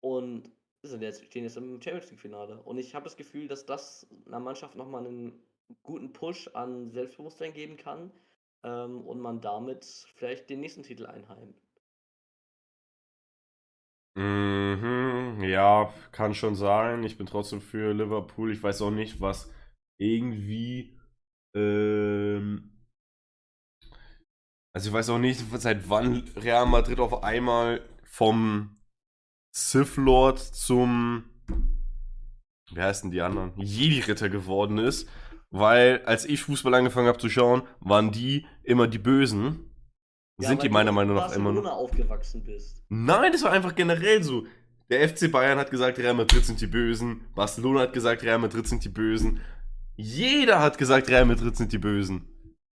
und 0.00 0.50
sind 0.82 1.02
jetzt, 1.02 1.22
stehen 1.22 1.44
jetzt 1.44 1.58
im 1.58 1.82
Champions 1.82 2.10
League-Finale. 2.10 2.62
Und 2.62 2.78
ich 2.78 2.94
habe 2.94 3.04
das 3.04 3.18
Gefühl, 3.18 3.46
dass 3.46 3.66
das 3.66 4.06
einer 4.24 4.40
Mannschaft 4.40 4.74
nochmal 4.74 5.06
einen 5.06 5.42
guten 5.82 6.14
Push 6.14 6.48
an 6.54 6.90
Selbstbewusstsein 6.90 7.52
geben 7.52 7.76
kann 7.76 8.10
ähm, 8.62 9.02
und 9.06 9.20
man 9.20 9.42
damit 9.42 9.84
vielleicht 10.14 10.48
den 10.48 10.60
nächsten 10.60 10.82
Titel 10.82 11.04
einheimt. 11.04 11.65
Mhm, 14.16 15.42
ja, 15.42 15.92
kann 16.10 16.34
schon 16.34 16.54
sein. 16.54 17.04
Ich 17.04 17.18
bin 17.18 17.26
trotzdem 17.26 17.60
für 17.60 17.92
Liverpool. 17.92 18.50
Ich 18.50 18.62
weiß 18.62 18.80
auch 18.82 18.90
nicht, 18.90 19.20
was 19.20 19.52
irgendwie. 20.00 20.98
Ähm, 21.54 22.72
also 24.74 24.88
ich 24.88 24.94
weiß 24.94 25.10
auch 25.10 25.18
nicht, 25.18 25.44
seit 25.60 25.88
wann 25.90 26.24
Real 26.36 26.66
Madrid 26.66 26.98
auf 26.98 27.22
einmal 27.22 27.86
vom 28.04 28.78
Sith 29.54 29.96
Lord 29.96 30.38
zum. 30.38 31.24
Wie 32.72 32.80
heißen 32.80 33.10
die 33.10 33.20
anderen? 33.20 33.52
Jedi-Ritter 33.56 34.30
geworden 34.30 34.78
ist. 34.78 35.08
Weil 35.50 36.02
als 36.06 36.24
ich 36.24 36.42
Fußball 36.42 36.74
angefangen 36.74 37.06
habe 37.06 37.18
zu 37.18 37.28
schauen, 37.28 37.62
waren 37.80 38.12
die 38.12 38.46
immer 38.62 38.88
die 38.88 38.98
Bösen. 38.98 39.75
Ja, 40.38 40.50
Sind 40.50 40.62
die 40.62 40.68
meiner 40.68 40.92
Meinung 40.92 41.16
nach 41.16 41.34
immer 41.34 41.50
noch. 41.50 41.64
Aufgewachsen 41.64 42.44
bist. 42.44 42.82
Nein, 42.90 43.32
das 43.32 43.42
war 43.42 43.52
einfach 43.52 43.74
generell 43.74 44.22
so. 44.22 44.46
Der 44.90 45.08
FC 45.08 45.32
Bayern 45.32 45.58
hat 45.58 45.70
gesagt, 45.70 45.98
Real 45.98 46.14
Madrid 46.14 46.44
sind 46.44 46.60
die 46.60 46.66
Bösen. 46.66 47.22
Barcelona 47.34 47.80
hat 47.80 47.92
gesagt, 47.94 48.22
Real 48.22 48.38
Madrid 48.38 48.68
sind 48.68 48.84
die 48.84 48.90
Bösen. 48.90 49.40
Jeder 49.96 50.60
hat 50.60 50.76
gesagt, 50.76 51.08
Real 51.08 51.24
Madrid 51.24 51.56
sind 51.56 51.72
die 51.72 51.78
Bösen. 51.78 52.28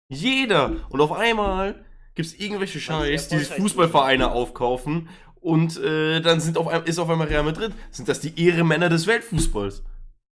Jeder. 0.07 0.87
Und 0.89 1.01
auf 1.01 1.11
einmal 1.11 1.83
gibt 2.13 2.27
es 2.27 2.39
irgendwelche 2.39 2.79
Scheiß, 2.79 3.29
die 3.29 3.39
sich 3.39 3.49
Fußballvereine 3.49 4.31
aufkaufen. 4.31 5.09
Und 5.41 5.77
äh, 5.77 6.21
dann 6.21 6.39
sind 6.39 6.57
auf 6.59 6.67
einmal, 6.67 6.87
ist 6.87 6.99
auf 6.99 7.09
einmal 7.09 7.27
Real 7.27 7.43
Madrid. 7.43 7.73
Sind 7.89 8.07
das 8.07 8.19
die 8.19 8.39
Ehremänner 8.39 8.89
des 8.89 9.07
Weltfußballs? 9.07 9.83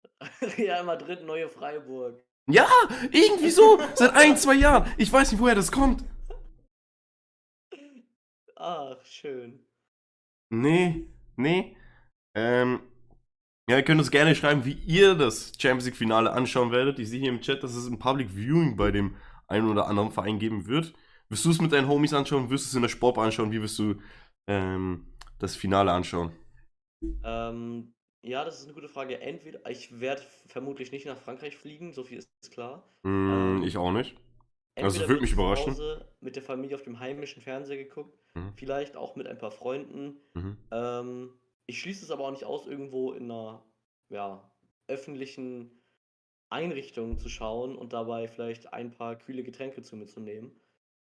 Real 0.59 0.85
Madrid, 0.85 1.25
neue 1.27 1.49
Freiburg. 1.49 2.23
Ja, 2.51 2.67
irgendwie 3.11 3.51
so. 3.51 3.79
Seit 3.95 4.15
ein, 4.15 4.37
zwei 4.37 4.55
Jahren. 4.55 4.91
Ich 4.99 5.11
weiß 5.11 5.33
nicht, 5.33 5.41
woher 5.41 5.55
das 5.55 5.73
kommt. 5.73 6.05
Ach, 8.57 9.05
schön. 9.05 9.65
Nee, 10.51 11.07
nee. 11.37 11.77
Ähm, 12.35 12.81
ja, 13.69 13.79
ihr 13.79 13.85
könnt 13.85 14.01
uns 14.01 14.11
gerne 14.11 14.35
schreiben, 14.37 14.65
wie 14.65 14.73
ihr 14.75 15.15
das 15.17 15.53
Champions 15.59 15.87
League 15.87 15.97
Finale 15.97 16.33
anschauen 16.33 16.73
werdet. 16.73 16.99
Ich 16.99 17.11
sehe 17.11 17.21
hier 17.21 17.31
im 17.31 17.41
Chat, 17.41 17.63
dass 17.65 17.75
es 17.77 17.87
ein 17.89 17.99
Public 17.99 18.31
Viewing 18.31 18.77
bei 18.77 18.91
dem 18.93 19.17
einen 19.49 19.69
oder 19.71 19.89
anderen 19.89 20.13
Verein 20.13 20.39
geben 20.39 20.67
wird. 20.69 20.95
Wirst 21.29 21.45
du 21.47 21.51
es 21.51 21.61
mit 21.61 21.73
deinen 21.73 21.89
Homies 21.89 22.15
anschauen? 22.15 22.51
Wirst 22.51 22.67
du 22.67 22.69
es 22.71 22.75
in 22.77 22.83
der 22.83 22.89
Sportbar 22.91 23.27
anschauen? 23.27 23.53
Wie 23.53 23.63
wirst 23.63 23.79
du 23.79 23.97
ähm, 24.49 25.07
das 25.39 25.57
Finale 25.57 25.93
anschauen? 25.93 26.33
Ähm, 27.23 27.95
ja, 28.23 28.45
das 28.45 28.59
ist 28.59 28.65
eine 28.65 28.75
gute 28.75 28.89
Frage. 28.89 29.21
Entweder, 29.21 29.69
ich 29.71 30.01
werde 30.01 30.23
vermutlich 30.47 30.93
nicht 30.93 31.07
nach 31.07 31.19
Frankreich 31.19 31.57
fliegen, 31.57 31.93
so 31.93 32.05
viel 32.05 32.19
ist 32.19 32.51
klar. 32.51 32.89
Hm, 33.05 33.63
Ähm, 33.63 33.63
ich 33.65 33.77
auch 33.79 33.93
nicht. 33.93 34.17
Also, 34.77 34.87
Entweder 35.01 35.09
würde 35.09 35.09
wird 35.09 35.21
mich 35.23 35.31
zu 35.31 35.37
überraschen. 35.37 35.73
Hause 35.73 36.09
mit 36.21 36.37
der 36.37 36.43
Familie 36.43 36.77
auf 36.77 36.83
dem 36.83 36.99
heimischen 36.99 37.43
Fernseher 37.43 37.77
geguckt, 37.77 38.19
Mhm. 38.35 38.53
vielleicht 38.57 38.97
auch 38.97 39.15
mit 39.17 39.27
ein 39.29 39.39
paar 39.39 39.53
Freunden. 39.53 40.17
Mhm. 40.35 40.57
Ähm, 40.73 41.35
ich 41.67 41.81
schließe 41.81 42.05
es 42.05 42.11
aber 42.11 42.25
auch 42.25 42.31
nicht 42.33 42.45
aus, 42.45 42.67
irgendwo 42.67 43.13
in 43.13 43.31
einer 43.31 43.65
ja, 44.11 44.51
öffentlichen 44.89 45.71
Einrichtung 46.51 47.19
zu 47.19 47.29
schauen 47.29 47.77
und 47.77 47.93
dabei 47.93 48.29
vielleicht 48.29 48.73
ein 48.73 48.91
paar 48.91 49.17
kühle 49.17 49.43
Getränke 49.45 49.83
zu 49.83 49.97
mir 49.97 50.07
zu 50.07 50.21
nehmen. 50.21 50.53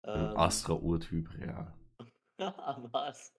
Ähm, 0.05 0.37
Astra-Urtyp, 0.37 1.29
ja. 1.45 1.73
was? 2.91 3.33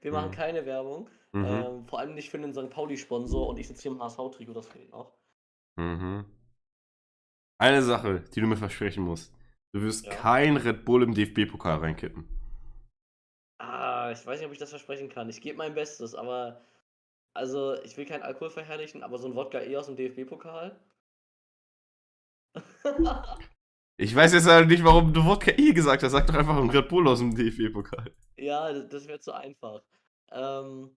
Wir 0.00 0.12
machen 0.12 0.30
Mhm. 0.30 0.34
keine 0.34 0.66
Werbung. 0.66 1.08
Mhm. 1.32 1.44
Ähm, 1.44 1.86
vor 1.86 1.98
allem 1.98 2.14
nicht 2.14 2.30
für 2.30 2.38
den 2.38 2.52
St. 2.54 2.70
Pauli-Sponsor 2.70 3.48
und 3.48 3.58
ich 3.58 3.68
sitze 3.68 3.82
hier 3.82 3.90
im 3.92 4.02
HSV-Trikot, 4.02 4.52
das 4.54 4.66
fehlt 4.66 4.90
noch. 4.90 5.12
Mhm. 5.76 6.24
Eine 7.58 7.82
Sache, 7.82 8.20
die 8.34 8.40
du 8.40 8.46
mir 8.46 8.56
versprechen 8.56 9.02
musst. 9.04 9.34
Du 9.72 9.80
wirst 9.82 10.04
Ja. 10.06 10.14
kein 10.14 10.58
Red 10.58 10.84
Bull 10.84 11.02
im 11.02 11.14
DFB-Pokal 11.14 11.78
reinkippen. 11.78 12.28
Ah, 13.60 14.10
ich 14.12 14.24
weiß 14.26 14.38
nicht, 14.40 14.46
ob 14.46 14.52
ich 14.52 14.58
das 14.58 14.70
versprechen 14.70 15.08
kann. 15.08 15.28
Ich 15.28 15.40
gebe 15.40 15.58
mein 15.58 15.74
Bestes, 15.74 16.14
aber 16.16 16.60
also 17.34 17.74
ich 17.84 17.96
will 17.96 18.06
keinen 18.06 18.22
Alkohol 18.24 18.50
verherrlichen, 18.50 19.02
aber 19.04 19.18
so 19.18 19.28
ein 19.28 19.34
Wodka 19.36 19.60
eh 19.62 19.76
aus 19.76 19.86
dem 19.86 19.96
DFB-Pokal. 19.96 20.78
Ich 24.00 24.14
weiß 24.14 24.32
jetzt 24.32 24.46
halt 24.46 24.68
nicht, 24.68 24.84
warum 24.84 25.12
du 25.12 25.24
Wodka 25.24 25.52
E 25.52 25.72
gesagt 25.72 26.02
hast. 26.02 26.12
Sag 26.12 26.26
doch 26.26 26.34
einfach 26.34 26.56
ein 26.56 26.70
Red 26.70 26.88
Bull 26.88 27.08
aus 27.08 27.18
dem 27.18 27.34
DFB-Pokal. 27.34 28.12
ja, 28.38 28.72
das, 28.72 28.88
das 28.88 29.08
wäre 29.08 29.20
zu 29.20 29.32
einfach. 29.32 29.82
Ähm, 30.30 30.96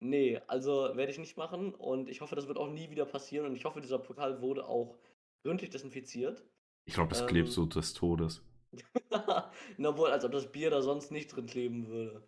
nee, 0.00 0.40
also 0.46 0.96
werde 0.96 1.10
ich 1.12 1.18
nicht 1.18 1.36
machen 1.36 1.74
und 1.74 2.08
ich 2.08 2.20
hoffe, 2.20 2.36
das 2.36 2.46
wird 2.48 2.58
auch 2.58 2.68
nie 2.70 2.90
wieder 2.90 3.06
passieren 3.06 3.46
und 3.46 3.56
ich 3.56 3.64
hoffe, 3.64 3.80
dieser 3.80 3.98
Pokal 3.98 4.40
wurde 4.40 4.66
auch 4.66 4.98
gründlich 5.42 5.70
desinfiziert. 5.70 6.44
Ich 6.86 6.94
glaube, 6.94 7.08
das 7.10 7.26
klebt 7.26 7.48
Ähm. 7.48 7.52
so 7.52 7.66
des 7.66 7.94
Todes. 7.94 8.42
Na 9.78 9.96
wohl, 9.96 10.10
als 10.10 10.24
ob 10.24 10.32
das 10.32 10.50
Bier 10.50 10.70
da 10.70 10.82
sonst 10.82 11.10
nicht 11.10 11.28
drin 11.28 11.46
kleben 11.46 11.88
würde. 11.88 12.26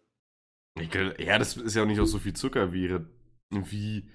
Ich, 0.78 0.90
gl- 0.90 1.20
ja, 1.22 1.38
das 1.38 1.56
ist 1.56 1.74
ja 1.74 1.82
auch 1.82 1.86
nicht 1.86 2.00
auch 2.00 2.06
so 2.06 2.18
viel 2.18 2.34
Zucker 2.34 2.72
wie, 2.72 2.98
wie 3.50 4.08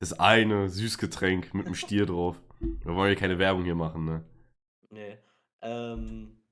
das 0.00 0.12
eine 0.18 0.68
Süßgetränk 0.68 1.54
mit 1.54 1.66
einem 1.66 1.74
Stier 1.74 2.06
drauf. 2.06 2.40
Wir 2.60 2.94
wollen 2.94 3.12
ja 3.12 3.18
keine 3.18 3.38
Werbung 3.38 3.64
hier 3.64 3.74
machen, 3.74 4.04
ne? 4.04 4.24
Nee. 4.90 5.18
Ähm, 5.62 6.42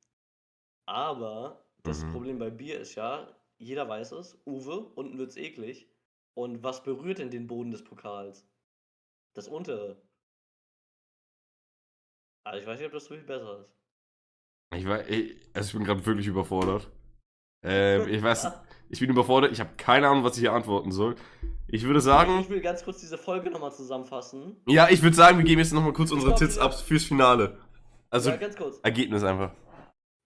aber 0.87 1.65
das 1.83 2.05
Mhm. 2.05 2.11
Problem 2.13 2.39
bei 2.39 2.51
Bier 2.51 2.81
ist 2.81 2.95
ja, 2.95 3.35
jeder 3.59 3.89
weiß 3.89 4.13
es, 4.13 4.41
Uwe, 4.47 4.79
unten 4.95 5.19
wird's 5.19 5.37
eklig. 5.37 5.89
Und 6.35 6.63
was 6.63 6.83
berührt 6.83 7.19
denn 7.19 7.31
den 7.31 7.47
Boden 7.47 7.71
des 7.71 7.85
Pokals? 7.85 8.47
Das 9.35 9.49
untere. 9.49 10.03
Also 12.45 12.61
ich 12.61 12.67
weiß 12.67 12.79
nicht, 12.79 12.87
ob 12.87 12.93
das 12.93 13.05
so 13.05 13.15
viel 13.15 13.25
besser 13.25 13.61
ist. 13.61 13.75
Ich, 14.77 14.87
war, 14.87 15.09
ich, 15.09 15.37
also 15.55 15.67
ich 15.67 15.73
bin 15.73 15.85
gerade 15.85 16.05
wirklich 16.05 16.27
überfordert. 16.27 16.89
Ähm, 17.67 18.09
ich 18.11 18.23
weiß, 18.23 18.47
ich 18.91 19.01
bin 19.01 19.09
überfordert. 19.09 19.51
Ich 19.51 19.59
habe 19.59 19.71
keine 19.79 20.07
Ahnung, 20.07 20.23
was 20.23 20.37
ich 20.37 20.41
hier 20.41 20.53
antworten 20.53 20.93
soll. 20.93 21.15
Ich 21.67 21.85
würde 21.85 22.01
Ich 22.01 22.05
sagen, 22.05 22.47
will 22.51 22.61
ganz 22.61 22.85
kurz 22.85 23.01
diese 23.01 23.17
Folge 23.17 23.51
nochmal 23.51 23.73
zusammenfassen. 23.73 24.61
ja, 24.69 24.91
ich 24.91 25.03
würde 25.03 25.17
sagen, 25.17 25.39
wir 25.39 25.47
geben 25.47 25.61
jetzt 25.61 25.73
nochmal 25.73 25.95
kurz 25.95 26.13
unsere 26.13 26.33
glaub, 26.33 26.39
Tits 26.41 26.59
ab 26.59 26.75
fürs 26.75 27.05
Finale. 27.05 27.59
Also, 28.11 28.29
ja, 28.29 28.37
ganz 28.37 28.55
kurz. 28.55 28.81
Ergebnis 28.83 29.25
einfach. 29.25 29.51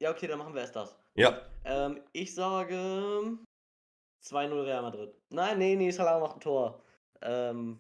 Ja, 0.00 0.10
okay, 0.10 0.26
dann 0.26 0.38
machen 0.40 0.52
wir 0.52 0.62
erst 0.62 0.74
das. 0.74 0.98
Ja. 1.14 1.40
Ähm, 1.64 2.00
ich 2.12 2.34
sage 2.34 3.38
2-0 4.24 4.64
Real 4.64 4.82
Madrid. 4.82 5.14
Nein, 5.30 5.58
nee, 5.58 5.76
nee, 5.76 5.90
Salah 5.92 6.18
macht 6.18 6.38
ein 6.38 6.40
Tor. 6.40 6.82
Ähm, 7.22 7.78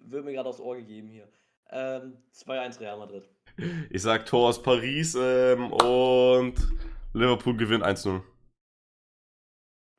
wird 0.00 0.24
mir 0.24 0.32
gerade 0.32 0.48
aufs 0.48 0.60
Ohr 0.60 0.76
gegeben 0.76 1.08
hier. 1.08 1.28
Ähm, 1.70 2.18
2-1 2.32 2.78
Real 2.78 2.98
Madrid. 2.98 3.28
Ich 3.90 4.02
sag 4.02 4.26
Tor 4.26 4.48
aus 4.48 4.62
Paris 4.62 5.14
ähm, 5.18 5.72
und 5.72 6.54
Liverpool 7.12 7.56
gewinnt 7.56 7.84
1-0. 7.84 8.22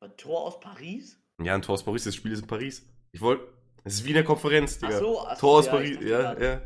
Ein 0.02 0.16
Tor 0.16 0.42
aus 0.42 0.60
Paris? 0.60 1.20
Ja, 1.42 1.54
ein 1.54 1.62
Tor 1.62 1.74
aus 1.74 1.84
Paris, 1.84 2.04
das 2.04 2.14
Spiel 2.14 2.32
ist 2.32 2.40
in 2.42 2.46
Paris. 2.46 2.86
Ich 3.12 3.20
wollte. 3.20 3.46
Es 3.84 3.94
ist 3.94 4.04
wie 4.04 4.08
in 4.10 4.14
der 4.14 4.24
Konferenz, 4.24 4.78
Ach 4.82 4.86
Digga. 4.88 4.98
so, 4.98 5.20
ach 5.20 5.34
so, 5.36 5.40
Tor 5.40 5.58
aus 5.58 5.66
ja, 5.66 5.72
Paris, 5.72 5.98
ja, 6.00 6.20
grad- 6.34 6.40
ja. 6.42 6.60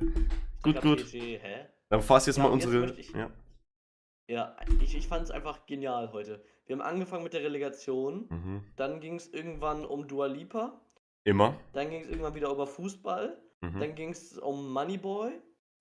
Gut, 0.63 0.81
gut. 0.81 0.99
PSG? 1.05 1.41
Dann 1.91 2.03
fass 2.03 2.27
jetzt 2.27 2.37
Ja, 2.37 2.45
mal 2.45 2.55
jetzt 2.55 2.65
unsere. 2.67 2.83
möchte 2.87 3.01
ich- 3.01 3.11
ja. 3.13 3.31
Ja, 4.31 4.57
ich, 4.83 4.95
ich 4.97 5.09
fand 5.09 5.25
es 5.25 5.31
einfach 5.31 5.67
genial 5.67 6.13
heute. 6.13 6.45
Wir 6.67 6.77
haben 6.77 6.83
angefangen 6.83 7.25
mit 7.25 7.33
der 7.33 7.43
Relegation, 7.43 8.27
Mhm. 8.29 8.65
dann 8.77 9.01
ging 9.01 9.15
es 9.17 9.27
irgendwann 9.33 9.85
um 9.87 10.07
Dua 10.07 10.27
Lipa, 10.27 10.81
Immer. 11.25 11.59
dann 11.73 11.89
ging 11.91 12.03
es 12.03 12.09
irgendwann 12.09 12.35
wieder 12.35 12.51
über 12.51 12.67
Fußball, 12.67 13.41
Mhm. 13.63 13.81
dann 13.81 13.95
ging 13.95 14.11
es 14.11 14.37
um 14.39 14.71
Moneyboy, 14.73 15.33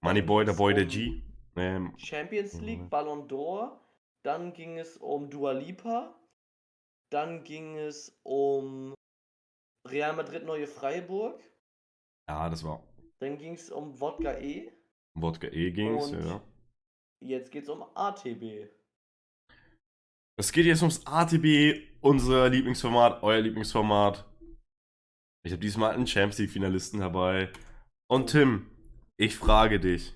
Moneyboy, 0.04 0.46
der 0.46 0.54
Boy, 0.54 0.74
der 0.74 0.86
G. 0.86 1.22
Ähm, 1.56 1.94
Champions 1.98 2.60
League. 2.62 2.90
Ballon 2.90 3.28
d'Or, 3.28 3.80
dann 4.24 4.54
ging 4.54 4.78
es 4.78 4.98
um 4.98 5.30
Dua 5.30 5.54
Lipa, 5.54 6.16
dann 7.12 7.44
ging 7.44 7.76
es 7.78 8.16
um 8.24 8.94
Real 9.88 10.16
Madrid 10.16 10.44
Neue 10.44 10.68
Freiburg, 10.68 11.42
ja, 12.30 12.50
das 12.50 12.64
war. 12.64 12.84
dann 13.20 13.38
ging 13.38 13.54
es 13.54 13.72
um 13.72 14.00
Wodka 14.00 14.38
E, 14.38 14.72
Wodka 15.18 15.48
E 15.48 15.72
ging's, 15.72 16.12
Und- 16.12 16.24
ja. 16.26 16.42
jetzt 17.24 17.52
geht 17.52 17.64
es 17.64 17.70
um 17.70 17.84
ATB. 17.96 18.68
Es 20.40 20.52
geht 20.52 20.68
jetzt 20.68 20.84
ums 20.84 21.04
ATB, 21.08 21.82
unser 22.02 22.48
Lieblingsformat, 22.50 23.24
euer 23.24 23.42
Lieblingsformat. 23.42 24.24
Ich 25.44 25.52
habe 25.52 25.62
diesmal 25.62 25.94
einen 25.94 26.06
Champions 26.06 26.38
League-Finalisten 26.38 27.00
dabei. 27.00 27.52
Und 28.08 28.30
Tim, 28.30 28.70
ich 29.18 29.36
frage 29.36 29.80
dich: 29.80 30.14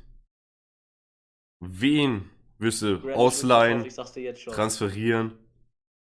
Wen 1.60 2.30
wirst 2.58 2.82
du 2.82 3.04
wird 3.04 3.16
ausleihen, 3.16 3.88
transferieren 3.88 5.38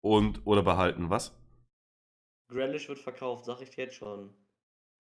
und 0.04 0.46
oder 0.46 0.64
behalten? 0.64 1.10
Was? 1.10 1.36
Grealish 2.52 2.88
wird 2.90 3.00
verkauft, 3.00 3.46
sag 3.46 3.62
ich 3.62 3.70
dir 3.70 3.86
jetzt 3.86 3.96
schon. 3.96 4.34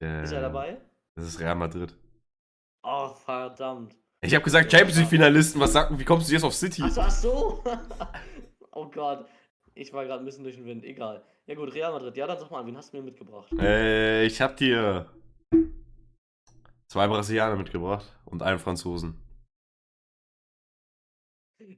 Äh, 0.02 0.24
Ist 0.24 0.32
er 0.32 0.41
dabei? 0.41 0.80
Das 1.16 1.26
ist 1.28 1.39
Real 1.39 1.56
Madrid. 1.56 1.95
Oh, 2.84 3.10
verdammt. 3.10 3.95
Ich 4.22 4.34
habe 4.36 4.43
gesagt 4.43 4.72
Champions 4.72 4.97
League-Finalisten. 5.00 5.60
Was 5.60 5.74
sagt, 5.74 5.97
wie 5.97 6.06
kommst 6.06 6.30
du 6.30 6.34
jetzt 6.34 6.43
auf 6.43 6.54
City? 6.54 6.84
Achso, 6.84 7.02
ach 7.02 7.12
so. 7.12 7.64
oh 8.72 8.89
Gott. 8.89 9.28
Ich 9.74 9.91
war 9.93 10.06
gerade 10.06 10.22
ein 10.22 10.26
bisschen 10.26 10.43
durch 10.43 10.56
den 10.56 10.66
Wind. 10.66 10.84
Egal. 10.84 11.24
Ja 11.47 11.56
gut, 11.56 11.74
Real 11.74 11.91
Madrid. 11.91 12.16
Ja, 12.18 12.28
dann 12.28 12.38
sag 12.38 12.52
mal, 12.52 12.66
wen 12.66 12.78
hast 12.78 12.93
du 12.93 12.97
mir 12.97 13.04
mitgebracht? 13.04 13.52
Äh, 13.58 14.26
ich 14.26 14.39
habe 14.41 14.56
dir 14.56 15.10
zwei 16.90 17.08
Brasilianer 17.08 17.56
mitgebracht 17.56 18.18
und 18.26 18.42
einen 18.42 18.60
Franzosen. 18.60 19.22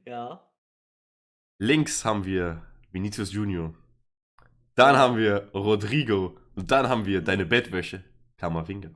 Ja. 0.05 0.49
Links 1.59 2.05
haben 2.05 2.25
wir 2.25 2.65
Vinicius 2.91 3.31
Junior. 3.33 3.73
Dann 4.75 4.95
haben 4.97 5.17
wir 5.17 5.51
Rodrigo. 5.53 6.37
Und 6.55 6.71
dann 6.71 6.89
haben 6.89 7.05
wir 7.05 7.21
deine 7.21 7.45
Bettwäsche. 7.45 8.03
Kamavinga. 8.37 8.91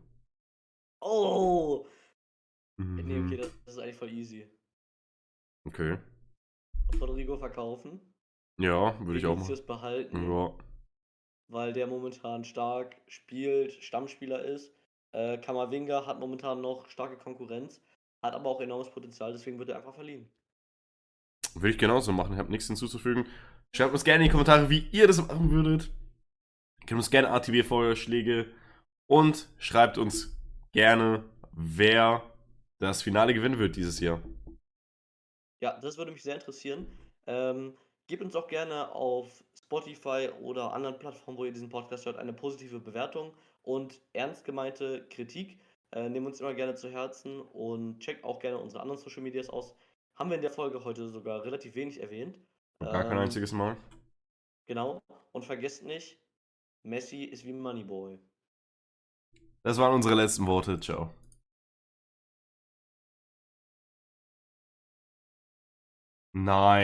Oh. 1.02 1.88
Mhm. 2.78 2.96
Nee, 3.06 3.20
okay, 3.20 3.38
das, 3.38 3.64
das 3.66 3.76
ist 3.76 3.80
eigentlich 3.80 3.98
voll 3.98 4.12
easy. 4.12 4.50
Okay. 5.68 6.00
Rodrigo 7.00 7.38
verkaufen. 7.38 8.00
Ja, 8.60 9.00
würde 9.00 9.20
ich 9.20 9.26
auch 9.26 9.36
machen. 9.36 9.48
Vinicius 9.48 9.66
behalten. 9.66 10.32
Ja. 10.32 10.58
Weil 11.52 11.74
der 11.74 11.88
momentan 11.88 12.44
stark 12.44 12.96
spielt, 13.08 13.74
Stammspieler 13.84 14.44
ist. 14.44 14.74
Äh, 15.16 15.38
Kamavinga 15.38 16.06
hat 16.06 16.20
momentan 16.20 16.60
noch 16.60 16.90
starke 16.90 17.16
Konkurrenz. 17.16 17.82
Hat 18.22 18.34
aber 18.34 18.50
auch 18.50 18.60
enormes 18.60 18.90
Potenzial, 18.90 19.32
deswegen 19.32 19.58
wird 19.60 19.70
er 19.70 19.78
einfach 19.78 19.94
verliehen. 19.94 20.30
Würde 21.54 21.70
ich 21.70 21.78
genauso 21.78 22.12
machen. 22.12 22.34
Ich 22.34 22.40
habe 22.40 22.52
nichts 22.52 22.68
hinzuzufügen. 22.68 23.26
Schreibt 23.74 23.94
uns 23.94 24.04
gerne 24.04 24.24
in 24.24 24.30
die 24.30 24.32
Kommentare, 24.32 24.70
wie 24.70 24.90
ihr 24.92 25.08
das 25.08 25.26
machen 25.26 25.52
würdet. 25.52 25.90
Gebt 26.82 26.98
uns 26.98 27.10
gerne 27.10 27.30
ATB-Vorschläge. 27.30 28.52
Und 29.08 29.48
schreibt 29.58 29.98
uns 29.98 30.36
gerne, 30.74 31.24
wer 31.54 32.22
das 32.80 33.02
Finale 33.02 33.34
gewinnen 33.34 33.58
wird 33.58 33.78
dieses 33.78 34.02
Jahr. 34.02 34.22
Ja, 35.62 35.80
das 35.80 35.98
würde 35.98 36.12
mich 36.12 36.24
sehr 36.24 36.36
interessieren. 36.36 36.88
Ähm, 37.26 37.78
gebt 38.08 38.22
uns 38.22 38.36
auch 38.36 38.48
gerne 38.48 38.92
auf 38.92 39.44
Spotify 39.58 40.30
oder 40.42 40.74
anderen 40.74 41.00
Plattformen, 41.00 41.38
wo 41.38 41.46
ihr 41.46 41.54
diesen 41.54 41.70
Podcast 41.70 42.06
hört, 42.06 42.18
eine 42.18 42.34
positive 42.34 42.80
Bewertung 42.80 43.34
und 43.66 44.02
ernst 44.14 44.46
gemeinte 44.46 45.08
Kritik. 45.10 45.60
Äh, 45.92 46.10
nehmen 46.10 46.28
uns 46.28 46.40
immer 46.40 46.54
gerne 46.54 46.76
zu 46.76 46.90
Herzen 46.90 47.42
und 47.42 48.00
checkt 48.00 48.24
auch 48.24 48.40
gerne 48.40 48.58
unsere 48.58 48.82
anderen 48.82 49.00
Social 49.00 49.24
Medias 49.24 49.50
aus. 49.50 49.76
Haben 50.16 50.30
wir 50.30 50.36
in 50.36 50.42
der 50.42 50.52
Folge 50.52 50.84
heute 50.84 51.10
sogar 51.10 51.44
relativ 51.44 51.76
wenig 51.76 52.00
erwähnt. 52.02 52.40
Gar 52.92 53.06
kein 53.06 53.18
Ähm, 53.18 53.20
einziges 53.20 53.52
Mal. 53.52 53.78
Genau. 54.68 55.02
Und 55.32 55.46
vergesst 55.46 55.84
nicht, 55.84 56.20
Messi 56.84 57.24
ist 57.24 57.46
wie 57.46 57.54
Moneyboy. 57.54 58.20
Das 59.64 59.78
waren 59.78 59.94
unsere 59.94 60.16
letzten 60.16 60.46
Worte. 60.48 60.80
Ciao. 60.80 61.14
Nein. 66.34 66.84